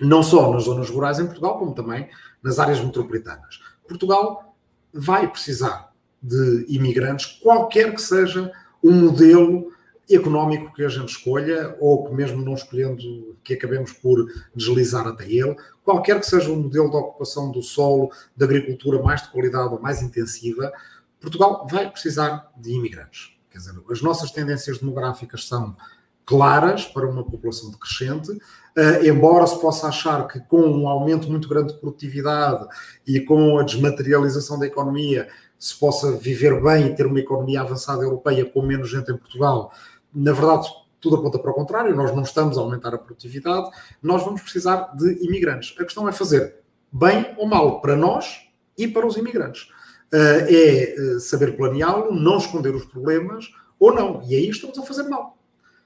Não 0.00 0.22
só 0.22 0.52
nas 0.52 0.64
zonas 0.64 0.90
rurais 0.90 1.18
em 1.18 1.26
Portugal, 1.26 1.58
como 1.58 1.74
também 1.74 2.08
nas 2.42 2.58
áreas 2.58 2.80
metropolitanas. 2.80 3.60
Portugal 3.88 4.56
vai 4.92 5.30
precisar 5.30 5.92
de 6.22 6.66
imigrantes, 6.68 7.26
qualquer 7.42 7.94
que 7.94 8.00
seja 8.00 8.50
o 8.82 8.90
modelo 8.90 9.72
económico 10.10 10.72
que 10.74 10.84
a 10.84 10.88
gente 10.88 11.08
escolha, 11.08 11.76
ou 11.80 12.04
que 12.04 12.14
mesmo 12.14 12.42
não 12.42 12.54
escolhendo, 12.54 13.36
que 13.42 13.54
acabemos 13.54 13.92
por 13.92 14.26
deslizar 14.54 15.06
até 15.06 15.24
ele, 15.24 15.56
qualquer 15.82 16.20
que 16.20 16.26
seja 16.26 16.50
o 16.50 16.56
modelo 16.56 16.90
de 16.90 16.96
ocupação 16.96 17.50
do 17.50 17.62
solo, 17.62 18.10
de 18.36 18.44
agricultura 18.44 19.02
mais 19.02 19.22
de 19.22 19.30
qualidade 19.30 19.72
ou 19.72 19.80
mais 19.80 20.02
intensiva, 20.02 20.72
Portugal 21.20 21.66
vai 21.70 21.90
precisar 21.90 22.50
de 22.56 22.72
imigrantes. 22.72 23.34
Quer 23.50 23.58
dizer, 23.58 23.74
as 23.90 24.02
nossas 24.02 24.30
tendências 24.30 24.78
demográficas 24.78 25.46
são 25.46 25.76
claras 26.24 26.86
para 26.86 27.08
uma 27.08 27.24
população 27.24 27.70
decrescente, 27.70 28.32
uh, 28.32 29.04
embora 29.04 29.46
se 29.46 29.60
possa 29.60 29.88
achar 29.88 30.26
que 30.26 30.40
com 30.40 30.60
um 30.60 30.88
aumento 30.88 31.30
muito 31.30 31.48
grande 31.48 31.74
de 31.74 31.80
produtividade 31.80 32.66
e 33.06 33.20
com 33.20 33.58
a 33.58 33.62
desmaterialização 33.62 34.58
da 34.58 34.66
economia 34.66 35.28
se 35.58 35.78
possa 35.78 36.12
viver 36.12 36.62
bem 36.62 36.86
e 36.86 36.94
ter 36.94 37.06
uma 37.06 37.20
economia 37.20 37.60
avançada 37.60 38.02
europeia 38.02 38.44
com 38.44 38.62
menos 38.62 38.90
gente 38.90 39.10
em 39.10 39.16
Portugal, 39.16 39.72
na 40.14 40.32
verdade 40.32 40.68
tudo 41.00 41.16
aponta 41.16 41.38
para 41.38 41.50
o 41.50 41.54
contrário, 41.54 41.94
nós 41.94 42.14
não 42.14 42.22
estamos 42.22 42.56
a 42.56 42.62
aumentar 42.62 42.94
a 42.94 42.98
produtividade, 42.98 43.68
nós 44.02 44.24
vamos 44.24 44.40
precisar 44.40 44.94
de 44.96 45.22
imigrantes. 45.22 45.74
A 45.78 45.84
questão 45.84 46.08
é 46.08 46.12
fazer 46.12 46.56
bem 46.90 47.34
ou 47.36 47.46
mal 47.46 47.82
para 47.82 47.94
nós 47.94 48.48
e 48.78 48.88
para 48.88 49.06
os 49.06 49.18
imigrantes. 49.18 49.64
Uh, 50.12 50.46
é 50.48 50.94
uh, 50.98 51.20
saber 51.20 51.56
planeá-lo, 51.56 52.14
não 52.14 52.38
esconder 52.38 52.74
os 52.74 52.86
problemas 52.86 53.50
ou 53.78 53.94
não. 53.94 54.22
E 54.26 54.34
aí 54.34 54.48
estamos 54.48 54.78
a 54.78 54.82
fazer 54.82 55.02
mal 55.02 55.36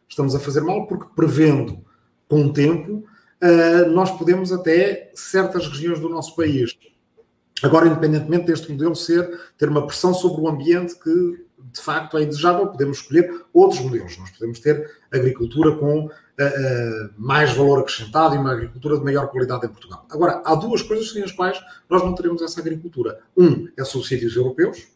estamos 0.08 0.34
a 0.34 0.40
fazer 0.40 0.60
mal, 0.60 0.86
porque 0.86 1.06
prevendo 1.14 1.84
com 2.28 2.46
o 2.46 2.52
tempo, 2.52 3.04
uh, 3.42 3.90
nós 3.90 4.10
podemos 4.10 4.52
até 4.52 5.10
certas 5.14 5.66
regiões 5.68 6.00
do 6.00 6.08
nosso 6.08 6.34
país. 6.36 6.76
Agora, 7.62 7.88
independentemente 7.88 8.46
deste 8.46 8.70
modelo 8.70 8.94
ser, 8.94 9.28
ter 9.56 9.68
uma 9.68 9.86
pressão 9.86 10.14
sobre 10.14 10.40
o 10.40 10.48
ambiente 10.48 10.98
que 10.98 11.48
de 11.72 11.80
facto 11.80 12.16
é 12.16 12.22
indesejável, 12.22 12.68
podemos 12.68 12.98
escolher 12.98 13.44
outros 13.52 13.80
modelos. 13.80 14.16
Nós 14.18 14.30
podemos 14.30 14.60
ter 14.60 14.90
agricultura 15.12 15.76
com 15.76 16.06
uh, 16.06 16.08
uh, 16.08 17.10
mais 17.16 17.52
valor 17.52 17.80
acrescentado 17.80 18.34
e 18.34 18.38
uma 18.38 18.52
agricultura 18.52 18.96
de 18.96 19.04
maior 19.04 19.28
qualidade 19.28 19.66
em 19.66 19.68
Portugal. 19.68 20.06
Agora, 20.10 20.40
há 20.44 20.54
duas 20.54 20.82
coisas 20.82 21.10
sem 21.10 21.22
as 21.22 21.32
quais 21.32 21.60
nós 21.90 22.02
não 22.02 22.14
teremos 22.14 22.42
essa 22.42 22.60
agricultura. 22.60 23.18
Um 23.36 23.68
é 23.76 23.84
subsídios 23.84 24.36
europeus, 24.36 24.86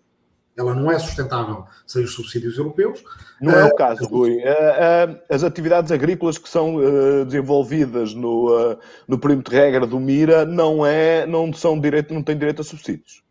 ela 0.57 0.75
não 0.75 0.91
é 0.91 0.99
sustentável 0.99 1.65
sem 1.87 2.05
os 2.05 2.13
subsídios 2.13 2.59
europeus. 2.59 3.03
Não 3.41 3.53
é 3.53 3.65
o 3.65 3.75
caso, 3.75 4.05
Rui. 4.07 4.39
Eh, 4.41 4.47
eh, 4.49 5.35
as 5.35 5.43
atividades 5.43 5.91
agrícolas 5.91 6.37
que 6.39 6.49
são 6.49 6.81
eh, 6.83 7.25
desenvolvidas 7.25 8.15
no, 8.15 8.77
no 9.09 9.19
perímetro 9.19 9.53
de 9.53 9.59
regra 9.59 9.87
do 9.87 9.99
MIRA 9.99 10.45
não, 10.45 10.85
é, 10.85 11.27
não, 11.27 11.53
são 11.53 11.81
direito, 11.81 12.13
não 12.13 12.23
têm 12.23 12.37
direito 12.37 12.61
a 12.61 12.65
subsídios. 12.65 13.22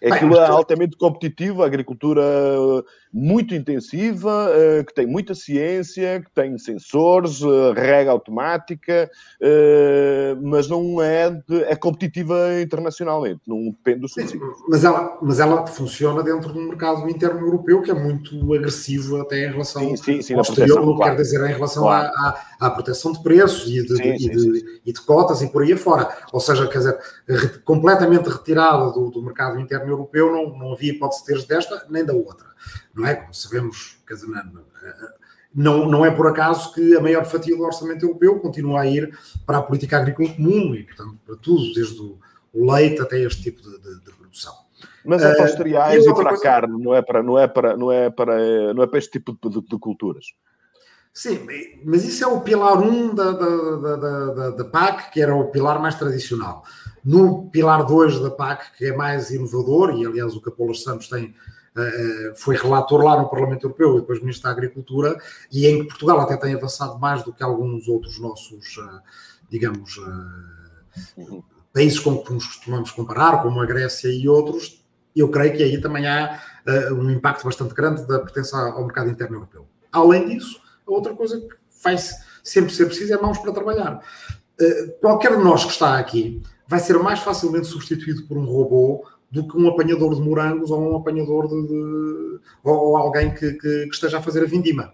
É 0.00 0.12
aquilo 0.12 0.36
é 0.36 0.46
altamente 0.46 0.96
competitivo, 0.96 1.62
agricultura 1.62 2.22
muito 3.12 3.54
intensiva, 3.54 4.50
eh, 4.52 4.84
que 4.84 4.92
tem 4.92 5.06
muita 5.06 5.34
ciência, 5.34 6.20
que 6.20 6.30
tem 6.32 6.58
sensores, 6.58 7.40
eh, 7.40 7.72
rega 7.74 8.10
automática, 8.10 9.10
eh, 9.40 10.36
mas 10.42 10.68
não 10.68 11.00
é, 11.00 11.30
de, 11.30 11.62
é 11.64 11.74
competitiva 11.74 12.60
internacionalmente, 12.60 13.40
não 13.46 13.70
depende 13.70 14.00
do 14.00 14.08
subsídio. 14.08 14.54
Mas 14.68 14.84
ela, 14.84 15.18
mas 15.22 15.40
ela 15.40 15.66
funciona 15.66 16.22
dentro 16.22 16.52
de 16.52 16.58
um 16.58 16.68
mercado 16.68 17.08
interno 17.08 17.40
europeu 17.40 17.80
que 17.80 17.90
é 17.90 17.94
muito 17.94 18.52
agressivo 18.52 19.22
até 19.22 19.46
em 19.46 19.50
relação 19.50 19.82
sim, 19.82 19.96
sim, 19.96 20.20
sim, 20.20 20.34
ao 20.34 20.42
exterior, 20.42 20.82
claro. 20.84 21.16
quer 21.16 21.22
dizer 21.22 21.40
em 21.40 21.54
relação 21.54 21.84
claro. 21.84 22.12
à, 22.16 22.28
à, 22.60 22.66
à, 22.66 22.70
proteção 22.70 23.12
de 23.12 23.22
preços 23.22 23.66
e 23.66 23.82
de, 23.82 23.96
sim, 23.96 24.12
e, 24.12 24.28
de, 24.28 24.80
e 24.84 24.92
de, 24.92 25.00
cotas 25.00 25.40
e 25.40 25.48
por 25.48 25.62
aí 25.62 25.72
afora. 25.72 26.14
Ou 26.34 26.40
seja, 26.40 26.66
quer 26.68 26.78
dizer, 26.78 26.98
completamente 27.64 28.28
retirada 28.28 28.92
do, 28.92 29.10
do 29.10 29.22
mercado 29.22 29.58
interno 29.58 29.85
europeu, 29.90 30.32
não, 30.32 30.58
não 30.58 30.72
havia 30.72 30.92
hipótese 30.92 31.24
de 31.24 31.26
ter 31.26 31.46
desta 31.46 31.86
nem 31.88 32.04
da 32.04 32.12
outra 32.12 32.46
não 32.94 33.06
é? 33.06 33.14
Como 33.14 33.34
sabemos, 33.34 33.98
quer 34.06 34.14
dizer, 34.14 34.28
não, 35.54 35.88
não 35.88 36.04
é 36.04 36.10
por 36.10 36.26
acaso 36.26 36.72
que 36.72 36.96
a 36.96 37.00
maior 37.00 37.24
fatia 37.24 37.56
do 37.56 37.62
orçamento 37.62 38.04
europeu 38.04 38.38
continua 38.38 38.80
a 38.80 38.86
ir 38.86 39.16
para 39.44 39.58
a 39.58 39.62
política 39.62 39.98
agrícola 39.98 40.30
comum 40.30 40.74
e, 40.74 40.84
portanto, 40.84 41.18
para 41.24 41.36
tudo, 41.36 41.72
desde 41.74 42.00
o 42.00 42.18
leite 42.54 43.00
até 43.00 43.18
este 43.20 43.42
tipo 43.42 43.62
de, 43.62 43.78
de, 43.78 44.00
de 44.00 44.12
produção. 44.12 44.54
Mas 45.04 45.22
é 45.22 45.34
para 45.34 45.44
os 45.44 45.52
cereais 45.52 46.04
uh, 46.04 46.10
e, 46.10 46.14
para 46.14 46.30
coisa... 46.30 46.38
a 46.38 46.42
carne, 46.42 46.82
não 46.82 46.94
é 46.94 47.02
para, 47.02 47.22
não 47.22 47.38
é 47.38 47.46
para, 47.46 47.76
não 47.76 47.92
é 47.92 48.10
para, 48.10 48.74
não 48.74 48.82
é 48.82 48.86
para 48.86 48.98
este 48.98 49.12
tipo 49.12 49.38
de, 49.48 49.60
de 49.60 49.78
culturas. 49.78 50.26
Sim, 51.12 51.46
mas 51.82 52.04
isso 52.04 52.22
é 52.24 52.26
o 52.26 52.42
pilar 52.42 52.78
1 52.78 52.86
um 52.86 53.14
da, 53.14 53.32
da, 53.32 53.96
da, 53.96 54.50
da, 54.50 54.64
PAC, 54.66 55.12
que 55.12 55.22
era 55.22 55.34
o 55.34 55.50
pilar 55.50 55.80
mais 55.80 55.94
tradicional. 55.94 56.62
No 57.06 57.48
pilar 57.50 57.86
2 57.86 58.18
da 58.18 58.32
PAC, 58.32 58.76
que 58.76 58.86
é 58.86 58.96
mais 58.96 59.30
inovador, 59.30 59.96
e 59.96 60.04
aliás 60.04 60.34
o 60.34 60.40
Capolas 60.40 60.82
Santos 60.82 61.08
tem 61.08 61.32
eh, 61.76 62.32
foi 62.34 62.56
relator 62.56 63.04
lá 63.04 63.20
no 63.20 63.28
Parlamento 63.28 63.64
Europeu 63.64 63.96
e 63.96 64.00
depois 64.00 64.20
Ministro 64.20 64.44
da 64.44 64.50
Agricultura, 64.50 65.16
e 65.52 65.66
em 65.66 65.80
que 65.80 65.88
Portugal 65.88 66.18
até 66.20 66.36
tem 66.36 66.54
avançado 66.54 66.98
mais 66.98 67.22
do 67.22 67.34
que 67.34 67.44
alguns 67.44 67.86
outros 67.86 68.18
nossos, 68.18 68.78
eh, 68.78 69.00
digamos, 69.50 70.00
eh, 71.16 71.40
países 71.74 72.00
com 72.00 72.16
que 72.18 72.32
nos 72.32 72.46
costumamos 72.46 72.90
comparar, 72.90 73.42
como 73.42 73.60
a 73.60 73.66
Grécia 73.66 74.08
e 74.08 74.26
outros, 74.26 74.82
eu 75.14 75.28
creio 75.28 75.54
que 75.54 75.62
aí 75.62 75.80
também 75.80 76.06
há 76.06 76.40
um 76.92 77.10
impacto 77.10 77.44
bastante 77.44 77.74
grande 77.74 78.06
da 78.06 78.18
pertença 78.18 78.56
ao 78.56 78.84
mercado 78.84 79.08
interno 79.08 79.36
europeu. 79.36 79.66
Além 79.92 80.28
disso, 80.28 80.60
a 80.86 80.90
outra 80.90 81.14
coisa 81.14 81.40
que 81.40 81.54
faz 81.70 82.16
sempre 82.42 82.74
ser 82.74 82.86
preciso 82.86 83.14
é 83.14 83.20
mãos 83.20 83.38
para 83.38 83.52
trabalhar. 83.52 84.00
Qualquer 85.00 85.36
de 85.36 85.44
nós 85.44 85.64
que 85.64 85.70
está 85.70 85.98
aqui 85.98 86.42
vai 86.66 86.80
ser 86.80 86.98
mais 86.98 87.20
facilmente 87.20 87.66
substituído 87.66 88.26
por 88.26 88.36
um 88.36 88.44
robô 88.44 89.04
do 89.30 89.46
que 89.46 89.56
um 89.56 89.68
apanhador 89.68 90.14
de 90.14 90.20
morangos 90.20 90.70
ou 90.70 90.92
um 90.92 90.96
apanhador 90.96 91.48
de, 91.48 91.66
de 91.66 92.40
ou, 92.62 92.96
alguém 92.96 93.32
que, 93.32 93.52
que, 93.52 93.84
que, 93.84 93.88
esteja 93.94 94.18
a 94.18 94.22
fazer 94.22 94.42
a 94.42 94.46
vindima. 94.46 94.92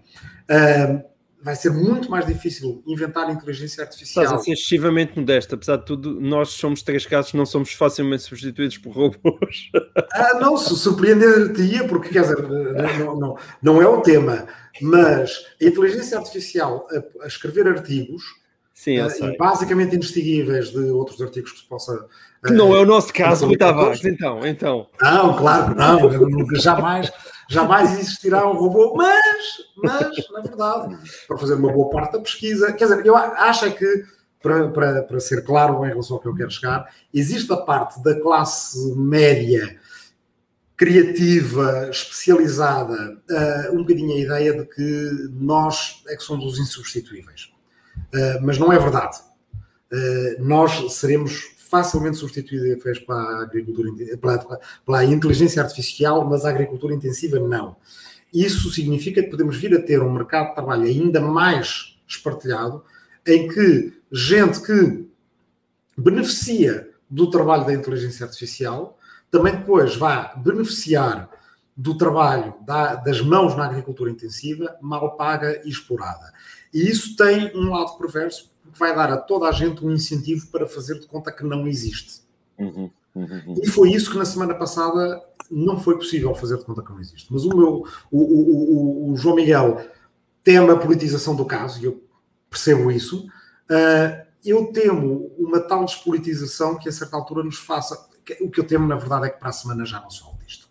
Uh, 0.51 1.13
vai 1.43 1.57
ser 1.57 1.71
muito 1.71 2.11
mais 2.11 2.25
difícil 2.25 2.83
inventar 2.87 3.29
inteligência 3.31 3.83
artificial. 3.83 4.25
Estás 4.25 4.41
a 4.41 4.45
ser 4.45 4.53
excessivamente 4.53 5.19
modesto. 5.19 5.55
Apesar 5.55 5.77
de 5.77 5.85
tudo, 5.85 6.21
nós 6.21 6.51
somos 6.51 6.83
três 6.83 7.05
casos, 7.05 7.35
não 7.35 7.45
somos 7.45 7.73
facilmente 7.73 8.23
substituídos 8.23 8.79
por 8.79 8.93
robôs. 8.93 9.71
Ah, 10.15 10.39
não, 10.39 10.59
surpreender-te-ia, 10.59 11.89
porque 11.89 12.11
quer 12.11 12.21
dizer, 12.21 12.37
não, 12.99 13.19
não, 13.19 13.37
não 13.63 13.83
é 13.83 13.89
o 13.89 14.03
tema, 14.03 14.47
mas 14.81 15.43
a 15.61 15.65
inteligência 15.65 16.19
artificial 16.19 16.87
a, 16.91 17.25
a 17.25 17.27
escrever 17.27 17.67
artigos 17.67 18.23
Sim, 18.83 18.99
uh, 18.99 19.37
basicamente 19.39 19.95
indistinguíveis 19.95 20.71
de 20.71 20.91
outros 20.91 21.23
artigos 21.23 21.53
que 21.53 21.61
se 21.61 21.65
possa. 21.67 22.05
Que 22.45 22.53
não 22.53 22.75
é 22.75 22.81
o 22.81 22.85
nosso 22.85 23.13
caso, 23.13 23.47
Rui 23.47 23.57
Tavares, 23.57 24.05
então, 24.05 24.45
então. 24.45 24.89
Não, 25.01 25.37
claro 25.37 25.73
que 25.73 25.79
não, 25.79 26.29
nunca, 26.29 26.59
jamais, 26.59 27.09
jamais 27.49 27.97
existirá 27.97 28.45
um 28.45 28.55
robô, 28.55 28.97
mas, 28.97 29.23
mas, 29.77 30.29
na 30.33 30.41
verdade, 30.41 30.99
para 31.29 31.39
fazer 31.39 31.55
uma 31.55 31.73
boa 31.73 31.91
parte 31.91 32.15
da 32.15 32.19
pesquisa, 32.19 32.73
quer 32.73 32.87
dizer, 32.87 33.07
eu 33.07 33.15
acho 33.15 33.67
é 33.67 33.71
que, 33.71 34.05
para, 34.43 34.69
para, 34.71 35.03
para 35.05 35.21
ser 35.21 35.45
claro 35.45 35.87
em 35.87 35.89
relação 35.89 36.17
ao 36.17 36.21
que 36.21 36.27
eu 36.27 36.35
quero 36.35 36.51
chegar, 36.51 36.93
existe 37.15 37.53
a 37.53 37.59
parte 37.59 38.03
da 38.03 38.21
classe 38.21 38.97
média 38.97 39.79
criativa, 40.77 41.89
especializada, 41.89 43.17
uh, 43.31 43.75
um 43.75 43.83
bocadinho 43.83 44.17
a 44.17 44.19
ideia 44.19 44.53
de 44.55 44.67
que 44.67 45.31
nós 45.35 46.03
é 46.09 46.17
que 46.17 46.25
somos 46.25 46.45
os 46.45 46.59
insubstituíveis. 46.59 47.52
Uh, 48.15 48.43
mas 48.43 48.59
não 48.59 48.73
é 48.73 48.79
verdade. 48.79 49.19
Uh, 49.93 50.43
nós 50.43 50.95
seremos 50.95 51.53
facilmente 51.57 52.19
substituíveis 52.19 52.99
pela 52.99 53.43
agricultura, 53.43 53.91
pela 54.85 55.05
inteligência 55.05 55.63
artificial, 55.63 56.25
mas 56.29 56.45
a 56.45 56.51
agricultura 56.51 56.95
intensiva 56.95 57.39
não. 57.39 57.77
Isso 58.33 58.71
significa 58.71 59.23
que 59.23 59.31
podemos 59.31 59.57
vir 59.57 59.75
a 59.75 59.83
ter 59.83 60.03
um 60.03 60.13
mercado 60.13 60.49
de 60.49 60.55
trabalho 60.55 60.85
ainda 60.85 61.21
mais 61.21 61.99
espartilhado, 62.07 62.85
em 63.27 63.49
que 63.49 63.93
gente 64.11 64.61
que 64.61 65.07
beneficia 65.97 66.91
do 67.09 67.31
trabalho 67.31 67.67
da 67.67 67.73
inteligência 67.73 68.25
artificial 68.25 68.99
também 69.31 69.55
depois 69.55 69.97
vai 69.97 70.31
beneficiar 70.37 71.31
do 71.75 71.97
trabalho 71.97 72.55
da, 72.67 72.97
das 72.97 73.23
mãos 73.23 73.57
na 73.57 73.65
agricultura 73.65 74.11
intensiva, 74.11 74.77
mal 74.81 75.17
paga 75.17 75.63
e 75.65 75.71
explorada. 75.71 76.33
E 76.73 76.89
isso 76.89 77.17
tem 77.17 77.55
um 77.57 77.71
lado 77.71 77.99
perverso, 77.99 78.51
porque 78.63 78.79
vai 78.79 78.95
dar 78.95 79.11
a 79.13 79.17
toda 79.17 79.47
a 79.47 79.53
gente 79.53 79.85
um 79.85 79.93
incentivo 79.93 80.47
para 80.49 80.67
fazer 80.67 80.99
de 80.99 81.07
conta 81.07 81.31
que 81.31 81.45
não 81.45 81.67
existe. 81.67 82.23
Uhum, 82.59 82.91
uhum, 83.15 83.43
uhum. 83.47 83.55
E 83.63 83.67
foi 83.69 83.91
isso 83.91 84.11
que 84.11 84.19
na 84.19 84.25
semana 84.25 84.55
passada 84.55 85.23
não 85.51 85.79
foi 85.79 85.97
possível 85.97 86.35
fazer 86.35 86.57
de 86.57 86.65
conta 86.65 86.83
que 86.83 86.91
não 86.91 87.01
existe. 87.01 87.31
Mas 87.31 87.45
o 87.45 87.55
meu, 87.55 87.87
o, 88.11 88.19
o, 88.19 89.09
o, 89.09 89.13
o 89.13 89.17
João 89.17 89.37
Miguel 89.37 89.85
teme 90.43 90.71
a 90.71 90.77
politização 90.77 91.37
do 91.37 91.45
caso, 91.45 91.81
e 91.81 91.85
eu 91.85 92.03
percebo 92.49 92.91
isso. 92.91 93.27
Uh, 93.71 94.27
eu 94.45 94.73
temo 94.73 95.31
uma 95.39 95.61
tal 95.61 95.85
despolitização 95.85 96.77
que 96.79 96.89
a 96.89 96.93
certa 96.93 97.17
altura 97.17 97.45
nos 97.45 97.59
faça. 97.59 98.09
O 98.41 98.51
que 98.51 98.61
eu 98.61 98.65
temo, 98.65 98.87
na 98.87 98.97
verdade, 98.97 99.27
é 99.27 99.31
que 99.31 99.39
para 99.39 99.51
a 99.51 99.53
semana 99.53 99.85
já 99.85 100.01
não 100.01 100.11
se 100.11 100.21
fale 100.21 100.37
disto. 100.45 100.69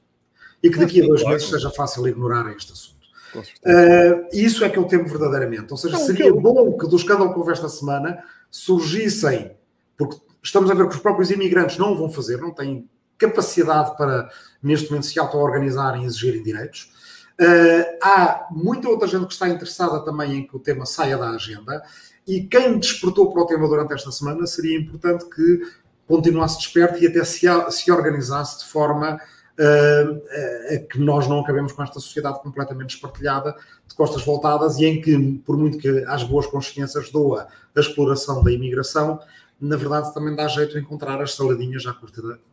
E 0.61 0.69
que 0.69 0.77
daqui 0.77 1.01
a 1.01 1.07
dois 1.07 1.23
meses 1.23 1.47
seja 1.47 1.69
fácil 1.69 2.07
ignorar 2.07 2.51
este 2.55 2.71
assunto. 2.71 3.00
Uh, 3.39 4.27
isso 4.33 4.63
é 4.63 4.69
que 4.69 4.77
eu 4.77 4.83
temo 4.85 5.07
verdadeiramente. 5.07 5.71
Ou 5.71 5.77
seja, 5.77 5.97
não, 5.97 6.05
seria 6.05 6.27
eu... 6.27 6.39
bom 6.39 6.77
que 6.77 6.87
do 6.87 6.95
escândalo 6.95 7.31
que 7.31 7.39
houve 7.39 7.51
esta 7.51 7.69
semana 7.69 8.23
surgissem, 8.49 9.51
porque 9.97 10.17
estamos 10.43 10.69
a 10.69 10.73
ver 10.73 10.87
que 10.87 10.95
os 10.95 11.01
próprios 11.01 11.31
imigrantes 11.31 11.77
não 11.77 11.93
o 11.93 11.97
vão 11.97 12.09
fazer, 12.09 12.37
não 12.37 12.51
têm 12.51 12.89
capacidade 13.17 13.95
para, 13.95 14.29
neste 14.61 14.89
momento, 14.89 15.05
se 15.05 15.19
auto-organizarem 15.19 16.03
e 16.03 16.05
exigirem 16.05 16.41
direitos. 16.41 16.91
Uh, 17.39 17.97
há 18.03 18.47
muita 18.51 18.89
outra 18.89 19.07
gente 19.07 19.25
que 19.25 19.33
está 19.33 19.47
interessada 19.47 20.03
também 20.03 20.39
em 20.39 20.47
que 20.47 20.55
o 20.55 20.59
tema 20.59 20.85
saia 20.85 21.17
da 21.17 21.29
agenda 21.29 21.81
e 22.27 22.41
quem 22.41 22.77
despertou 22.77 23.31
para 23.31 23.41
o 23.41 23.45
tema 23.45 23.67
durante 23.67 23.93
esta 23.93 24.11
semana 24.11 24.45
seria 24.45 24.77
importante 24.77 25.25
que 25.25 25.61
continuasse 26.07 26.57
desperto 26.57 27.01
e 27.03 27.07
até 27.07 27.23
se, 27.23 27.47
se 27.71 27.91
organizasse 27.91 28.59
de 28.59 28.65
forma 28.65 29.19
uh, 29.61 30.87
que 30.87 30.99
nós 30.99 31.27
não 31.27 31.39
acabemos 31.39 31.71
com 31.71 31.83
esta 31.83 31.99
sociedade 31.99 32.41
completamente 32.41 32.95
espartilhada, 32.95 33.55
de 33.87 33.95
costas 33.95 34.23
voltadas 34.23 34.77
e 34.77 34.85
em 34.85 35.01
que, 35.01 35.39
por 35.45 35.57
muito 35.57 35.77
que 35.77 36.03
às 36.07 36.23
boas 36.23 36.47
consciências 36.47 37.11
doa 37.11 37.47
a 37.75 37.79
exploração 37.79 38.43
da 38.43 38.51
imigração, 38.51 39.19
na 39.59 39.75
verdade 39.75 40.13
também 40.13 40.35
dá 40.35 40.47
jeito 40.47 40.73
de 40.73 40.79
encontrar 40.79 41.21
as 41.21 41.35
saladinhas 41.35 41.83
já 41.83 41.95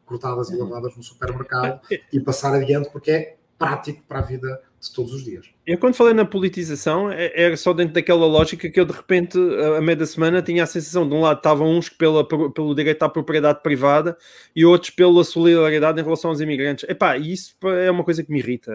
cortadas 0.05 0.51
e 0.51 0.55
uhum. 0.55 0.65
lavadas 0.65 0.97
no 0.97 1.03
supermercado 1.03 1.81
e 2.13 2.21
passar 2.21 2.55
adiante 2.55 2.91
porque 2.91 3.11
é 3.11 3.37
prático 3.59 4.03
para 4.07 4.19
a 4.19 4.23
vida 4.23 4.61
de 4.81 4.93
todos 4.93 5.13
os 5.13 5.25
dias. 5.25 5.47
Eu 5.67 5.77
quando 5.77 5.95
falei 5.95 6.15
na 6.15 6.25
politização, 6.25 7.11
é, 7.11 7.31
era 7.35 7.55
só 7.55 7.75
dentro 7.75 7.93
daquela 7.93 8.25
lógica 8.25 8.71
que 8.71 8.81
eu 8.81 8.87
de 8.87 8.93
repente, 8.93 9.39
a 9.77 9.83
meio 9.83 9.99
da 9.99 10.07
semana, 10.07 10.41
tinha 10.41 10.63
a 10.63 10.67
sensação 10.67 11.07
de 11.07 11.15
um 11.15 11.21
lado 11.21 11.37
estavam 11.37 11.69
uns 11.69 11.91
pela, 11.91 12.27
pelo 12.27 12.75
direito 12.75 13.03
à 13.03 13.09
propriedade 13.09 13.63
privada 13.63 14.17
e 14.57 14.65
outros 14.65 14.91
pela 14.91 15.23
solidariedade 15.25 16.01
em 16.01 16.03
relação 16.05 16.31
aos 16.31 16.41
imigrantes. 16.41 16.89
Epá, 16.89 17.19
isso 17.19 17.55
é 17.65 17.91
uma 17.91 18.03
coisa 18.03 18.25
que 18.25 18.33
me 18.33 18.39
irrita. 18.39 18.73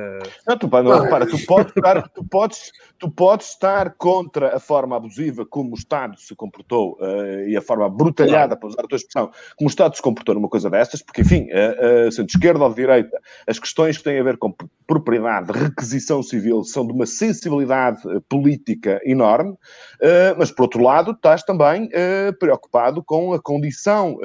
Não, 0.48 0.56
tu, 0.56 0.70
não, 0.70 1.02
repara, 1.02 1.26
tu 1.26 1.44
podes, 1.48 1.74
estar, 1.76 2.10
tu, 2.10 2.24
podes, 2.24 2.72
tu 3.00 3.10
podes 3.10 3.50
estar 3.50 3.96
contra 3.98 4.56
a 4.56 4.60
forma 4.60 4.96
abusiva 4.96 5.46
como 5.48 5.72
o 5.72 5.76
Estado 5.76 6.20
se 6.20 6.36
comportou 6.36 6.98
uh, 7.02 7.48
e 7.48 7.58
a 7.58 7.62
forma 7.62 7.90
brutalhada, 7.90 8.56
para 8.56 8.70
usar 8.70 8.82
a 8.82 8.88
tua 8.88 8.98
expressão, 8.98 9.32
como 9.58 9.68
o 9.68 9.72
Estado 9.72 9.96
se 9.96 10.02
comportou 10.02 10.36
numa 10.36 10.50
coisa 10.50 10.70
destas, 10.70 11.02
porque 11.02 11.22
enfim, 11.22 11.48
uh, 11.52 12.08
uh, 12.08 12.12
sendo 12.12 12.28
de 12.28 12.38
esquerda 12.38 12.64
ou 12.64 12.70
de 12.70 12.76
direita, 12.76 13.20
as 13.48 13.58
questões 13.58 13.98
que 13.98 14.04
têm 14.04 14.20
a 14.20 14.24
ver 14.24 14.38
com 14.38 14.54
propriedade, 14.86 15.52
requisição 15.94 16.24
civil, 16.24 16.64
são 16.64 16.86
de 16.86 16.92
uma 16.92 17.06
sensibilidade 17.06 18.00
eh, 18.08 18.20
política 18.28 19.00
enorme, 19.06 19.56
eh, 20.02 20.36
mas 20.38 20.52
por 20.52 20.64
outro 20.64 20.82
lado 20.82 21.12
estás 21.12 21.44
também 21.44 21.88
eh, 21.92 22.32
preocupado 22.34 23.04
com 23.04 23.34
a 23.34 23.42
condição, 23.42 24.18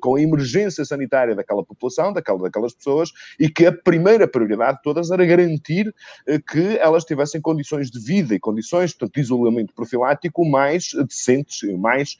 com 0.00 0.16
a 0.16 0.20
emergência 0.20 0.84
sanitária 0.84 1.34
daquela 1.34 1.64
população, 1.64 2.12
daquela, 2.12 2.38
daquelas 2.38 2.74
pessoas, 2.74 3.10
e 3.38 3.48
que 3.48 3.66
a 3.66 3.72
primeira 3.72 4.26
prioridade 4.26 4.78
de 4.78 4.82
todas 4.82 5.10
era 5.10 5.24
garantir 5.24 5.92
que 6.50 6.78
elas 6.78 7.04
tivessem 7.04 7.40
condições 7.40 7.90
de 7.90 7.98
vida 8.00 8.34
e 8.34 8.40
condições, 8.40 8.92
portanto, 8.92 9.14
de 9.14 9.20
isolamento 9.20 9.74
profilático 9.74 10.44
mais 10.44 10.90
decentes 11.08 11.62
e 11.62 11.76
mais 11.76 12.16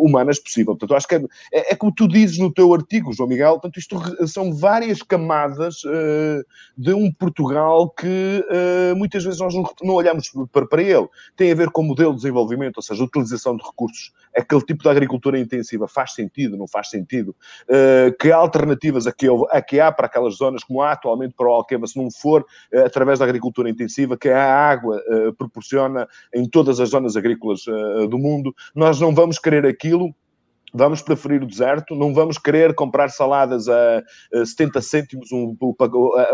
humanas 0.00 0.38
possível. 0.38 0.76
Portanto, 0.76 0.96
acho 0.96 1.08
que 1.08 1.14
é, 1.16 1.22
é, 1.52 1.72
é, 1.72 1.74
como 1.74 1.92
tu 1.92 2.08
dizes 2.08 2.38
no 2.38 2.52
teu 2.52 2.72
artigo, 2.72 3.12
João 3.12 3.28
Miguel, 3.28 3.52
portanto, 3.52 3.78
isto 3.78 3.98
são 4.26 4.52
várias 4.52 5.02
camadas 5.02 5.82
de 6.76 6.92
um 6.92 7.12
Portugal 7.12 7.90
que 7.90 8.05
muitas 8.96 9.24
vezes 9.24 9.40
nós 9.40 9.54
não, 9.54 9.64
não 9.82 9.94
olhamos 9.94 10.30
para, 10.52 10.66
para 10.66 10.82
ele. 10.82 11.08
Tem 11.36 11.52
a 11.52 11.54
ver 11.54 11.70
com 11.70 11.82
o 11.82 11.84
modelo 11.84 12.10
de 12.10 12.18
desenvolvimento, 12.18 12.78
ou 12.78 12.82
seja, 12.82 13.02
a 13.02 13.06
utilização 13.06 13.56
de 13.56 13.64
recursos. 13.64 14.12
Aquele 14.36 14.62
tipo 14.62 14.82
de 14.82 14.88
agricultura 14.88 15.38
intensiva 15.38 15.88
faz 15.88 16.12
sentido, 16.14 16.56
não 16.56 16.66
faz 16.66 16.90
sentido? 16.90 17.34
Uh, 17.68 18.16
que 18.18 18.30
alternativas 18.30 19.06
aqui, 19.06 19.26
a 19.50 19.62
que 19.62 19.80
há 19.80 19.90
para 19.90 20.06
aquelas 20.06 20.36
zonas, 20.36 20.62
como 20.62 20.82
há 20.82 20.92
atualmente 20.92 21.34
para 21.36 21.48
o 21.48 21.52
Alqueva, 21.52 21.86
se 21.86 21.96
não 21.96 22.10
for 22.10 22.42
uh, 22.72 22.80
através 22.84 23.18
da 23.18 23.24
agricultura 23.24 23.70
intensiva, 23.70 24.16
que 24.16 24.28
a 24.28 24.68
água 24.70 25.02
uh, 25.08 25.32
proporciona 25.34 26.06
em 26.34 26.48
todas 26.48 26.80
as 26.80 26.90
zonas 26.90 27.16
agrícolas 27.16 27.64
do 28.08 28.18
mundo, 28.18 28.54
nós 28.74 29.00
não 29.00 29.14
vamos 29.14 29.38
querer 29.38 29.66
aquilo 29.66 30.14
vamos 30.72 31.00
preferir 31.00 31.42
o 31.42 31.46
deserto, 31.46 31.94
não 31.94 32.12
vamos 32.12 32.38
querer 32.38 32.74
comprar 32.74 33.08
saladas 33.10 33.68
a, 33.68 34.02
70 34.44 34.82
cêntimos 34.82 35.32
um, 35.32 35.56
o, 35.60 35.74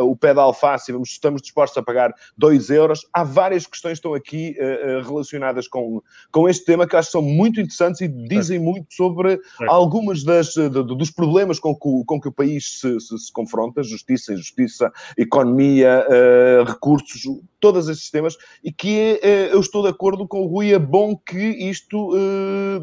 o, 0.01 0.17
pé 0.17 0.35
de 0.35 0.41
alface 0.41 0.93
e 0.93 1.03
estamos 1.03 1.43
dispostos 1.43 1.79
a 1.79 1.83
pagar 1.83 2.13
2 2.37 2.71
euros. 2.71 3.07
Há 3.13 3.25
várias 3.25 3.67
questões 3.67 3.93
que 3.93 3.99
estão 3.99 4.15
aqui 4.15 4.57
uh, 4.59 5.07
relacionadas 5.07 5.69
com, 5.69 6.03
com 6.31 6.49
este 6.49 6.65
tema 6.65 6.87
que 6.87 6.97
acho 6.97 7.09
que 7.09 7.13
são 7.13 7.23
muito 7.23 7.61
interessantes 7.61 8.01
e 8.01 8.09
dizem 8.09 8.59
muito 8.59 8.93
sobre 8.95 9.41
algumas 9.69 10.25
das, 10.25 10.55
de, 10.55 10.69
dos 10.69 11.11
problemas 11.11 11.59
com 11.59 11.75
que, 11.75 12.05
com 12.07 12.21
que 12.21 12.29
o 12.29 12.33
país 12.33 12.81
se, 12.81 13.01
se, 13.01 13.19
se 13.19 13.33
confronta, 13.33 13.83
justiça, 13.83 14.33
injustiça, 14.33 14.91
economia, 15.17 16.07
uh, 16.09 16.65
recursos, 16.65 17.23
todos 17.61 17.89
esses 17.89 18.11
temas, 18.11 18.37
e 18.65 18.73
que 18.73 19.21
é, 19.23 19.53
eu 19.53 19.61
estou 19.61 19.83
de 19.83 19.89
acordo 19.89 20.27
com 20.27 20.43
o 20.43 20.47
Rui, 20.47 20.73
é 20.73 20.79
bom 20.81 21.17
que 21.17 21.39
isto, 21.39 22.11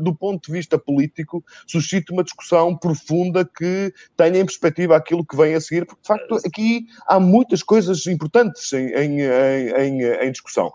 do 0.02 0.16
ponto 0.16 0.46
de 0.46 0.54
vista 0.54 0.80
político, 0.80 1.44
suscite 1.66 2.12
uma 2.12 2.24
discussão 2.24 2.76
profunda 2.76 3.46
que 3.46 3.94
tenha 4.18 4.40
em 4.40 4.46
perspectiva 4.46 4.96
aquilo 4.96 5.26
que 5.26 5.36
vem 5.36 5.56
a 5.56 5.62
seguir, 5.62 5.86
porque 5.86 6.02
de 6.02 6.08
facto 6.08 6.38
aqui 6.46 6.86
há 7.08 7.20
muitas 7.20 7.64
coisas 7.64 8.06
importantes 8.08 8.72
em, 8.74 8.90
em, 8.90 9.22
em, 9.22 10.04
em 10.04 10.32
discussão. 10.32 10.72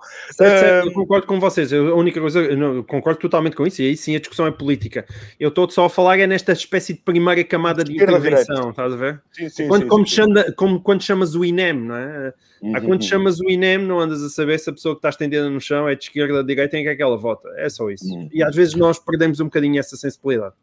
eu 0.85 0.93
concordo 0.93 1.27
com 1.27 1.39
vocês, 1.39 1.73
a 1.73 1.95
única 1.95 2.21
coisa, 2.21 2.41
eu 2.41 2.85
concordo 2.85 3.21
totalmente 3.21 3.57
com 3.57 3.67
isso, 3.67 3.83
e 3.83 3.89
aí 3.89 3.97
sim 3.97 4.17
a 4.17 4.19
discussão 4.19 4.47
é 4.47 4.51
política. 4.51 5.05
Eu 5.39 5.49
estou 5.51 5.69
só 5.69 5.87
a 5.87 5.91
falar 5.91 6.15
é 6.19 6.27
nesta 6.27 6.53
espécie 6.53 6.95
de 6.95 7.01
primeira 7.01 7.43
camada 7.45 7.83
de 7.83 7.93
intervenção, 7.93 8.71
estás 8.71 8.93
a 8.93 8.97
ver? 8.97 9.23
Sim, 9.33 9.49
sim, 9.49 9.69
quando, 9.69 9.83
sim, 9.83 9.89
como. 9.89 10.07
Chama, 10.07 10.45
como, 10.53 10.81
quando 10.81 11.03
chamas 11.03 11.35
o 11.35 11.45
INEM, 11.45 11.73
não 11.75 11.97
é? 11.97 12.33
Uhum, 12.63 12.73
quando 12.87 13.05
chamas 13.05 13.41
o 13.41 13.51
INEM, 13.51 13.79
não 13.79 14.01
andas 14.01 14.23
a 14.23 14.29
saber 14.29 14.59
se 14.59 14.71
a 14.71 14.73
pessoa 14.73 14.95
que 14.95 14.99
está 14.99 15.09
estendida 15.09 15.49
no 15.51 15.61
chão 15.61 15.89
é 15.89 15.95
de 15.95 16.05
esquerda 16.05 16.35
ou 16.35 16.43
de 16.43 16.49
direita 16.49 16.79
em 16.79 16.83
que 16.83 16.89
é 16.89 16.97
que 16.97 17.03
ela 17.03 17.17
vota. 17.17 17.49
É 17.57 17.69
só 17.69 17.91
isso. 17.91 18.07
Uhum. 18.07 18.29
E 18.33 18.43
às 18.43 18.55
vezes 18.55 18.75
nós 18.75 18.99
perdemos 18.99 19.41
um 19.41 19.45
bocadinho 19.45 19.79
essa 19.79 19.97
sensibilidade. 19.97 20.55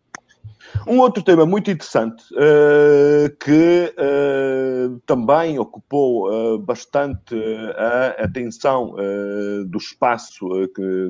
Um 0.88 1.00
outro 1.00 1.24
tema 1.24 1.46
muito 1.46 1.70
interessante 1.70 2.24
uh, 2.34 3.36
que 3.38 3.94
uh, 3.98 5.00
também 5.06 5.60
ocupou 5.60 6.30
uh, 6.30 6.60
bastante 6.60 7.36
a 7.78 8.24
atenção 8.24 8.96
do 9.68 9.78
espaço 9.78 10.48
que 10.76 11.10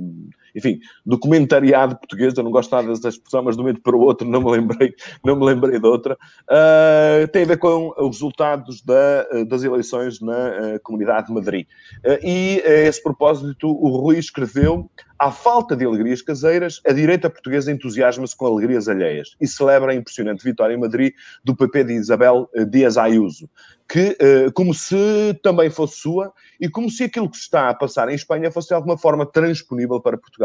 enfim, 0.56 0.80
documentariado 1.06 1.96
português, 1.98 2.34
eu 2.36 2.44
não 2.44 2.52
gosto 2.52 2.72
nada 2.72 2.88
dessa 2.88 3.10
expressão, 3.10 3.44
mas 3.44 3.56
de 3.56 3.62
um 3.62 3.66
momento 3.66 3.82
para 3.82 3.96
o 3.96 4.00
outro 4.00 4.28
não 4.28 4.42
me 4.42 4.52
lembrei, 4.52 4.94
não 5.24 5.36
me 5.36 5.46
lembrei 5.46 5.80
de 5.80 5.88
outra, 5.88 6.18
uh, 6.44 7.28
tem 7.32 7.44
a 7.44 7.48
ver 7.48 7.58
com 7.58 7.94
os 7.98 8.18
resultados 8.18 8.82
da, 8.82 9.44
das 9.48 9.64
eleições 9.64 10.20
na 10.22 10.50
uh, 10.50 10.80
Comunidade 10.84 11.28
de 11.28 11.34
Madrid. 11.34 11.68
Uh, 12.06 12.26
e 12.26 12.62
a 12.66 12.88
esse 12.88 13.02
propósito, 13.02 13.70
o 13.70 13.98
Rui 13.98 14.18
escreveu 14.18 14.90
à 15.20 15.32
falta 15.32 15.76
de 15.76 15.86
alegrias 15.86 16.22
caseiras, 16.22 16.82
a 16.86 16.92
direita 16.92 17.30
portuguesa 17.30 17.72
entusiasma-se 17.72 18.36
com 18.36 18.48
alegrias 18.48 18.88
alheias 18.88 19.36
e 19.40 19.48
celebra 19.48 19.92
a 19.92 19.96
impressionante 19.96 20.44
vitória 20.44 20.74
em 20.74 20.80
Madrid 20.80 21.14
do 21.44 21.56
PP 21.56 21.84
de 21.84 21.94
Isabel 21.94 22.50
Dias 22.72 22.98
Ayuso, 22.98 23.48
que, 23.88 24.18
como 24.56 24.74
se 24.74 25.40
também 25.44 25.70
fosse 25.70 25.98
sua 25.98 26.34
e 26.60 26.68
como 26.68 26.90
se 26.90 27.04
aquilo 27.04 27.30
que 27.30 27.38
se 27.38 27.44
está 27.44 27.70
a 27.70 27.74
passar 27.76 28.10
em 28.10 28.16
Espanha 28.16 28.50
fosse 28.50 28.70
de 28.70 28.74
alguma 28.74 28.98
forma 28.98 29.24
transponível 29.24 30.02
para 30.02 30.18
Portugal. 30.18 30.41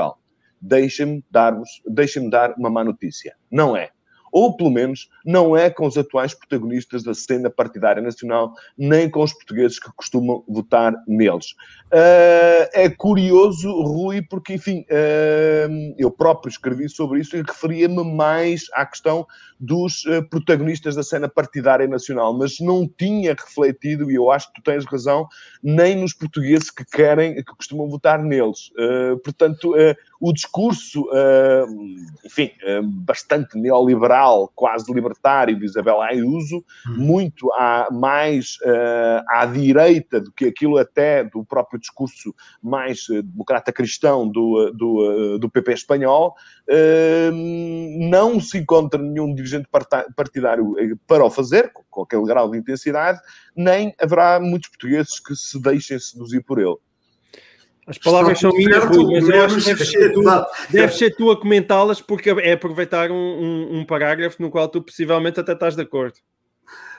Deixem-me 0.61 1.25
dar-vos, 1.31 1.69
deixem-me 1.87 2.31
dar 2.31 2.55
uma 2.59 2.71
má 2.71 2.83
notícia. 2.83 3.37
Não 3.51 3.77
é 3.77 3.91
ou 4.33 4.57
pelo 4.57 4.71
menos 4.71 5.09
não 5.25 5.57
é 5.57 5.71
com 5.71 5.87
os 5.87 5.97
atuais 5.97 6.35
protagonistas 6.35 7.03
da 7.03 7.15
cena 7.15 7.51
partidária 7.51 8.03
nacional, 8.03 8.53
nem 8.77 9.11
com 9.11 9.23
os 9.23 9.33
portugueses 9.33 9.79
que 9.79 9.91
costumam 9.97 10.45
votar 10.49 10.95
neles. 11.07 11.55
Uh, 11.87 12.67
é 12.73 12.91
curioso, 12.91 13.71
Rui, 13.71 14.21
porque, 14.21 14.55
enfim, 14.55 14.85
uh, 14.91 15.95
eu 15.97 16.11
próprio 16.11 16.51
escrevi 16.51 16.89
sobre 16.89 17.21
isso 17.21 17.37
e 17.37 17.43
referia-me 17.43 18.03
mais 18.03 18.65
à 18.73 18.85
questão 18.85 19.25
dos 19.61 20.05
uh, 20.05 20.23
protagonistas 20.29 20.97
da 20.97 21.05
cena 21.05 21.29
partidária 21.29 21.87
nacional, 21.87 22.37
mas 22.37 22.59
não 22.59 22.89
tinha 22.89 23.35
refletido, 23.35 24.11
e 24.11 24.17
eu 24.17 24.33
acho 24.33 24.49
que 24.49 24.61
tu 24.61 24.65
tens 24.65 24.85
razão, 24.85 25.29
nem 25.63 25.97
nos 25.97 26.13
portugueses 26.13 26.71
que 26.71 26.85
querem, 26.85 27.37
que 27.37 27.55
costumam 27.57 27.89
votar 27.89 28.23
neles. 28.23 28.71
portanto, 29.23 29.75
o 30.21 30.33
discurso, 30.33 31.07
enfim, 32.25 32.51
bastante 33.05 33.59
neoliberal, 33.59 34.51
quase 34.55 34.93
libertário 34.93 35.59
de 35.59 35.65
Isabel 35.65 36.01
Ayuso, 36.01 36.65
hum. 36.89 36.95
muito 36.97 37.53
à, 37.53 37.89
mais 37.93 38.59
à 39.29 39.47
direita 39.47 40.21
do 40.21 40.33
que 40.33 40.47
aquilo 40.47 40.79
até 40.79 41.25
do 41.25 41.45
próprio 41.45 41.79
discurso 41.79 42.35
mais 42.63 43.07
eh, 43.11 43.23
democrata 43.23 43.73
cristão 43.73 44.29
do, 44.29 44.67
eh, 44.67 44.73
do, 44.73 45.35
eh, 45.35 45.39
do 45.39 45.51
PP 45.51 45.73
espanhol, 45.73 46.35
não 48.11 48.41
se 48.41 48.59
encontra 48.59 49.01
nenhum 49.01 49.33
dirigente 49.33 49.69
partidário 50.17 50.75
para 51.07 51.25
o 51.25 51.31
fazer, 51.31 51.73
com 51.91 52.03
aquele 52.03 52.25
grau 52.25 52.51
de 52.51 52.59
intensidade, 52.59 53.21
nem 53.57 53.95
haverá 54.01 54.41
muitos 54.41 54.69
portugueses 54.71 55.21
que 55.21 55.35
se 55.37 55.61
deixem 55.61 55.99
seduzir 55.99 56.43
por 56.43 56.59
ele. 56.59 56.77
As 57.87 57.99
palavras 57.99 58.41
são 58.41 58.51
minhas, 58.51 58.85
mas 58.85 59.29
eu 59.29 59.45
acho 59.45 59.57
que 59.59 59.65
deves 59.65 59.91
ser 59.91 60.13
tu, 60.13 60.23
deves 60.71 60.99
ser 60.99 61.15
tu 61.15 61.31
a 61.31 61.41
comentá-las 61.41 62.01
porque 62.01 62.31
é 62.31 62.53
aproveitar 62.53 63.13
um, 63.13 63.15
um, 63.15 63.79
um, 63.79 63.85
parágrafo 63.85 64.43
no 64.43 64.51
qual 64.51 64.69
tu 64.69 64.83
possivelmente 64.83 65.39
até 65.39 65.53
estás 65.53 65.77
de 65.77 65.83
acordo. 65.83 66.17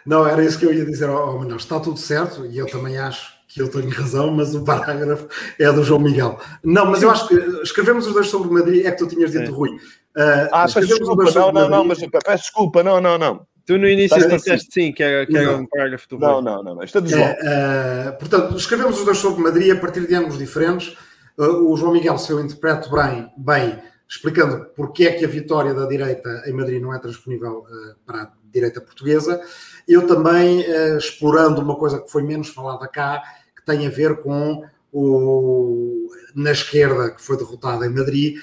Não, 0.05 0.25
era 0.25 0.41
isso 0.43 0.57
que 0.57 0.65
eu 0.65 0.73
ia 0.73 0.85
dizer 0.85 1.09
ao 1.09 1.35
oh, 1.35 1.39
Manuel. 1.39 1.57
Está 1.57 1.77
tudo 1.81 1.99
certo 1.99 2.45
e 2.45 2.57
eu 2.57 2.65
também 2.67 2.97
acho 2.97 3.33
que 3.49 3.61
eu 3.61 3.69
tenho 3.69 3.89
razão, 3.89 4.31
mas 4.31 4.55
o 4.55 4.63
parágrafo 4.63 5.27
é 5.59 5.69
do 5.73 5.83
João 5.83 5.99
Miguel. 5.99 6.39
Não, 6.63 6.85
mas 6.85 7.03
eu 7.03 7.09
acho 7.09 7.27
que 7.27 7.35
escrevemos 7.63 8.07
os 8.07 8.13
dois 8.13 8.27
sobre 8.27 8.49
Madrid, 8.49 8.85
é 8.85 8.91
que 8.91 8.97
tu 8.97 9.07
tinhas 9.07 9.31
dito, 9.31 9.51
Rui. 9.53 9.71
Uh, 9.71 10.47
ah, 10.53 10.65
desculpa, 10.65 11.31
não, 11.31 11.51
não, 11.51 11.69
não, 11.69 11.83
mas 11.83 11.99
peço 11.99 12.43
desculpa, 12.43 12.81
não, 12.81 13.01
não, 13.01 13.17
não. 13.17 13.45
Tu 13.67 13.77
no 13.77 13.85
início 13.85 14.17
disseste 14.29 14.73
sim, 14.73 14.93
que 14.93 15.03
era, 15.03 15.25
que 15.25 15.37
era 15.37 15.57
um 15.57 15.65
parágrafo 15.65 16.07
do 16.07 16.17
Não, 16.17 16.41
não, 16.41 16.63
não, 16.63 16.75
não. 16.75 16.83
Isto 16.83 16.99
é 16.99 17.01
desloco. 17.01 17.35
É, 17.41 18.09
uh, 18.09 18.17
portanto, 18.17 18.55
escrevemos 18.55 18.97
os 18.97 19.03
dois 19.03 19.17
sobre 19.17 19.43
Madrid 19.43 19.75
a 19.75 19.75
partir 19.75 20.07
de 20.07 20.15
ângulos 20.15 20.37
diferentes. 20.37 20.97
Uh, 21.37 21.69
o 21.69 21.75
João 21.75 21.91
Miguel, 21.91 22.17
se 22.17 22.31
eu 22.31 22.39
interpreto 22.39 22.89
bem, 22.89 23.29
bem, 23.37 23.77
explicando 24.07 24.67
porque 24.73 25.03
é 25.03 25.11
que 25.11 25.25
a 25.25 25.27
vitória 25.27 25.73
da 25.73 25.85
direita 25.85 26.43
em 26.45 26.53
Madrid 26.53 26.81
não 26.81 26.95
é 26.95 26.99
transponível 26.99 27.65
uh, 27.69 27.95
para 28.05 28.21
a 28.21 28.31
direita 28.53 28.79
portuguesa. 28.79 29.41
Eu 29.85 30.07
também, 30.07 30.65
explorando 30.97 31.61
uma 31.61 31.75
coisa 31.75 31.99
que 32.01 32.09
foi 32.09 32.23
menos 32.23 32.47
falada 32.47 32.87
cá, 32.87 33.21
tem 33.65 33.85
a 33.85 33.89
ver 33.89 34.21
com 34.21 34.63
o, 34.93 36.07
na 36.33 36.51
esquerda 36.51 37.11
que 37.11 37.21
foi 37.21 37.37
derrotada 37.37 37.85
em 37.85 37.89
Madrid, 37.89 38.37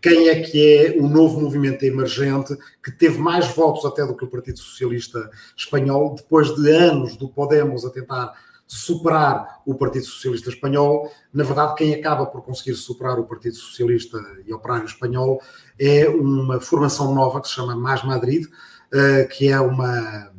quem 0.00 0.28
é 0.28 0.40
que 0.40 0.76
é 0.76 0.98
o 0.98 1.08
novo 1.08 1.40
movimento 1.40 1.82
emergente 1.84 2.56
que 2.82 2.90
teve 2.90 3.18
mais 3.18 3.48
votos 3.48 3.84
até 3.84 4.04
do 4.06 4.16
que 4.16 4.24
o 4.24 4.28
Partido 4.28 4.58
Socialista 4.58 5.30
Espanhol, 5.56 6.14
depois 6.14 6.54
de 6.54 6.70
anos 6.70 7.16
do 7.16 7.28
Podemos 7.28 7.84
a 7.84 7.90
tentar 7.90 8.34
superar 8.66 9.60
o 9.66 9.74
Partido 9.74 10.04
Socialista 10.04 10.48
Espanhol. 10.48 11.10
Na 11.34 11.42
verdade, 11.42 11.74
quem 11.74 11.92
acaba 11.92 12.24
por 12.24 12.40
conseguir 12.42 12.74
superar 12.76 13.18
o 13.18 13.24
Partido 13.24 13.56
Socialista 13.56 14.16
e 14.46 14.54
Operário 14.54 14.86
Espanhol 14.86 15.42
é 15.76 16.08
uma 16.08 16.60
formação 16.60 17.12
nova 17.12 17.40
que 17.40 17.48
se 17.48 17.54
chama 17.54 17.74
Mais 17.74 18.04
Madrid, 18.04 18.46
eh, 18.92 19.24
que 19.24 19.48
é 19.48 19.60
uma, 19.60 20.30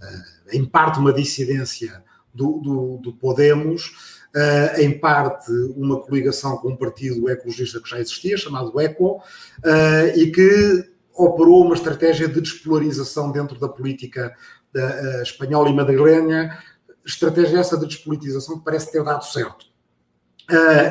eh, 0.00 0.56
em 0.56 0.64
parte, 0.64 1.00
uma 1.00 1.12
dissidência 1.12 2.04
do, 2.32 2.60
do, 2.60 2.98
do 2.98 3.12
Podemos, 3.14 4.21
Uh, 4.34 4.80
em 4.80 4.98
parte 4.98 5.52
uma 5.76 6.00
coligação 6.00 6.56
com 6.56 6.70
um 6.70 6.76
partido 6.76 7.28
ecologista 7.28 7.78
que 7.78 7.90
já 7.90 8.00
existia, 8.00 8.34
chamado 8.34 8.80
ECO, 8.80 9.16
uh, 9.16 10.18
e 10.18 10.32
que 10.32 10.90
operou 11.12 11.66
uma 11.66 11.74
estratégia 11.74 12.26
de 12.26 12.40
despolarização 12.40 13.30
dentro 13.30 13.60
da 13.60 13.68
política 13.68 14.34
uh, 14.74 15.22
espanhola 15.22 15.68
e 15.68 15.74
madrilenha, 15.74 16.58
estratégia 17.04 17.58
essa 17.58 17.76
de 17.76 17.86
despolitização 17.86 18.58
que 18.58 18.64
parece 18.64 18.90
ter 18.90 19.04
dado 19.04 19.22
certo. 19.26 19.66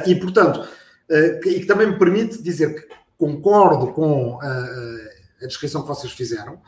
e, 0.06 0.14
portanto, 0.14 0.68
e 1.10 1.62
que 1.62 1.66
também 1.66 1.88
me 1.88 1.98
permite 1.98 2.44
dizer 2.44 2.76
que 2.76 2.96
concordo 3.18 3.88
com 3.88 4.40
a 4.40 5.48
descrição 5.48 5.82
que 5.82 5.88
vocês 5.88 6.12
fizeram. 6.14 6.62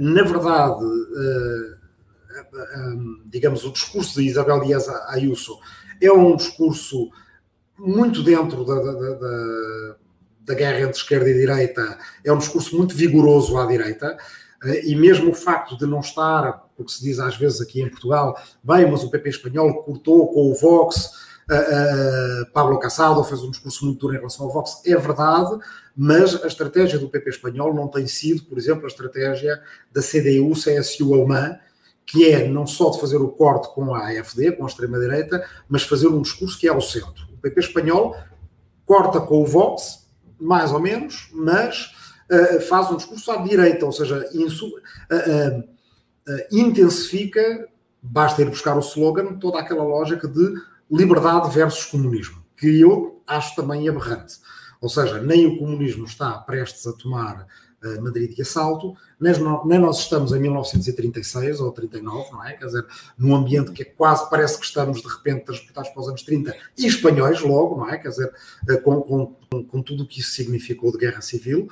na 0.00 0.22
verdade, 0.22 0.84
digamos, 3.26 3.64
o 3.64 3.72
discurso 3.72 4.20
de 4.20 4.26
Isabel 4.26 4.60
Dias 4.60 4.88
Ayuso 4.88 5.58
é 6.02 6.12
um 6.12 6.36
discurso 6.36 7.10
muito 7.78 8.22
dentro 8.22 8.64
da, 8.64 8.74
da, 8.74 8.92
da, 8.92 9.96
da, 10.40 10.54
guerra 10.54 10.80
entre 10.80 10.96
esquerda 10.96 11.28
e 11.30 11.34
direita, 11.34 11.98
é 12.24 12.32
um 12.32 12.38
discurso 12.38 12.76
muito 12.76 12.94
vigoroso 12.94 13.58
à 13.58 13.66
direita, 13.66 14.16
eh, 14.64 14.86
e 14.86 14.94
mesmo 14.94 15.30
o 15.30 15.34
facto 15.34 15.76
de 15.76 15.86
não 15.86 16.00
estar, 16.00 16.68
porque 16.76 16.92
se 16.92 17.02
diz 17.02 17.18
às 17.18 17.36
vezes 17.36 17.60
aqui 17.60 17.80
em 17.80 17.88
Portugal, 17.88 18.36
bem, 18.62 18.90
mas 18.90 19.02
o 19.02 19.10
PP 19.10 19.30
espanhol 19.30 19.82
cortou 19.82 20.32
com 20.32 20.50
o 20.50 20.54
Vox, 20.54 21.06
uh, 21.50 22.42
uh, 22.42 22.52
Pablo 22.52 22.78
Casado 22.78 23.22
fez 23.24 23.42
um 23.42 23.50
discurso 23.50 23.84
muito 23.84 23.98
duro 23.98 24.14
em 24.14 24.18
relação 24.18 24.46
ao 24.46 24.52
Vox, 24.52 24.82
é 24.84 24.96
verdade, 24.96 25.58
mas 25.96 26.42
a 26.42 26.46
estratégia 26.46 26.98
do 26.98 27.08
PP 27.08 27.30
espanhol 27.30 27.74
não 27.74 27.88
tem 27.88 28.06
sido, 28.06 28.44
por 28.44 28.58
exemplo, 28.58 28.84
a 28.84 28.88
estratégia 28.88 29.60
da 29.92 30.00
CDU-CSU 30.00 31.14
alemã, 31.14 31.58
que 32.06 32.28
é 32.28 32.48
não 32.48 32.66
só 32.66 32.90
de 32.90 33.00
fazer 33.00 33.16
o 33.16 33.28
corte 33.28 33.68
com 33.74 33.94
a 33.94 34.08
AFD, 34.08 34.52
com 34.52 34.64
a 34.64 34.68
extrema-direita, 34.68 35.44
mas 35.68 35.82
fazer 35.82 36.08
um 36.08 36.20
discurso 36.20 36.58
que 36.58 36.66
é 36.66 36.70
ao 36.70 36.80
centro. 36.80 37.26
O 37.32 37.38
PP 37.38 37.60
espanhol 37.60 38.16
corta 38.84 39.20
com 39.20 39.42
o 39.42 39.46
Vox, 39.46 40.06
mais 40.38 40.72
ou 40.72 40.80
menos, 40.80 41.30
mas 41.32 41.94
uh, 42.30 42.60
faz 42.62 42.90
um 42.90 42.96
discurso 42.96 43.30
à 43.30 43.36
direita, 43.36 43.86
ou 43.86 43.92
seja, 43.92 44.28
insu, 44.34 44.66
uh, 44.66 45.60
uh, 45.60 46.42
intensifica, 46.50 47.68
basta 48.02 48.42
ir 48.42 48.50
buscar 48.50 48.76
o 48.76 48.80
slogan, 48.80 49.38
toda 49.38 49.60
aquela 49.60 49.84
lógica 49.84 50.26
de 50.26 50.54
liberdade 50.90 51.54
versus 51.54 51.86
comunismo, 51.86 52.42
que 52.56 52.80
eu 52.80 53.22
acho 53.26 53.54
também 53.54 53.88
aberrante. 53.88 54.38
Ou 54.80 54.88
seja, 54.88 55.20
nem 55.22 55.46
o 55.46 55.58
comunismo 55.58 56.04
está 56.04 56.32
prestes 56.38 56.86
a 56.86 56.92
tomar 56.92 57.46
Madrid 58.00 58.34
de 58.34 58.42
assalto, 58.42 58.94
nem 59.20 59.78
nós 59.78 60.00
estamos 60.00 60.32
em 60.32 60.40
1936 60.40 61.60
ou 61.60 61.70
39, 61.72 62.32
não 62.32 62.44
é? 62.44 62.52
Quer 62.54 62.66
dizer, 62.66 62.86
num 63.18 63.34
ambiente 63.34 63.72
que 63.72 63.82
é 63.82 63.84
quase 63.84 64.28
parece 64.30 64.58
que 64.58 64.64
estamos 64.64 65.00
de 65.00 65.08
repente 65.08 65.44
transportados 65.44 65.90
para 65.90 66.00
os 66.00 66.08
anos 66.08 66.22
30 66.22 66.54
e 66.78 66.86
espanhóis 66.86 67.40
logo, 67.40 67.76
não 67.76 67.88
é? 67.88 67.98
Quer 67.98 68.08
dizer, 68.08 68.32
eh, 68.68 68.76
com, 68.76 69.00
com, 69.02 69.36
com 69.62 69.82
tudo 69.82 70.04
o 70.04 70.06
que 70.06 70.20
isso 70.20 70.32
significou 70.32 70.92
de 70.92 70.98
guerra 70.98 71.20
civil, 71.20 71.68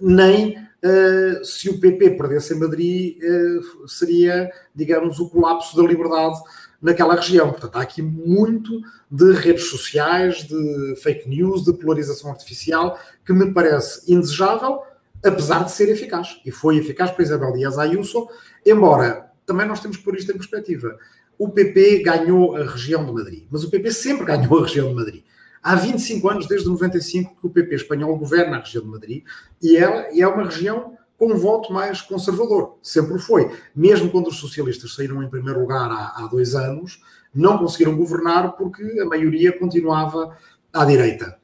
nem 0.00 0.58
uh, 0.58 1.44
se 1.44 1.68
o 1.68 1.78
PP 1.78 2.10
perdesse 2.10 2.54
em 2.54 2.58
Madrid 2.58 3.16
uh, 3.22 3.88
seria, 3.88 4.50
digamos, 4.74 5.20
o 5.20 5.28
colapso 5.28 5.76
da 5.76 5.82
liberdade 5.82 6.38
naquela 6.80 7.14
região. 7.14 7.50
Portanto, 7.50 7.76
há 7.76 7.82
aqui 7.82 8.02
muito 8.02 8.80
de 9.10 9.32
redes 9.32 9.64
sociais, 9.64 10.46
de 10.46 10.96
fake 11.02 11.28
news, 11.28 11.64
de 11.64 11.72
polarização 11.74 12.30
artificial, 12.30 12.98
que 13.24 13.32
me 13.32 13.52
parece 13.52 14.10
indesejável 14.12 14.80
apesar 15.24 15.64
de 15.64 15.72
ser 15.72 15.88
eficaz. 15.88 16.40
E 16.44 16.50
foi 16.50 16.76
eficaz 16.76 17.10
para 17.10 17.22
Isabel 17.22 17.52
Dias 17.52 17.78
Ayuso, 17.78 18.28
embora 18.64 19.30
também 19.46 19.66
nós 19.66 19.80
temos 19.80 19.96
que 19.96 20.04
pôr 20.04 20.16
isto 20.16 20.30
em 20.30 20.36
perspectiva. 20.36 20.96
O 21.38 21.48
PP 21.48 22.02
ganhou 22.02 22.56
a 22.56 22.64
região 22.64 23.04
de 23.04 23.12
Madrid, 23.12 23.46
mas 23.50 23.64
o 23.64 23.70
PP 23.70 23.90
sempre 23.90 24.26
ganhou 24.26 24.58
a 24.58 24.62
região 24.62 24.88
de 24.88 24.94
Madrid. 24.94 25.22
Há 25.62 25.74
25 25.74 26.28
anos, 26.28 26.46
desde 26.46 26.68
95, 26.68 27.36
que 27.38 27.46
o 27.46 27.50
PP 27.50 27.74
espanhol 27.74 28.16
governa 28.16 28.56
a 28.56 28.60
região 28.60 28.82
de 28.82 28.90
Madrid 28.90 29.24
e 29.62 29.76
ela 29.76 30.06
é 30.18 30.26
uma 30.26 30.44
região 30.44 30.96
com 31.18 31.32
um 31.32 31.36
voto 31.36 31.70
mais 31.70 32.00
conservador. 32.00 32.78
Sempre 32.82 33.18
foi. 33.18 33.54
Mesmo 33.76 34.10
quando 34.10 34.28
os 34.28 34.36
socialistas 34.36 34.94
saíram 34.94 35.22
em 35.22 35.28
primeiro 35.28 35.60
lugar 35.60 35.90
há, 35.90 36.14
há 36.16 36.26
dois 36.28 36.54
anos, 36.54 37.02
não 37.34 37.58
conseguiram 37.58 37.94
governar 37.94 38.56
porque 38.56 38.82
a 39.00 39.04
maioria 39.04 39.56
continuava 39.58 40.34
à 40.72 40.84
direita. 40.84 41.38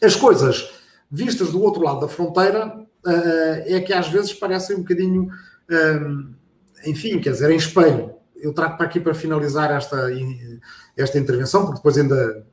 As 0.00 0.14
coisas 0.14 0.70
vistas 1.10 1.50
do 1.50 1.62
outro 1.62 1.82
lado 1.82 2.00
da 2.00 2.08
fronteira 2.08 2.86
uh, 3.06 3.62
é 3.64 3.80
que 3.80 3.92
às 3.92 4.08
vezes 4.08 4.32
parecem 4.32 4.76
um 4.76 4.80
bocadinho, 4.80 5.28
um, 5.70 6.32
enfim, 6.84 7.20
quer 7.20 7.30
dizer, 7.30 7.50
em 7.50 7.56
espelho. 7.56 8.14
Eu 8.36 8.52
trago 8.52 8.76
para 8.76 8.86
aqui 8.86 9.00
para 9.00 9.14
finalizar 9.14 9.70
esta, 9.70 10.08
esta 10.96 11.18
intervenção, 11.18 11.62
porque 11.62 11.76
depois 11.76 11.96
ainda, 11.96 12.46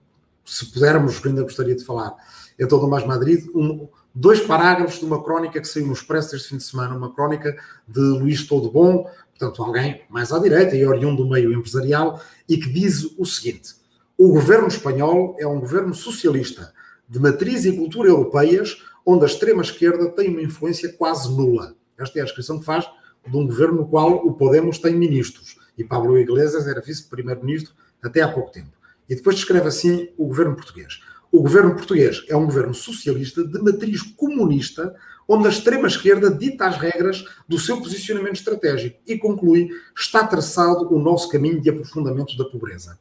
se 0.45 0.65
pudermos, 0.67 1.23
ainda 1.25 1.43
gostaria 1.43 1.75
de 1.75 1.83
falar 1.83 2.15
em 2.57 2.67
todo 2.67 2.85
o 2.85 2.89
Mais 2.89 3.05
Madrid, 3.05 3.45
um, 3.53 3.87
dois 4.13 4.39
parágrafos 4.39 4.99
de 4.99 5.05
uma 5.05 5.23
crónica 5.23 5.59
que 5.59 5.67
saiu 5.67 5.87
no 5.87 5.93
Expresso 5.93 6.35
este 6.35 6.49
fim 6.49 6.57
de 6.57 6.63
semana, 6.63 6.95
uma 6.95 7.13
crónica 7.13 7.55
de 7.87 7.99
Luís 7.99 8.47
Todo 8.47 8.71
Bom, 8.71 9.09
portanto, 9.37 9.63
alguém 9.63 10.03
mais 10.09 10.31
à 10.31 10.39
direita 10.39 10.75
e 10.75 10.85
oriundo 10.85 11.23
do 11.23 11.29
meio 11.29 11.51
empresarial, 11.51 12.21
e 12.47 12.57
que 12.57 12.69
diz 12.69 13.03
o 13.17 13.25
seguinte: 13.25 13.75
o 14.17 14.29
governo 14.29 14.67
espanhol 14.67 15.35
é 15.39 15.47
um 15.47 15.59
governo 15.59 15.93
socialista, 15.93 16.73
de 17.13 17.19
matriz 17.19 17.63
e 17.63 17.77
cultura 17.77 18.09
europeias, 18.09 18.81
onde 19.05 19.23
a 19.23 19.27
extrema-esquerda 19.27 20.09
tem 20.09 20.29
uma 20.29 20.41
influência 20.41 20.91
quase 20.93 21.31
nula. 21.31 21.75
Esta 21.95 22.17
é 22.17 22.21
a 22.23 22.25
descrição 22.25 22.57
que 22.57 22.65
faz 22.65 22.89
de 23.27 23.37
um 23.37 23.45
governo 23.45 23.81
no 23.81 23.87
qual 23.87 24.25
o 24.25 24.33
Podemos 24.33 24.79
tem 24.79 24.95
ministros. 24.95 25.59
E 25.77 25.83
Pablo 25.83 26.17
Iglesias 26.17 26.67
era 26.67 26.81
vice-primeiro-ministro 26.81 27.71
até 28.01 28.23
há 28.23 28.27
pouco 28.27 28.51
tempo. 28.51 28.71
E 29.07 29.15
depois 29.15 29.35
descreve 29.35 29.67
assim 29.67 30.09
o 30.17 30.25
governo 30.25 30.55
português. 30.55 31.01
O 31.31 31.43
governo 31.43 31.75
português 31.75 32.25
é 32.27 32.35
um 32.35 32.45
governo 32.45 32.73
socialista 32.73 33.43
de 33.43 33.61
matriz 33.61 34.01
comunista, 34.01 34.95
onde 35.27 35.45
a 35.45 35.51
extrema-esquerda 35.51 36.31
dita 36.31 36.65
as 36.65 36.77
regras 36.77 37.25
do 37.47 37.59
seu 37.59 37.77
posicionamento 37.77 38.37
estratégico 38.37 38.99
e 39.05 39.19
conclui: 39.19 39.69
está 39.95 40.25
traçado 40.25 40.91
o 40.91 40.97
nosso 40.97 41.29
caminho 41.29 41.61
de 41.61 41.69
aprofundamento 41.69 42.35
da 42.35 42.45
pobreza. 42.45 42.97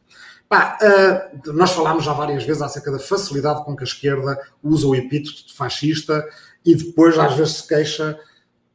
Pá, 0.53 0.77
uh, 0.83 1.53
nós 1.55 1.71
falámos 1.71 2.05
já 2.05 2.13
várias 2.13 2.45
vezes 2.45 2.61
acerca 2.61 2.93
da 2.93 2.99
facilidade 2.99 3.65
com 3.65 3.75
que 3.75 3.85
a 3.85 3.87
esquerda 3.87 4.39
usa 4.63 4.87
o 4.87 4.95
epíteto 4.95 5.47
de 5.47 5.55
fascista 5.55 6.29
e 6.63 6.75
depois 6.75 7.19
às 7.19 7.35
vezes 7.35 7.55
se 7.55 7.69
queixa 7.69 8.21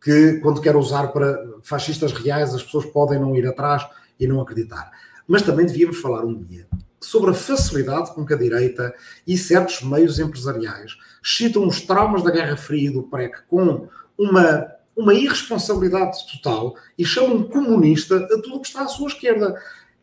que 0.01 0.39
quando 0.39 0.59
quer 0.59 0.75
usar 0.75 1.09
para 1.09 1.37
fascistas 1.61 2.11
reais 2.13 2.51
as 2.55 2.63
pessoas 2.63 2.87
podem 2.87 3.19
não 3.19 3.35
ir 3.35 3.45
atrás 3.45 3.87
e 4.19 4.25
não 4.25 4.41
acreditar. 4.41 4.89
Mas 5.27 5.43
também 5.43 5.67
devíamos 5.67 5.99
falar 5.99 6.25
um 6.25 6.33
dia 6.33 6.67
sobre 6.99 7.29
a 7.29 7.35
facilidade 7.35 8.11
com 8.15 8.25
que 8.25 8.33
a 8.33 8.37
direita 8.37 8.91
e 9.27 9.37
certos 9.37 9.83
meios 9.83 10.17
empresariais 10.17 10.97
citam 11.21 11.67
os 11.67 11.81
traumas 11.81 12.23
da 12.23 12.31
Guerra 12.31 12.57
Fria 12.57 12.89
e 12.89 12.91
do 12.91 13.03
PREC 13.03 13.43
com 13.47 13.87
uma, 14.17 14.67
uma 14.95 15.13
irresponsabilidade 15.13 16.17
total 16.25 16.73
e 16.97 17.05
chamam 17.05 17.43
comunista 17.43 18.17
a 18.17 18.41
tudo 18.41 18.55
o 18.55 18.61
que 18.61 18.67
está 18.67 18.81
à 18.81 18.87
sua 18.87 19.09
esquerda. 19.09 19.55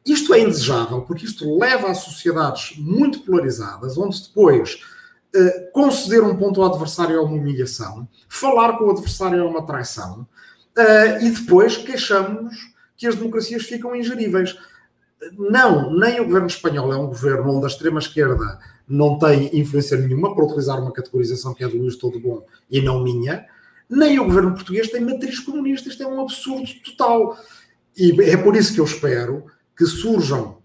Isto 0.05 0.35
é 0.35 0.41
indesejável, 0.41 1.01
porque 1.03 1.25
isto 1.25 1.59
leva 1.59 1.91
a 1.91 1.95
sociedades 1.95 2.77
muito 2.79 3.21
polarizadas, 3.21 3.97
onde 3.97 4.23
depois 4.23 4.81
uh, 5.35 5.73
conceder 5.73 6.23
um 6.23 6.37
ponto 6.37 6.63
ao 6.63 6.71
adversário 6.71 7.17
é 7.17 7.21
uma 7.21 7.37
humilhação, 7.37 8.07
falar 8.29 8.77
com 8.77 8.85
o 8.85 8.91
adversário 8.91 9.39
é 9.39 9.43
uma 9.43 9.65
traição, 9.65 10.27
uh, 10.77 11.25
e 11.25 11.31
depois 11.31 11.79
queixamos-nos 11.79 12.75
que 12.97 13.07
as 13.07 13.15
democracias 13.15 13.65
ficam 13.65 13.97
ingeríveis. 13.97 14.57
Não, 15.39 15.91
nem 15.99 16.21
o 16.21 16.27
governo 16.27 16.49
espanhol 16.49 16.93
é 16.93 16.97
um 16.97 17.07
governo 17.07 17.57
onde 17.57 17.65
a 17.65 17.69
extrema-esquerda 17.69 18.59
não 18.87 19.19
tem 19.19 19.59
influência 19.59 19.97
nenhuma, 19.97 20.35
para 20.35 20.45
utilizar 20.45 20.79
uma 20.79 20.93
categorização 20.93 21.55
que 21.55 21.65
é 21.65 21.69
de 21.69 21.79
Luís 21.79 21.97
Todo 21.97 22.21
Bom 22.21 22.45
e 22.71 22.83
não 22.83 23.03
minha, 23.03 23.47
nem 23.89 24.19
o 24.19 24.25
governo 24.25 24.55
português 24.55 24.91
tem 24.91 25.01
matriz 25.01 25.41
comunista. 25.41 25.89
Isto 25.89 26.03
é 26.03 26.07
um 26.07 26.21
absurdo 26.21 26.69
total. 26.85 27.39
E 27.97 28.21
é 28.23 28.37
por 28.37 28.57
isso 28.57 28.75
que 28.75 28.81
eu 28.81 28.85
espero 28.85 29.47
que 29.77 29.87
surjam 29.87 30.63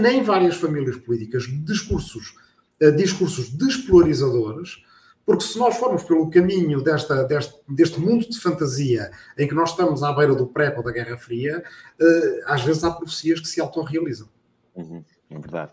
nem 0.00 0.22
várias 0.22 0.56
famílias 0.56 0.96
políticas 0.96 1.44
discursos, 1.64 2.34
eh, 2.80 2.90
discursos 2.90 3.50
despolarizadores, 3.50 4.82
porque 5.26 5.44
se 5.44 5.58
nós 5.58 5.76
formos 5.76 6.02
pelo 6.04 6.30
caminho 6.30 6.82
desta, 6.82 7.22
deste, 7.24 7.60
deste 7.68 8.00
mundo 8.00 8.28
de 8.28 8.40
fantasia 8.40 9.10
em 9.36 9.46
que 9.46 9.54
nós 9.54 9.70
estamos 9.70 10.02
à 10.02 10.12
beira 10.12 10.34
do 10.34 10.46
pré 10.46 10.74
ou 10.74 10.82
da 10.82 10.90
Guerra 10.90 11.18
Fria, 11.18 11.62
eh, 12.00 12.40
às 12.46 12.62
vezes 12.62 12.82
há 12.82 12.90
profecias 12.90 13.38
que 13.38 13.46
se 13.46 13.60
autorrealizam. 13.60 14.28
Uhum, 14.74 15.04
é 15.30 15.38
verdade. 15.38 15.72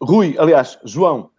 Rui, 0.00 0.36
aliás, 0.38 0.78
João. 0.84 1.30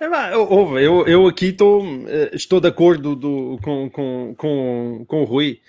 É, 0.00 0.34
ouve, 0.34 0.82
eu, 0.82 1.06
eu 1.06 1.26
aqui 1.26 1.48
estou, 1.48 1.84
eh, 2.08 2.30
estou 2.32 2.58
de 2.58 2.66
acordo 2.66 3.14
do, 3.14 3.58
com, 3.62 3.90
com, 3.90 4.34
com, 4.34 5.04
com 5.06 5.20
o 5.20 5.24
Rui. 5.24 5.60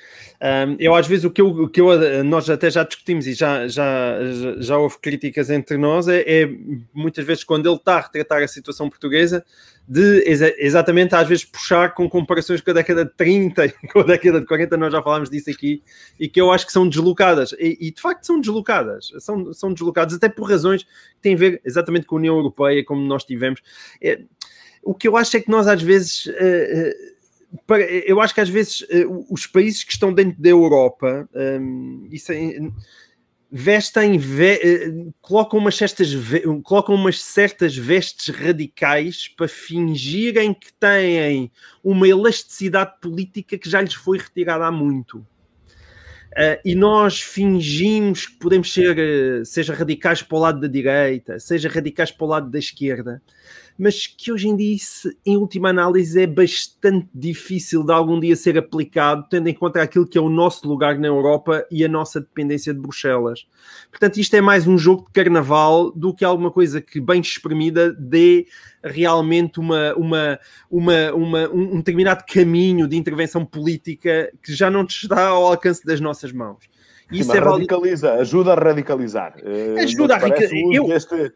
Um, 0.41 0.75
eu, 0.79 0.95
às 0.95 1.05
vezes, 1.05 1.23
o 1.23 1.29
que, 1.29 1.39
eu, 1.39 1.49
o 1.49 1.69
que 1.69 1.79
eu, 1.79 1.93
eh, 1.93 2.23
nós 2.23 2.49
até 2.49 2.71
já 2.71 2.83
discutimos 2.83 3.27
e 3.27 3.33
já, 3.33 3.67
já, 3.67 4.17
já 4.57 4.75
houve 4.75 4.97
críticas 4.97 5.51
entre 5.51 5.77
nós, 5.77 6.07
é, 6.07 6.21
é 6.21 6.49
muitas 6.91 7.23
vezes 7.23 7.43
quando 7.43 7.69
ele 7.69 7.75
está 7.75 7.97
a 7.97 8.01
retratar 8.01 8.41
a 8.41 8.47
situação 8.47 8.89
portuguesa, 8.89 9.45
de 9.87 10.23
exa 10.27 10.51
exatamente 10.57 11.13
às 11.13 11.27
vezes 11.27 11.45
puxar 11.45 11.93
com 11.93 12.09
comparações 12.09 12.59
com 12.59 12.71
a 12.71 12.73
década 12.73 13.05
de 13.05 13.11
30, 13.15 13.69
com 13.93 13.99
a 13.99 14.03
década 14.03 14.39
de 14.39 14.47
40, 14.47 14.77
nós 14.77 14.91
já 14.91 15.03
falámos 15.03 15.29
disso 15.29 15.51
aqui, 15.51 15.83
e 16.19 16.27
que 16.27 16.41
eu 16.41 16.51
acho 16.51 16.65
que 16.65 16.71
são 16.73 16.89
deslocadas, 16.89 17.51
e, 17.59 17.77
e, 17.79 17.91
de 17.91 18.01
facto 18.01 18.25
são 18.25 18.41
deslocadas, 18.41 19.11
são, 19.19 19.53
são 19.53 19.71
deslocadas 19.71 20.15
até 20.15 20.27
por 20.27 20.49
razões 20.49 20.83
que 20.83 21.21
têm 21.21 21.35
a 21.35 21.37
ver 21.37 21.61
exatamente 21.63 22.07
com 22.07 22.15
a 22.15 22.17
União 22.17 22.35
Europeia, 22.35 22.83
como 22.83 23.05
nós 23.05 23.23
tivemos. 23.23 23.61
É, 24.01 24.21
o 24.81 24.95
que 24.95 25.07
eu 25.07 25.15
acho 25.15 25.37
é 25.37 25.39
que 25.39 25.51
nós 25.51 25.67
às 25.67 25.83
vezes. 25.83 26.25
Uh, 26.25 27.11
eu 28.05 28.21
acho 28.21 28.33
que 28.33 28.41
às 28.41 28.49
vezes 28.49 28.81
uh, 28.81 29.25
os 29.29 29.45
países 29.45 29.83
que 29.83 29.91
estão 29.91 30.13
dentro 30.13 30.41
da 30.41 30.49
Europa, 30.49 31.27
um, 31.33 32.07
isso 32.09 32.31
é, 32.31 32.57
vestem, 33.51 34.17
ve 34.17 34.53
eh, 34.53 35.11
colocam, 35.19 35.59
umas 35.59 35.75
certas, 35.75 36.09
colocam 36.63 36.95
umas 36.95 37.21
certas 37.21 37.75
vestes 37.75 38.33
radicais 38.33 39.27
para 39.27 39.47
fingirem 39.47 40.53
que 40.53 40.71
têm 40.73 41.51
uma 41.83 42.07
elasticidade 42.07 42.93
política 43.01 43.57
que 43.57 43.69
já 43.69 43.81
lhes 43.81 43.93
foi 43.93 44.17
retirada 44.17 44.65
há 44.65 44.71
muito. 44.71 45.17
Uh, 46.31 46.55
e 46.63 46.75
nós 46.75 47.19
fingimos 47.19 48.25
que 48.25 48.37
podemos 48.37 48.71
ser, 48.71 49.45
seja 49.45 49.73
radicais 49.73 50.21
para 50.21 50.37
o 50.37 50.39
lado 50.39 50.61
da 50.61 50.67
direita, 50.67 51.37
seja 51.37 51.67
radicais 51.67 52.09
para 52.09 52.25
o 52.25 52.29
lado 52.29 52.49
da 52.49 52.57
esquerda, 52.57 53.21
mas 53.77 54.07
que 54.07 54.31
hoje 54.31 54.47
em 54.47 54.55
dia, 54.55 54.77
em 55.25 55.37
última 55.37 55.69
análise, 55.69 56.21
é 56.21 56.27
bastante 56.27 57.07
difícil 57.13 57.83
de 57.83 57.91
algum 57.91 58.19
dia 58.19 58.35
ser 58.35 58.57
aplicado, 58.57 59.25
tendo 59.29 59.47
em 59.47 59.53
conta 59.53 59.81
aquilo 59.81 60.07
que 60.07 60.17
é 60.17 60.21
o 60.21 60.29
nosso 60.29 60.67
lugar 60.67 60.97
na 60.97 61.07
Europa 61.07 61.65
e 61.71 61.83
a 61.83 61.87
nossa 61.87 62.19
dependência 62.19 62.73
de 62.73 62.79
Bruxelas. 62.79 63.47
Portanto, 63.89 64.17
isto 64.17 64.35
é 64.35 64.41
mais 64.41 64.67
um 64.67 64.77
jogo 64.77 65.05
de 65.05 65.11
carnaval 65.11 65.91
do 65.91 66.13
que 66.13 66.23
alguma 66.23 66.51
coisa 66.51 66.81
que, 66.81 66.99
bem 66.99 67.21
exprimida, 67.21 67.91
dê 67.93 68.45
realmente 68.83 69.59
uma, 69.59 69.93
uma, 69.95 70.39
uma, 70.69 71.13
uma, 71.13 71.49
um 71.49 71.77
determinado 71.77 72.23
caminho 72.27 72.87
de 72.87 72.97
intervenção 72.97 73.45
política 73.45 74.31
que 74.41 74.53
já 74.53 74.69
não 74.69 74.83
está 74.83 75.27
ao 75.27 75.45
alcance 75.45 75.85
das 75.85 75.99
nossas 75.99 76.31
mãos. 76.31 76.69
Isso 77.11 77.31
Sim, 77.31 77.37
é 77.37 77.41
radicaliza, 77.41 78.13
ajuda 78.13 78.53
a 78.53 78.55
radicalizar. 78.55 79.35
Ajuda 79.83 80.15
a 80.15 80.17
radicalizar. 80.17 80.73
Eu... 80.73 80.91
Este 80.91 81.33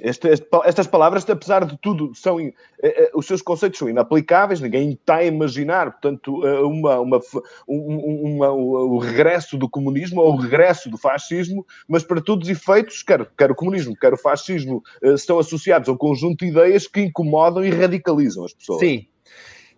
este, 0.00 0.28
este, 0.28 0.46
estas 0.64 0.86
palavras, 0.86 1.28
apesar 1.28 1.64
de 1.64 1.76
tudo, 1.78 2.14
são 2.14 2.40
eh, 2.40 2.52
eh, 2.82 3.10
os 3.14 3.26
seus 3.26 3.42
conceitos 3.42 3.78
são 3.78 3.88
inaplicáveis, 3.88 4.60
ninguém 4.60 4.92
está 4.92 5.16
a 5.16 5.24
imaginar, 5.24 5.92
portanto, 5.92 6.46
eh, 6.46 6.60
uma, 6.60 7.00
uma, 7.00 7.20
uma, 7.66 8.50
o 8.50 8.98
regresso 8.98 9.58
do 9.58 9.68
comunismo 9.68 10.20
ou 10.20 10.34
o 10.34 10.36
regresso 10.36 10.88
do 10.88 10.96
fascismo, 10.96 11.66
mas 11.86 12.02
para 12.02 12.20
todos 12.20 12.48
os 12.48 12.56
efeitos, 12.56 13.02
quer, 13.02 13.28
quer 13.36 13.50
o 13.50 13.54
comunismo, 13.54 13.94
quer 13.94 14.12
o 14.12 14.16
fascismo, 14.16 14.82
estão 15.02 15.38
associados 15.38 15.88
a 15.88 15.92
um 15.92 15.96
conjunto 15.96 16.44
de 16.44 16.50
ideias 16.50 16.86
que 16.86 17.00
incomodam 17.00 17.64
e 17.64 17.70
radicalizam 17.70 18.44
as 18.44 18.52
pessoas. 18.52 18.80
Sim, 18.80 19.06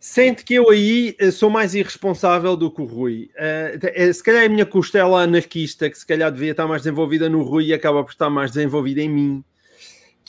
Sente 0.04 0.44
que 0.44 0.54
eu 0.54 0.68
aí 0.68 1.14
sou 1.30 1.48
mais 1.48 1.76
irresponsável 1.76 2.56
do 2.56 2.72
que 2.72 2.82
o 2.82 2.84
Rui. 2.84 3.30
Se 4.12 4.20
calhar 4.20 4.42
é 4.42 4.46
a 4.46 4.48
minha 4.48 4.66
costela 4.66 5.22
anarquista, 5.22 5.88
que 5.88 5.96
se 5.96 6.04
calhar 6.04 6.32
devia 6.32 6.50
estar 6.50 6.66
mais 6.66 6.82
desenvolvida 6.82 7.28
no 7.28 7.44
Rui 7.44 7.66
e 7.66 7.72
acaba 7.72 8.02
por 8.02 8.10
estar 8.10 8.28
mais 8.28 8.50
desenvolvida 8.50 9.00
em 9.00 9.08
mim 9.08 9.44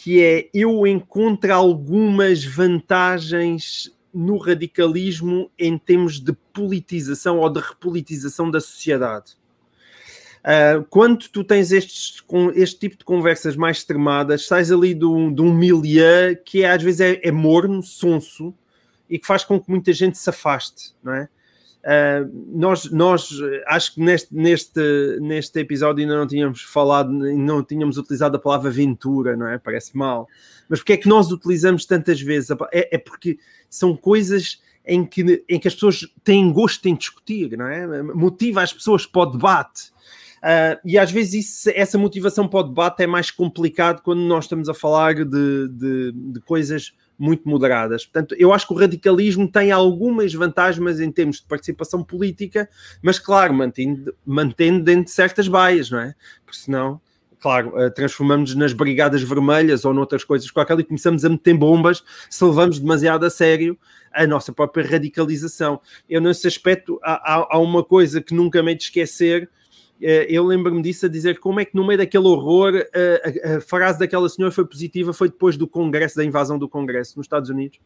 que 0.03 0.21
é 0.21 0.49
eu 0.53 0.85
encontro 0.85 1.53
algumas 1.53 2.43
vantagens 2.43 3.89
no 4.13 4.35
radicalismo 4.35 5.49
em 5.57 5.77
termos 5.77 6.19
de 6.19 6.33
politização 6.51 7.39
ou 7.39 7.49
de 7.49 7.61
repolitização 7.61 8.51
da 8.51 8.59
sociedade. 8.59 9.37
Uh, 10.41 10.83
quando 10.89 11.29
tu 11.29 11.41
tens 11.41 11.71
estes, 11.71 12.19
com 12.19 12.51
este 12.51 12.81
tipo 12.81 12.97
de 12.97 13.05
conversas 13.05 13.55
mais 13.55 13.77
extremadas, 13.77 14.45
sais 14.45 14.73
ali 14.73 14.93
de 14.93 15.05
um, 15.05 15.33
de 15.33 15.41
um 15.41 15.53
milieu 15.53 16.35
que 16.43 16.63
é, 16.63 16.71
às 16.71 16.83
vezes 16.83 16.99
é, 16.99 17.21
é 17.23 17.31
morno, 17.31 17.81
sonso, 17.81 18.53
e 19.09 19.17
que 19.17 19.25
faz 19.25 19.45
com 19.45 19.57
que 19.57 19.69
muita 19.69 19.93
gente 19.93 20.17
se 20.17 20.29
afaste, 20.29 20.93
não 21.01 21.13
é? 21.13 21.29
Uh, 21.83 22.57
nós, 22.57 22.89
nós 22.91 23.29
acho 23.67 23.95
que 23.95 24.01
neste, 24.01 24.33
neste, 24.33 24.79
neste 25.19 25.59
episódio 25.59 26.01
ainda 26.01 26.15
não 26.15 26.25
tínhamos 26.25 26.61
falado, 26.61 27.11
não 27.11 27.61
tínhamos 27.61 27.97
utilizado 27.97 28.37
a 28.37 28.39
palavra 28.39 28.69
aventura, 28.69 29.35
não 29.35 29.47
é? 29.47 29.57
Parece 29.57 29.95
mal. 29.97 30.27
Mas 30.69 30.79
porque 30.79 30.93
é 30.93 30.97
que 30.97 31.09
nós 31.09 31.31
utilizamos 31.31 31.85
tantas 31.85 32.21
vezes? 32.21 32.51
É, 32.71 32.95
é 32.95 32.97
porque 32.97 33.37
são 33.69 33.97
coisas 33.97 34.61
em 34.85 35.05
que, 35.05 35.43
em 35.47 35.59
que 35.59 35.67
as 35.67 35.73
pessoas 35.73 36.07
têm 36.23 36.51
gosto 36.51 36.85
em 36.87 36.95
discutir, 36.95 37.57
não 37.57 37.67
é? 37.67 38.01
Motiva 38.01 38.61
as 38.61 38.71
pessoas 38.71 39.05
para 39.05 39.21
o 39.21 39.25
debate. 39.25 39.91
Uh, 40.39 40.79
e 40.83 40.97
às 40.97 41.09
vezes 41.09 41.45
isso, 41.45 41.71
essa 41.73 41.97
motivação 41.97 42.47
para 42.47 42.59
o 42.59 42.63
debate 42.63 43.01
é 43.03 43.07
mais 43.07 43.31
complicado 43.31 44.01
quando 44.01 44.19
nós 44.21 44.45
estamos 44.45 44.67
a 44.67 44.73
falar 44.73 45.15
de, 45.15 45.25
de, 45.69 46.11
de 46.11 46.39
coisas 46.41 46.93
muito 47.23 47.47
moderadas. 47.47 48.05
Portanto, 48.05 48.35
eu 48.37 48.51
acho 48.51 48.67
que 48.67 48.73
o 48.73 48.77
radicalismo 48.77 49.49
tem 49.49 49.71
algumas 49.71 50.33
vantagens 50.33 50.99
em 50.99 51.09
termos 51.09 51.37
de 51.37 51.43
participação 51.43 52.03
política, 52.03 52.69
mas 53.01 53.17
claro, 53.17 53.53
mantendo, 53.53 54.13
mantendo 54.25 54.83
dentro 54.83 55.05
de 55.05 55.11
certas 55.11 55.47
baias, 55.47 55.89
não 55.89 55.99
é? 55.99 56.13
Porque 56.45 56.59
senão, 56.59 56.99
claro, 57.39 57.79
eh, 57.79 57.89
transformamos-nos 57.89 58.59
nas 58.59 58.73
brigadas 58.73 59.21
vermelhas 59.21 59.85
ou 59.85 59.93
noutras 59.93 60.25
coisas 60.25 60.51
qualquer 60.51 60.77
e 60.79 60.83
começamos 60.83 61.23
a 61.23 61.29
meter 61.29 61.53
bombas 61.53 62.03
se 62.29 62.43
levamos 62.43 62.77
demasiado 62.77 63.25
a 63.25 63.29
sério 63.29 63.77
a 64.11 64.27
nossa 64.27 64.51
própria 64.51 64.85
radicalização. 64.85 65.79
Eu, 66.09 66.19
nesse 66.19 66.45
aspecto, 66.45 66.99
há, 67.01 67.47
há, 67.55 67.57
uma 67.57 67.83
coisa 67.83 68.21
que 68.21 68.33
nunca 68.33 68.61
me 68.61 68.75
de 68.75 68.83
esquecer, 68.83 69.49
eu 70.01 70.43
lembro-me 70.45 70.81
disso 70.81 71.05
a 71.05 71.09
dizer 71.09 71.39
como 71.39 71.59
é 71.59 71.65
que 71.65 71.75
no 71.75 71.85
meio 71.85 71.97
daquele 71.97 72.27
horror 72.27 72.73
a, 72.75 73.55
a, 73.55 73.61
frase 73.61 73.99
daquela 73.99 74.27
senhora 74.27 74.53
foi 74.53 74.65
positiva, 74.65 75.13
foi 75.13 75.29
depois 75.29 75.55
do 75.55 75.67
Congresso, 75.67 76.17
da 76.17 76.25
invasão 76.25 76.57
do 76.57 76.67
Congresso 76.67 77.17
nos 77.17 77.25
Estados 77.25 77.49
Unidos. 77.49 77.79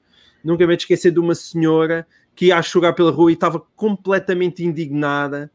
Nunca 0.43 0.65
me 0.65 0.75
esquecer 0.75 1.11
de 1.11 1.19
uma 1.19 1.35
senhora 1.35 2.07
que 2.35 2.47
ia 2.47 2.57
a 2.57 2.61
chorar 2.61 2.93
pela 2.93 3.11
rua 3.11 3.31
e 3.31 3.33
estava 3.33 3.59
completamente 3.75 4.63
indignada 4.63 5.51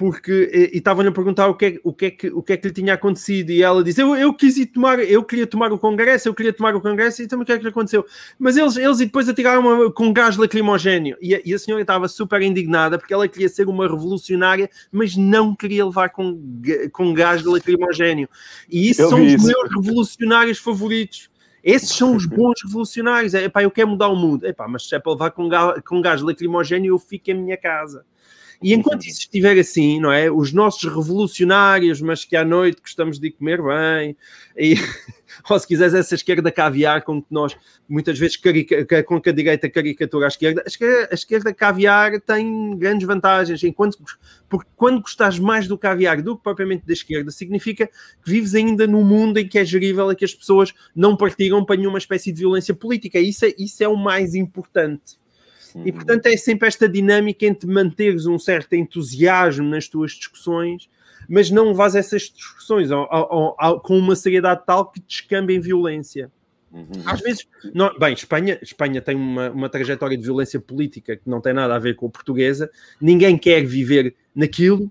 porque 0.00 0.70
e 0.72 0.78
estavam-lhe 0.78 1.10
a 1.10 1.12
perguntar 1.12 1.46
o 1.48 1.54
que, 1.54 1.66
é, 1.66 1.80
o, 1.84 1.92
que 1.92 2.06
é 2.06 2.10
que, 2.10 2.28
o 2.28 2.42
que 2.42 2.54
é 2.54 2.56
que 2.56 2.68
lhe 2.68 2.72
tinha 2.72 2.94
acontecido 2.94 3.50
e 3.50 3.62
ela 3.62 3.84
disse, 3.84 4.00
eu, 4.00 4.16
eu 4.16 4.32
quis 4.32 4.56
ir 4.56 4.64
tomar, 4.64 4.98
eu 4.98 5.22
queria 5.22 5.46
tomar 5.46 5.70
o 5.74 5.78
congresso, 5.78 6.26
eu 6.26 6.32
queria 6.32 6.54
tomar 6.54 6.74
o 6.74 6.80
congresso 6.80 7.20
e 7.20 7.26
então 7.26 7.38
o 7.38 7.44
que 7.44 7.52
é 7.52 7.58
que 7.58 7.62
lhe 7.62 7.68
aconteceu? 7.68 8.06
Mas 8.38 8.56
eles, 8.56 8.78
eles 8.78 8.98
e 9.00 9.04
depois 9.04 9.28
atiraram 9.28 9.60
uma, 9.60 9.92
com 9.92 10.10
gás 10.10 10.38
lacrimogéneo 10.38 11.18
e 11.20 11.34
a, 11.34 11.42
e 11.44 11.52
a 11.52 11.58
senhora 11.58 11.82
estava 11.82 12.08
super 12.08 12.40
indignada 12.40 12.96
porque 12.96 13.12
ela 13.12 13.28
queria 13.28 13.50
ser 13.50 13.68
uma 13.68 13.86
revolucionária 13.86 14.70
mas 14.90 15.14
não 15.14 15.54
queria 15.54 15.84
levar 15.84 16.08
com, 16.08 16.40
com 16.92 17.12
gás 17.12 17.44
lacrimogéneo 17.44 18.26
e 18.70 18.88
isso 18.88 19.02
eu 19.02 19.10
são 19.10 19.22
os 19.22 19.34
isso. 19.34 19.46
meus 19.46 19.70
revolucionários 19.70 20.58
favoritos 20.58 21.28
esses 21.62 21.90
são 21.90 22.16
os 22.16 22.24
bons 22.24 22.62
revolucionários. 22.64 23.34
É, 23.34 23.44
epá, 23.44 23.62
eu 23.62 23.70
quero 23.70 23.88
mudar 23.88 24.08
o 24.08 24.16
mundo. 24.16 24.46
Epá, 24.46 24.66
mas 24.66 24.88
se 24.88 24.94
é 24.94 24.98
para 24.98 25.12
levar 25.12 25.30
com, 25.30 25.46
gás, 25.46 25.78
com 25.86 26.00
gás 26.00 26.22
lacrimogéneo, 26.22 26.94
eu 26.94 26.98
fico 26.98 27.30
em 27.30 27.34
minha 27.34 27.58
casa. 27.58 28.02
E 28.62 28.74
enquanto 28.74 29.06
isso 29.06 29.20
estiver 29.20 29.58
assim, 29.58 29.98
não 29.98 30.12
é? 30.12 30.30
Os 30.30 30.52
nossos 30.52 30.82
revolucionários, 30.84 32.00
mas 32.02 32.26
que 32.26 32.36
à 32.36 32.44
noite 32.44 32.82
gostamos 32.82 33.18
de 33.18 33.30
comer 33.30 33.62
bem, 33.62 34.14
e, 34.54 34.74
ou 35.48 35.58
se 35.58 35.66
quiseres 35.66 35.94
essa 35.94 36.14
esquerda 36.14 36.52
caviar 36.52 37.02
com 37.02 37.22
que 37.22 37.28
nós 37.30 37.56
muitas 37.88 38.18
vezes 38.18 38.36
carica, 38.36 39.02
com 39.04 39.18
que 39.18 39.30
a 39.30 39.32
direita 39.32 39.70
caricatura 39.70 40.26
a 40.26 40.28
esquerda, 40.28 40.62
a 41.10 41.14
esquerda 41.14 41.54
caviar 41.54 42.20
tem 42.20 42.76
grandes 42.76 43.06
vantagens, 43.06 43.64
enquanto 43.64 43.96
porque 44.46 44.68
quando 44.76 45.00
gostas 45.00 45.38
mais 45.38 45.66
do 45.66 45.78
caviar 45.78 46.20
do 46.20 46.36
que 46.36 46.42
propriamente 46.42 46.84
da 46.86 46.92
esquerda, 46.92 47.30
significa 47.30 47.86
que 47.86 48.30
vives 48.30 48.54
ainda 48.54 48.86
num 48.86 49.04
mundo 49.04 49.38
em 49.38 49.48
que 49.48 49.58
é 49.58 49.64
gerível, 49.64 50.12
e 50.12 50.16
que 50.16 50.24
as 50.24 50.34
pessoas 50.34 50.74
não 50.94 51.16
partilham 51.16 51.64
para 51.64 51.76
nenhuma 51.76 51.98
espécie 51.98 52.30
de 52.30 52.40
violência 52.40 52.74
política. 52.74 53.18
Isso 53.18 53.46
é, 53.46 53.54
isso 53.58 53.82
é 53.82 53.88
o 53.88 53.96
mais 53.96 54.34
importante. 54.34 55.19
E 55.84 55.92
portanto 55.92 56.26
é 56.26 56.36
sempre 56.36 56.68
esta 56.68 56.88
dinâmica 56.88 57.46
entre 57.46 57.70
manteres 57.70 58.26
um 58.26 58.38
certo 58.38 58.74
entusiasmo 58.74 59.68
nas 59.68 59.88
tuas 59.88 60.12
discussões, 60.12 60.88
mas 61.28 61.50
não 61.50 61.74
vás 61.74 61.94
essas 61.94 62.22
discussões 62.22 62.90
ao, 62.90 63.12
ao, 63.12 63.56
ao, 63.58 63.80
com 63.80 63.96
uma 63.96 64.16
seriedade 64.16 64.62
tal 64.66 64.90
que 64.90 65.00
descamba 65.00 65.52
em 65.52 65.60
violência. 65.60 66.30
Uhum. 66.72 66.86
Às 67.04 67.20
vezes, 67.20 67.48
não, 67.74 67.96
bem, 67.98 68.14
Espanha, 68.14 68.58
Espanha 68.62 69.02
tem 69.02 69.16
uma, 69.16 69.50
uma 69.50 69.68
trajetória 69.68 70.16
de 70.16 70.22
violência 70.22 70.60
política 70.60 71.16
que 71.16 71.28
não 71.28 71.40
tem 71.40 71.52
nada 71.52 71.74
a 71.74 71.78
ver 71.78 71.96
com 71.96 72.06
a 72.06 72.10
portuguesa, 72.10 72.70
ninguém 73.00 73.36
quer 73.36 73.64
viver 73.64 74.14
naquilo. 74.34 74.90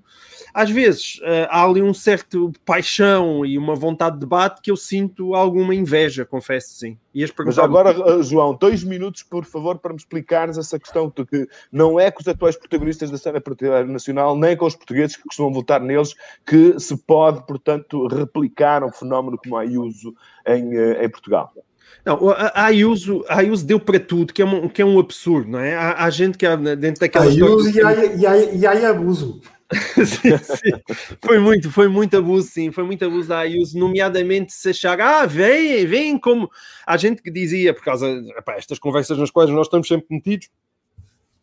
Às 0.53 0.69
vezes 0.69 1.19
uh, 1.19 1.47
há 1.49 1.63
ali 1.63 1.81
um 1.81 1.93
certo 1.93 2.51
paixão 2.65 3.45
e 3.45 3.57
uma 3.57 3.75
vontade 3.75 4.15
de 4.15 4.21
debate 4.21 4.61
que 4.61 4.71
eu 4.71 4.77
sinto 4.77 5.35
alguma 5.35 5.75
inveja, 5.75 6.25
confesso 6.25 6.73
sim. 6.73 6.97
Mas 7.45 7.59
agora, 7.59 8.17
uh, 8.17 8.23
João, 8.23 8.55
dois 8.55 8.83
minutos, 8.83 9.23
por 9.23 9.45
favor, 9.45 9.77
para 9.77 9.93
me 9.93 9.99
explicares 9.99 10.57
essa 10.57 10.79
questão 10.79 11.11
de 11.15 11.25
que 11.25 11.47
não 11.71 11.99
é 11.99 12.09
com 12.09 12.21
os 12.21 12.27
atuais 12.27 12.55
protagonistas 12.55 13.11
da 13.11 13.17
cena 13.17 13.39
partidária 13.39 13.85
nacional, 13.85 14.35
nem 14.35 14.55
com 14.55 14.65
os 14.65 14.75
portugueses 14.75 15.15
que 15.15 15.23
costumam 15.23 15.53
votar 15.53 15.81
neles, 15.81 16.15
que 16.45 16.79
se 16.79 16.97
pode, 16.97 17.45
portanto, 17.45 18.07
replicar 18.07 18.83
um 18.83 18.91
fenómeno 18.91 19.37
como 19.37 19.57
a 19.57 19.61
Ayuso 19.61 20.13
em, 20.47 20.77
uh, 20.77 21.03
em 21.03 21.09
Portugal. 21.09 21.53
Não, 22.05 22.29
a 22.29 22.65
Ayuso, 22.65 23.23
a 23.27 23.43
deu 23.65 23.79
para 23.79 23.99
tudo, 23.99 24.33
que 24.33 24.41
é 24.41 24.45
um, 24.45 24.69
que 24.69 24.81
é 24.81 24.85
um 24.85 24.99
absurdo, 24.99 25.51
não 25.51 25.59
é? 25.59 25.75
Há, 25.75 26.05
há 26.05 26.09
gente 26.09 26.37
que 26.37 26.45
há 26.45 26.55
dentro 26.55 27.01
daquela. 27.01 27.25
Ayuso 27.25 27.69
e, 27.69 27.83
há, 27.83 28.05
e, 28.05 28.25
há, 28.65 28.75
e 28.75 28.85
há 28.85 28.89
abuso. 28.89 29.41
sim, 29.95 30.37
sim. 30.37 30.71
Foi 31.23 31.37
muito, 31.37 31.69
foi 31.69 31.87
muito 31.87 32.17
abuso, 32.17 32.47
sim, 32.47 32.71
foi 32.71 32.83
muito 32.83 33.05
abuso 33.05 33.29
da 33.29 33.39
Ayuso, 33.39 33.77
nomeadamente 33.77 34.51
se 34.51 34.69
achar, 34.69 34.99
ah, 34.99 35.25
vem, 35.27 35.85
vem 35.85 36.17
como 36.17 36.49
a 36.87 36.97
gente 36.97 37.21
que 37.21 37.29
dizia, 37.29 37.73
por 37.73 37.83
causa 37.83 38.07
epá, 38.35 38.55
estas 38.55 38.79
conversas 38.79 39.17
nas 39.17 39.29
quais 39.29 39.49
nós 39.51 39.67
estamos 39.67 39.87
sempre 39.87 40.07
metidos, 40.09 40.49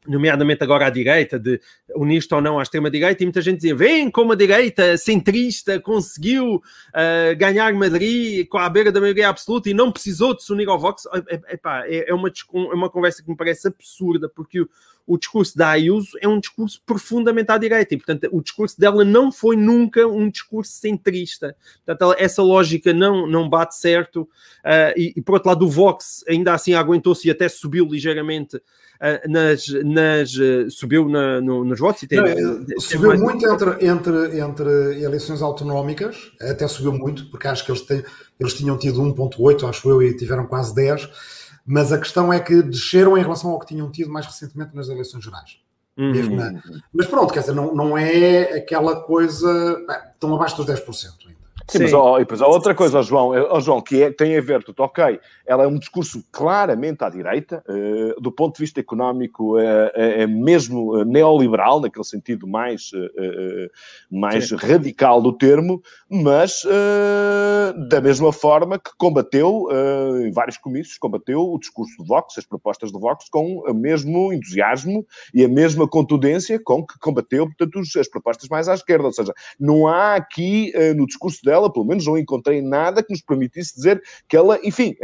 nomeadamente 0.09 0.62
agora 0.62 0.86
à 0.86 0.90
direita, 0.90 1.38
de 1.38 1.61
unir-se 1.94 2.32
ou 2.34 2.40
não 2.40 2.59
à 2.59 2.62
extrema-direita, 2.62 3.22
e 3.22 3.26
muita 3.26 3.40
gente 3.40 3.57
dizia: 3.57 3.74
vem 3.74 4.11
como 4.11 4.32
a 4.32 4.36
direita 4.36 4.96
centrista 4.96 5.80
conseguiu 5.80 6.57
uh, 6.57 7.36
ganhar 7.36 7.72
Madrid 7.74 8.46
com 8.48 8.59
a 8.59 8.68
beira 8.68 8.92
da 8.92 9.00
maioria 9.00 9.28
absoluta 9.28 9.70
e 9.70 9.74
não 9.74 9.92
precisou 9.92 10.34
de 10.34 10.42
se 10.42 10.52
unir 10.52 10.68
ao 10.68 10.78
Vox. 10.78 11.04
Epá, 11.48 11.84
é, 11.86 12.11
é, 12.11 12.14
uma, 12.14 12.28
é 12.28 12.74
uma 12.74 12.90
conversa 12.90 13.22
que 13.22 13.28
me 13.28 13.36
parece 13.36 13.68
absurda, 13.68 14.28
porque 14.28 14.61
o, 14.61 14.68
o 15.07 15.16
discurso 15.16 15.57
da 15.57 15.70
Ayuso 15.70 16.18
é 16.20 16.26
um 16.26 16.40
discurso 16.40 16.82
profundamente 16.84 17.52
à 17.52 17.59
direita 17.59 17.94
e, 17.94 17.96
portanto, 17.96 18.28
o 18.32 18.42
discurso 18.42 18.78
dela 18.78 19.04
não 19.04 19.30
foi 19.30 19.57
nunca 19.57 20.07
um 20.07 20.28
discurso 20.28 20.72
centrista. 20.72 21.57
Portanto, 21.84 22.02
ela, 22.02 22.16
essa 22.18 22.42
lógica 22.42 22.92
não, 22.92 23.26
não 23.26 23.48
bate 23.48 23.76
certo. 23.76 24.22
Uh, 24.22 24.92
e, 24.96 25.12
e, 25.16 25.22
por 25.22 25.34
outro 25.34 25.48
lado, 25.48 25.64
o 25.64 25.70
Vox 25.70 26.24
ainda 26.28 26.52
assim 26.52 26.74
aguentou-se 26.74 27.28
e 27.28 27.30
até 27.30 27.48
subiu 27.48 27.86
ligeiramente 27.86 28.57
uh, 28.57 29.30
nas, 29.30 29.68
nas 29.84 30.34
uh, 30.34 30.68
subiu 30.70 31.09
na, 31.09 31.40
no, 31.40 31.64
nos 31.64 31.78
votos. 31.78 32.02
E 32.02 32.09
tem, 32.09 32.18
não, 32.18 32.64
tem 32.64 32.80
subiu 32.80 33.09
mais... 33.11 33.20
muito 33.20 33.48
entre, 33.48 33.86
entre, 33.86 34.40
entre 34.40 35.02
eleições 35.02 35.40
autonómicas, 35.40 36.32
até 36.40 36.66
subiu 36.66 36.92
muito, 36.92 37.30
porque 37.30 37.46
acho 37.46 37.64
que 37.64 37.70
eles, 37.70 37.82
têm, 37.82 38.02
eles 38.40 38.54
tinham 38.54 38.76
tido 38.76 39.00
1,8, 39.00 39.68
acho 39.68 39.88
eu, 39.88 40.02
e 40.02 40.16
tiveram 40.16 40.46
quase 40.46 40.74
10 40.74 41.09
mas 41.66 41.92
a 41.92 41.98
questão 41.98 42.32
é 42.32 42.38
que 42.38 42.62
desceram 42.62 43.18
em 43.18 43.22
relação 43.22 43.50
ao 43.50 43.58
que 43.58 43.66
tinham 43.66 43.90
tido 43.90 44.10
mais 44.10 44.24
recentemente 44.24 44.74
nas 44.74 44.88
eleições 44.88 45.24
gerais. 45.24 45.58
Uhum. 45.96 46.36
Na... 46.36 46.62
Mas 46.92 47.06
pronto, 47.06 47.32
quer 47.32 47.40
dizer, 47.40 47.54
não, 47.54 47.74
não 47.74 47.98
é 47.98 48.58
aquela 48.58 49.00
coisa. 49.02 49.84
Bem, 49.86 49.98
estão 50.12 50.34
abaixo 50.34 50.56
dos 50.56 50.66
10% 50.66 51.26
ainda. 51.26 51.36
Sim, 51.68 51.78
Sim. 51.78 51.84
mas 51.84 51.92
ó, 51.92 52.16
e 52.16 52.20
depois 52.20 52.40
há 52.40 52.46
outra 52.46 52.74
coisa, 52.74 53.00
ó, 53.00 53.02
João, 53.02 53.30
ó, 53.50 53.60
João, 53.60 53.80
que 53.80 54.02
é, 54.02 54.10
tem 54.10 54.36
a 54.36 54.40
ver, 54.40 54.62
tudo 54.62 54.82
ok, 54.82 55.18
ela 55.44 55.64
é 55.64 55.66
um 55.66 55.78
discurso 55.78 56.22
claramente 56.30 57.02
à 57.02 57.08
direita, 57.08 57.62
uh, 57.68 58.20
do 58.20 58.30
ponto 58.30 58.56
de 58.56 58.62
vista 58.62 58.80
económico, 58.80 59.56
uh, 59.56 59.90
é 59.94 60.26
mesmo 60.26 61.04
neoliberal, 61.04 61.80
naquele 61.80 62.04
sentido 62.04 62.46
mais, 62.46 62.90
uh, 62.92 63.70
mais 64.10 64.50
radical 64.52 65.20
do 65.20 65.32
termo, 65.32 65.82
mas 66.08 66.62
da 67.88 68.00
mesma 68.00 68.32
forma 68.32 68.78
que 68.78 68.90
combateu, 68.96 69.68
em 70.24 70.30
vários 70.30 70.56
comícios, 70.56 70.98
combateu 70.98 71.40
o 71.40 71.58
discurso 71.58 71.96
do 71.98 72.04
Vox, 72.04 72.38
as 72.38 72.44
propostas 72.44 72.92
do 72.92 73.00
Vox, 73.00 73.28
com 73.28 73.62
o 73.66 73.74
mesmo 73.74 74.32
entusiasmo 74.32 75.04
e 75.34 75.44
a 75.44 75.48
mesma 75.48 75.88
contundência 75.88 76.60
com 76.62 76.84
que 76.84 76.98
combateu, 76.98 77.46
portanto, 77.46 77.80
as 77.98 78.08
propostas 78.08 78.48
mais 78.48 78.68
à 78.68 78.74
esquerda. 78.74 79.04
Ou 79.04 79.12
seja, 79.12 79.32
não 79.58 79.86
há 79.86 80.14
aqui 80.14 80.72
no 80.96 81.06
discurso 81.06 81.40
dela, 81.44 81.55
pelo 81.70 81.86
menos 81.86 82.07
não 82.07 82.18
encontrei 82.18 82.61
nada 82.62 83.02
que 83.02 83.12
nos 83.12 83.22
permitisse 83.22 83.74
dizer 83.74 84.02
que 84.28 84.36
ela, 84.36 84.59
enfim, 84.62 84.94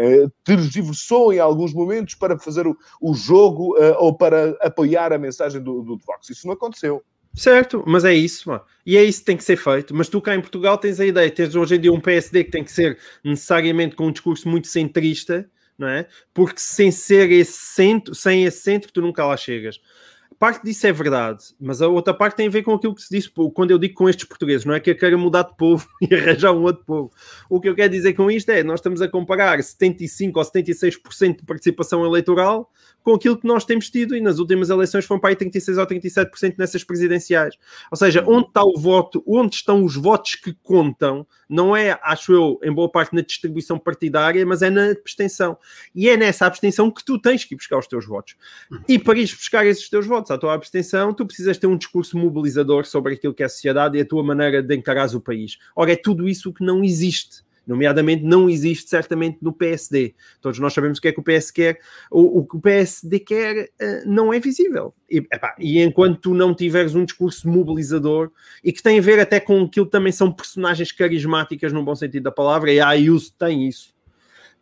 tergiversou 0.44 1.32
em 1.32 1.38
alguns 1.38 1.72
momentos 1.72 2.14
para 2.14 2.38
fazer 2.38 2.66
o, 2.66 2.76
o 3.00 3.14
jogo 3.14 3.76
uh, 3.78 3.96
ou 3.98 4.16
para 4.16 4.56
apoiar 4.60 5.12
a 5.12 5.18
mensagem 5.18 5.62
do, 5.62 5.82
do 5.82 5.98
Vox. 5.98 6.30
Isso 6.30 6.46
não 6.46 6.54
aconteceu. 6.54 7.02
Certo, 7.34 7.82
mas 7.86 8.04
é 8.04 8.12
isso, 8.12 8.50
mano. 8.50 8.62
e 8.84 8.94
é 8.94 9.02
isso 9.02 9.20
que 9.20 9.24
tem 9.24 9.36
que 9.36 9.44
ser 9.44 9.56
feito. 9.56 9.94
Mas 9.94 10.08
tu 10.08 10.20
cá 10.20 10.34
em 10.34 10.40
Portugal 10.40 10.76
tens 10.76 11.00
a 11.00 11.06
ideia, 11.06 11.30
tens 11.30 11.54
hoje 11.54 11.76
em 11.76 11.80
dia 11.80 11.92
um 11.92 12.00
PSD 12.00 12.44
que 12.44 12.50
tem 12.50 12.62
que 12.62 12.70
ser 12.70 12.98
necessariamente 13.24 13.96
com 13.96 14.06
um 14.06 14.12
discurso 14.12 14.46
muito 14.48 14.68
centrista, 14.68 15.48
não 15.78 15.88
é? 15.88 16.06
Porque 16.34 16.60
sem 16.60 16.90
ser 16.90 17.30
esse 17.32 17.58
centro, 17.74 18.14
sem 18.14 18.44
esse 18.44 18.60
centro, 18.60 18.92
tu 18.92 19.00
nunca 19.00 19.24
lá 19.24 19.36
chegas 19.36 19.80
parte 20.42 20.64
disso 20.64 20.84
é 20.88 20.92
verdade, 20.92 21.54
mas 21.60 21.80
a 21.80 21.86
outra 21.86 22.12
parte 22.12 22.34
tem 22.34 22.48
a 22.48 22.50
ver 22.50 22.64
com 22.64 22.74
aquilo 22.74 22.96
que 22.96 23.02
se 23.02 23.16
disse 23.16 23.30
quando 23.54 23.70
eu 23.70 23.78
digo 23.78 23.94
com 23.94 24.08
estes 24.08 24.24
portugueses, 24.24 24.64
não 24.64 24.74
é 24.74 24.80
que 24.80 24.90
eu 24.90 24.98
quero 24.98 25.16
mudar 25.16 25.44
de 25.44 25.56
povo 25.56 25.86
e 26.02 26.12
arranjar 26.12 26.50
um 26.50 26.64
outro 26.64 26.84
povo. 26.84 27.12
O 27.48 27.60
que 27.60 27.68
eu 27.68 27.76
quero 27.76 27.92
dizer 27.92 28.12
com 28.14 28.28
isto 28.28 28.50
é, 28.50 28.64
nós 28.64 28.80
estamos 28.80 29.00
a 29.00 29.06
comparar 29.06 29.62
75 29.62 30.36
ou 30.36 30.44
76% 30.44 31.36
de 31.36 31.44
participação 31.44 32.04
eleitoral 32.04 32.68
com 33.02 33.14
aquilo 33.14 33.36
que 33.36 33.46
nós 33.46 33.64
temos 33.64 33.90
tido, 33.90 34.16
e 34.16 34.20
nas 34.20 34.38
últimas 34.38 34.70
eleições 34.70 35.04
foram 35.04 35.20
para 35.20 35.30
aí 35.30 35.36
36 35.36 35.78
ou 35.78 35.86
37% 35.86 36.54
nessas 36.56 36.84
presidenciais. 36.84 37.56
Ou 37.90 37.96
seja, 37.96 38.24
onde 38.26 38.48
está 38.48 38.62
o 38.62 38.78
voto, 38.78 39.22
onde 39.26 39.56
estão 39.56 39.84
os 39.84 39.96
votos 39.96 40.34
que 40.34 40.54
contam, 40.62 41.26
não 41.48 41.76
é, 41.76 41.98
acho 42.02 42.32
eu, 42.32 42.58
em 42.62 42.72
boa 42.72 42.90
parte 42.90 43.14
na 43.14 43.20
distribuição 43.20 43.78
partidária, 43.78 44.44
mas 44.46 44.62
é 44.62 44.70
na 44.70 44.90
abstenção. 44.90 45.58
E 45.94 46.08
é 46.08 46.16
nessa 46.16 46.46
abstenção 46.46 46.90
que 46.90 47.04
tu 47.04 47.18
tens 47.18 47.44
que 47.44 47.54
ir 47.54 47.56
buscar 47.56 47.78
os 47.78 47.86
teus 47.86 48.06
votos. 48.06 48.36
E 48.88 48.98
para 48.98 49.18
ir 49.18 49.26
buscar 49.26 49.66
esses 49.66 49.88
teus 49.88 50.06
votos 50.06 50.30
à 50.30 50.38
tua 50.38 50.54
abstenção, 50.54 51.12
tu 51.12 51.26
precisas 51.26 51.58
ter 51.58 51.66
um 51.66 51.76
discurso 51.76 52.16
mobilizador 52.16 52.86
sobre 52.86 53.14
aquilo 53.14 53.34
que 53.34 53.42
é 53.42 53.46
a 53.46 53.48
sociedade 53.48 53.98
e 53.98 54.00
a 54.00 54.06
tua 54.06 54.22
maneira 54.22 54.62
de 54.62 54.74
encarar 54.74 55.02
o 55.14 55.20
país. 55.20 55.58
Ora, 55.74 55.92
é 55.92 55.96
tudo 55.96 56.28
isso 56.28 56.52
que 56.52 56.64
não 56.64 56.84
existe 56.84 57.42
nomeadamente 57.66 58.24
não 58.24 58.48
existe 58.48 58.88
certamente 58.88 59.38
no 59.40 59.52
PSD. 59.52 60.14
Todos 60.40 60.58
nós 60.58 60.72
sabemos 60.72 60.98
o 60.98 61.00
que 61.00 61.08
é 61.08 61.12
que 61.12 61.20
o 61.20 61.22
PS 61.22 61.50
quer, 61.50 61.78
o, 62.10 62.40
o 62.40 62.46
que 62.46 62.56
o 62.56 62.60
PSD 62.60 63.20
quer 63.20 63.64
uh, 63.64 64.06
não 64.06 64.32
é 64.32 64.40
visível. 64.40 64.94
E, 65.10 65.18
epá, 65.18 65.54
e, 65.58 65.80
enquanto 65.80 66.20
tu 66.20 66.34
não 66.34 66.54
tiveres 66.54 66.94
um 66.94 67.04
discurso 67.04 67.48
mobilizador 67.48 68.30
e 68.64 68.72
que 68.72 68.82
tem 68.82 68.98
a 68.98 69.02
ver 69.02 69.20
até 69.20 69.38
com 69.38 69.62
aquilo 69.62 69.86
que 69.86 69.92
também 69.92 70.12
são 70.12 70.32
personagens 70.32 70.90
carismáticas 70.92 71.72
no 71.72 71.84
bom 71.84 71.94
sentido 71.94 72.24
da 72.24 72.32
palavra, 72.32 72.72
e 72.72 72.80
a 72.80 72.88
Ayuso 72.88 73.32
tem 73.38 73.68
isso, 73.68 73.91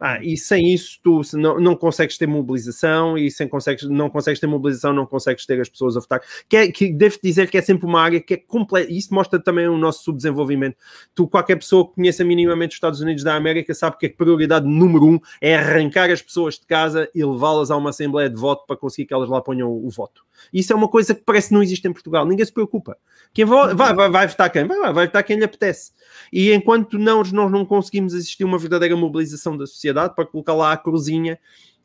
ah, 0.01 0.19
e 0.23 0.35
sem 0.35 0.73
isso 0.73 0.99
tu 1.03 1.21
não, 1.35 1.61
não 1.61 1.77
consegues 1.77 2.17
ter 2.17 2.27
mobilização 2.27 3.19
e 3.19 3.31
sem 3.31 3.47
consegues, 3.47 3.85
não 3.85 4.09
consegues 4.09 4.41
ter 4.41 4.47
mobilização, 4.47 4.95
não 4.95 5.05
consegues 5.05 5.45
ter 5.45 5.61
as 5.61 5.69
pessoas 5.69 5.95
a 5.95 6.01
votar. 6.01 6.23
Que, 6.49 6.57
é, 6.57 6.73
que 6.73 6.91
devo 6.91 7.19
dizer 7.23 7.51
que 7.51 7.59
é 7.59 7.63
sempre 7.63 7.85
uma 7.85 8.01
área 8.01 8.19
que 8.19 8.33
é 8.33 8.37
completa. 8.39 8.91
Isso 8.91 9.13
mostra 9.13 9.39
também 9.39 9.69
o 9.69 9.77
nosso 9.77 10.03
subdesenvolvimento. 10.03 10.77
Tu, 11.15 11.29
qualquer 11.29 11.57
pessoa 11.57 11.87
que 11.87 11.97
conheça 11.97 12.25
minimamente 12.25 12.71
os 12.71 12.77
Estados 12.77 13.01
Unidos 13.03 13.23
da 13.23 13.35
América, 13.35 13.75
sabe 13.75 13.99
que 13.99 14.07
a 14.07 14.11
prioridade 14.11 14.67
número 14.67 15.05
um 15.05 15.21
é 15.39 15.55
arrancar 15.55 16.11
as 16.11 16.23
pessoas 16.23 16.55
de 16.59 16.67
casa 16.67 17.07
e 17.15 17.23
levá-las 17.23 17.71
a 17.71 17.77
uma 17.77 17.91
assembleia 17.91 18.31
de 18.31 18.37
voto 18.37 18.65
para 18.67 18.77
conseguir 18.77 19.07
que 19.07 19.13
elas 19.13 19.29
lá 19.29 19.43
ponham 19.43 19.69
o, 19.69 19.87
o 19.87 19.91
voto. 19.91 20.25
Isso 20.51 20.73
é 20.73 20.77
uma 20.77 20.89
coisa 20.89 21.15
que 21.15 21.23
parece 21.23 21.49
que 21.49 21.55
não 21.55 21.63
existe 21.63 21.87
em 21.87 21.93
Portugal. 21.93 22.25
Ninguém 22.25 22.47
se 22.47 22.53
preocupa. 22.53 22.97
Quem 23.35 23.45
vai, 23.45 23.75
vai, 23.75 23.95
vai, 23.95 24.11
vai 24.11 24.27
votar 24.27 24.51
quem? 24.51 24.65
Vai, 24.65 24.79
vai, 24.79 24.93
vai 24.95 25.07
votar 25.07 25.23
quem 25.23 25.37
lhe 25.37 25.45
apetece. 25.45 25.93
E 26.33 26.53
enquanto 26.53 26.99
nós, 26.99 27.31
nós 27.31 27.53
não 27.53 27.67
conseguimos 27.67 28.15
existir 28.15 28.45
uma 28.45 28.57
verdadeira 28.57 28.97
mobilização 28.97 29.57
da 29.59 29.67
sociedade 29.67 29.90
para 29.95 30.27
colocar 30.27 30.55
lá 30.55 30.73
a 30.73 30.77
cruzinha, 30.77 31.39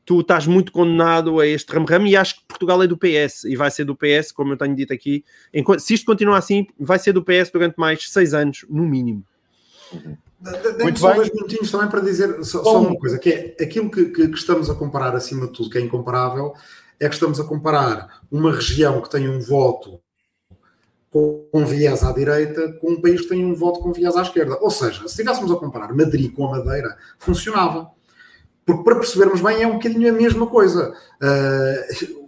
tu 0.05 0.21
estás 0.21 0.45
muito 0.45 0.71
condenado 0.71 1.39
a 1.39 1.47
este 1.47 1.71
ram-ram 1.73 2.05
e 2.05 2.15
acho 2.15 2.35
que 2.35 2.45
Portugal 2.47 2.81
é 2.83 2.87
do 2.87 2.97
PS 2.97 3.43
e 3.45 3.55
vai 3.55 3.71
ser 3.71 3.85
do 3.85 3.95
PS, 3.95 4.31
como 4.31 4.53
eu 4.53 4.57
tenho 4.57 4.75
dito 4.75 4.93
aqui. 4.93 5.25
Enquanto, 5.53 5.79
se 5.79 5.93
isto 5.95 6.05
continuar 6.05 6.37
assim, 6.37 6.67
vai 6.79 6.99
ser 6.99 7.11
do 7.11 7.23
PS 7.23 7.49
durante 7.51 7.75
mais 7.77 8.09
seis 8.09 8.33
anos, 8.33 8.65
no 8.69 8.83
mínimo. 8.83 9.23
Muito 10.81 10.99
só 10.99 11.07
bem. 11.07 11.15
dois 11.17 11.33
minutinhos 11.33 11.71
também 11.71 11.89
para 11.89 12.01
dizer 12.01 12.43
só, 12.43 12.63
só 12.63 12.81
uma 12.81 12.95
coisa, 12.97 13.17
que 13.17 13.29
é 13.29 13.63
aquilo 13.63 13.89
que, 13.89 14.05
que, 14.05 14.27
que, 14.27 14.37
estamos 14.37 14.69
a 14.69 14.75
comparar 14.75 15.15
acima 15.15 15.47
de 15.47 15.53
tudo, 15.53 15.69
que 15.69 15.77
é 15.77 15.81
incomparável, 15.81 16.53
é 16.99 17.07
que 17.07 17.15
estamos 17.15 17.39
a 17.39 17.43
comparar 17.43 18.21
uma 18.31 18.51
região 18.51 19.01
que 19.01 19.09
tem 19.09 19.27
um 19.27 19.39
voto 19.39 19.99
com 21.09 21.65
viés 21.65 22.03
à 22.03 22.11
direita 22.11 22.73
com 22.73 22.91
um 22.91 23.01
país 23.01 23.21
que 23.21 23.29
tem 23.29 23.45
um 23.45 23.55
voto 23.55 23.79
com 23.79 23.93
viés 23.93 24.17
à 24.17 24.21
esquerda. 24.21 24.57
Ou 24.59 24.69
seja, 24.69 24.99
se 24.99 25.05
estivéssemos 25.05 25.49
a 25.49 25.55
comparar 25.55 25.93
Madrid 25.95 26.31
com 26.33 26.45
a 26.45 26.57
Madeira, 26.57 26.97
funcionava. 27.17 27.94
Porque 28.65 28.83
para 28.83 28.95
percebermos 28.95 29.41
bem 29.41 29.61
é 29.61 29.67
um 29.67 29.73
bocadinho 29.73 30.09
a 30.09 30.17
mesma 30.17 30.47
coisa. 30.47 30.95
Uh, 31.21 32.25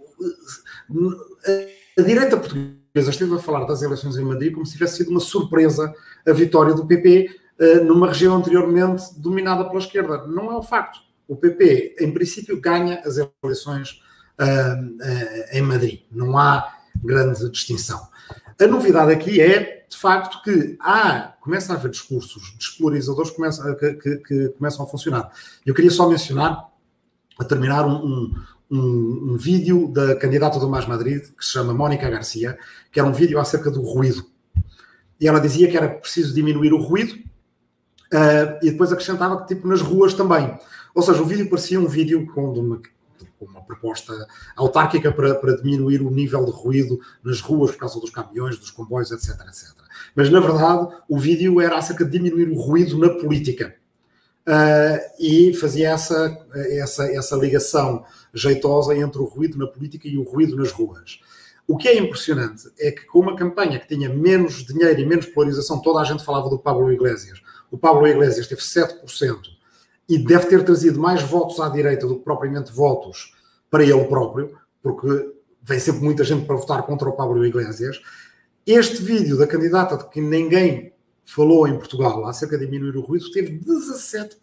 a 1.98 2.02
direita 2.02 2.36
portuguesa 2.36 3.10
esteve 3.10 3.34
a 3.34 3.38
falar 3.38 3.64
das 3.64 3.82
eleições 3.82 4.16
em 4.16 4.24
Madrid 4.24 4.52
como 4.52 4.64
se 4.64 4.72
tivesse 4.72 4.98
sido 4.98 5.10
uma 5.10 5.20
surpresa 5.20 5.92
a 6.26 6.32
vitória 6.32 6.74
do 6.74 6.86
PP 6.86 7.28
uh, 7.60 7.84
numa 7.84 8.08
região 8.08 8.36
anteriormente 8.36 9.02
dominada 9.16 9.64
pela 9.64 9.80
esquerda. 9.80 10.26
Não 10.26 10.52
é 10.52 10.56
o 10.56 10.62
facto. 10.62 11.00
O 11.26 11.36
PP, 11.36 11.96
em 12.00 12.12
princípio, 12.12 12.60
ganha 12.60 13.02
as 13.04 13.16
eleições 13.42 14.00
uh, 14.40 15.52
em 15.52 15.62
Madrid. 15.62 16.02
Não 16.10 16.38
há 16.38 16.72
grande 17.02 17.50
distinção. 17.50 18.00
A 18.60 18.66
novidade 18.66 19.12
aqui 19.12 19.40
é, 19.40 19.86
de 19.88 19.96
facto, 19.96 20.42
que 20.42 20.76
há, 20.80 21.34
começa 21.40 21.72
a 21.72 21.76
haver 21.76 21.90
discursos 21.90 22.54
despolarizadores 22.58 23.30
que 23.30 23.94
que, 23.94 24.16
que, 24.16 24.48
começam 24.50 24.84
a 24.84 24.88
funcionar. 24.88 25.30
Eu 25.64 25.74
queria 25.74 25.90
só 25.90 26.08
mencionar, 26.08 26.68
a 27.38 27.44
terminar, 27.44 27.86
um, 27.86 28.34
um, 28.68 29.32
um, 29.32 29.36
vídeo 29.36 29.88
da 29.88 30.16
candidata 30.16 30.58
do 30.58 30.68
Mais 30.68 30.86
Madrid, 30.86 31.22
que 31.38 31.44
se 31.44 31.52
chama 31.52 31.72
Mónica 31.72 32.10
Garcia, 32.10 32.58
que 32.90 32.98
era 32.98 33.08
um 33.08 33.12
vídeo 33.12 33.38
acerca 33.38 33.70
do 33.70 33.80
ruído. 33.80 34.26
E 35.20 35.28
ela 35.28 35.40
dizia 35.40 35.68
que 35.68 35.76
era 35.76 35.88
preciso 35.88 36.34
diminuir 36.34 36.72
o 36.72 36.82
ruído 36.82 37.14
uh, 37.14 38.58
e 38.60 38.72
depois 38.72 38.92
acrescentava 38.92 39.40
que, 39.40 39.54
tipo, 39.54 39.68
nas 39.68 39.80
ruas 39.80 40.14
também. 40.14 40.58
Ou 40.94 41.02
seja, 41.02 41.22
o 41.22 41.24
vídeo 41.24 41.48
parecia 41.48 41.78
um 41.78 41.86
vídeo 41.86 42.26
com 42.34 42.52
uma, 42.52 42.80
uma 43.40 43.62
proposta 43.62 44.12
autárquica 44.56 45.12
para, 45.12 45.34
para, 45.34 45.56
diminuir 45.56 46.02
o 46.02 46.10
nível 46.10 46.44
de 46.44 46.50
ruído 46.50 47.00
nas 47.24 47.40
ruas 47.40 47.72
por 47.72 47.78
causa 47.78 48.00
dos 48.00 48.10
caminhões, 48.10 48.58
dos 48.58 48.70
comboios, 48.70 49.10
etc, 49.10 49.30
etc. 49.48 49.74
Mas, 50.14 50.30
na 50.30 50.40
verdade, 50.40 50.88
o 51.08 51.18
vídeo 51.18 51.60
era 51.60 51.78
acerca 51.78 52.04
de 52.04 52.10
diminuir 52.10 52.48
o 52.48 52.60
ruído 52.60 52.98
na 52.98 53.10
política. 53.10 53.74
Uh, 54.46 54.98
e 55.20 55.52
fazia 55.54 55.90
essa, 55.90 56.38
essa, 56.54 57.04
essa 57.12 57.36
ligação 57.36 58.02
jeitosa 58.32 58.96
entre 58.96 59.20
o 59.20 59.24
ruído 59.24 59.58
na 59.58 59.66
política 59.66 60.08
e 60.08 60.16
o 60.16 60.22
ruído 60.22 60.56
nas 60.56 60.72
ruas. 60.72 61.20
O 61.66 61.76
que 61.76 61.86
é 61.86 61.98
impressionante 61.98 62.66
é 62.80 62.90
que 62.90 63.04
com 63.04 63.18
uma 63.18 63.36
campanha 63.36 63.78
que 63.78 63.86
tinha 63.86 64.08
menos 64.08 64.64
dinheiro 64.64 64.98
e 64.98 65.04
menos 65.04 65.26
polarização, 65.26 65.82
toda 65.82 66.00
a 66.00 66.04
gente 66.04 66.24
falava 66.24 66.48
do 66.48 66.58
Pablo 66.58 66.90
Iglesias. 66.90 67.42
O 67.70 67.76
Pablo 67.76 68.06
Iglesias 68.06 68.46
teve 68.46 68.62
7% 68.62 69.57
e 70.08 70.16
deve 70.16 70.46
ter 70.46 70.64
trazido 70.64 70.98
mais 70.98 71.22
votos 71.22 71.60
à 71.60 71.68
direita 71.68 72.06
do 72.06 72.16
que 72.16 72.24
propriamente 72.24 72.72
votos 72.72 73.34
para 73.70 73.84
ele 73.84 74.04
próprio, 74.04 74.56
porque 74.82 75.34
vem 75.62 75.78
sempre 75.78 76.02
muita 76.02 76.24
gente 76.24 76.46
para 76.46 76.56
votar 76.56 76.82
contra 76.84 77.08
o 77.08 77.12
Pablo 77.12 77.44
Iglesias. 77.44 78.00
Este 78.66 79.02
vídeo 79.02 79.36
da 79.36 79.46
candidata 79.46 79.98
de 79.98 80.08
que 80.08 80.20
ninguém 80.20 80.94
falou 81.26 81.68
em 81.68 81.76
Portugal 81.76 82.26
acerca 82.26 82.56
de 82.56 82.64
diminuir 82.64 82.96
o 82.96 83.02
ruído 83.02 83.30
teve 83.30 83.58
17%. 83.58 84.38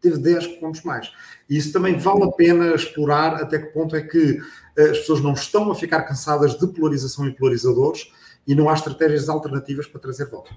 Teve 0.00 0.18
10 0.18 0.58
pontos 0.58 0.82
mais. 0.82 1.12
E 1.48 1.56
isso 1.56 1.72
também 1.72 1.96
vale 1.96 2.24
a 2.24 2.32
pena 2.32 2.74
explorar 2.74 3.36
até 3.36 3.58
que 3.58 3.72
ponto 3.72 3.94
é 3.94 4.02
que 4.02 4.38
eh, 4.76 4.90
as 4.90 4.98
pessoas 4.98 5.22
não 5.22 5.32
estão 5.32 5.70
a 5.70 5.74
ficar 5.74 6.02
cansadas 6.02 6.58
de 6.58 6.66
polarização 6.66 7.26
e 7.26 7.32
polarizadores 7.32 8.12
e 8.46 8.54
não 8.54 8.68
há 8.68 8.74
estratégias 8.74 9.28
alternativas 9.28 9.86
para 9.86 10.00
trazer 10.00 10.26
voto. 10.26 10.54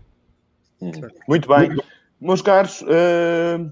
Muito 1.28 1.48
bem. 1.48 1.78
Meus 2.20 2.42
caros, 2.42 2.82
uh 2.82 3.72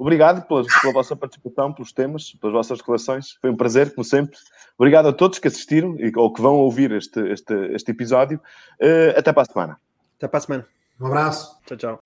Obrigado 0.00 0.48
pela, 0.48 0.64
pela, 0.80 0.94
vossa 0.94 1.14
participação, 1.14 1.74
pelos 1.74 1.92
temas, 1.92 2.32
pelas 2.40 2.54
vossas 2.54 2.78
declarações. 2.78 3.32
Foi 3.38 3.50
um 3.50 3.56
prazer, 3.56 3.94
como 3.94 4.02
sempre. 4.02 4.34
Obrigado 4.78 5.08
a 5.08 5.12
todos 5.12 5.38
que 5.38 5.46
assistiram 5.46 5.94
e, 5.98 6.10
ou 6.16 6.32
que 6.32 6.40
vão 6.40 6.54
ouvir 6.54 6.90
este, 6.92 7.20
este, 7.30 7.52
este 7.74 7.90
episódio. 7.90 8.40
Uh, 8.80 9.12
até 9.14 9.30
para 9.30 9.42
a 9.42 9.44
semana. 9.44 9.80
Até 10.16 10.26
para 10.26 10.38
a 10.38 10.40
semana. 10.40 10.66
Um 10.98 11.06
abraço. 11.06 11.54
Tchau, 11.66 11.76
tchau. 11.76 11.98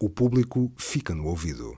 O 0.00 0.08
público 0.08 0.72
fica 0.78 1.14
no 1.14 1.26
ouvido. 1.26 1.74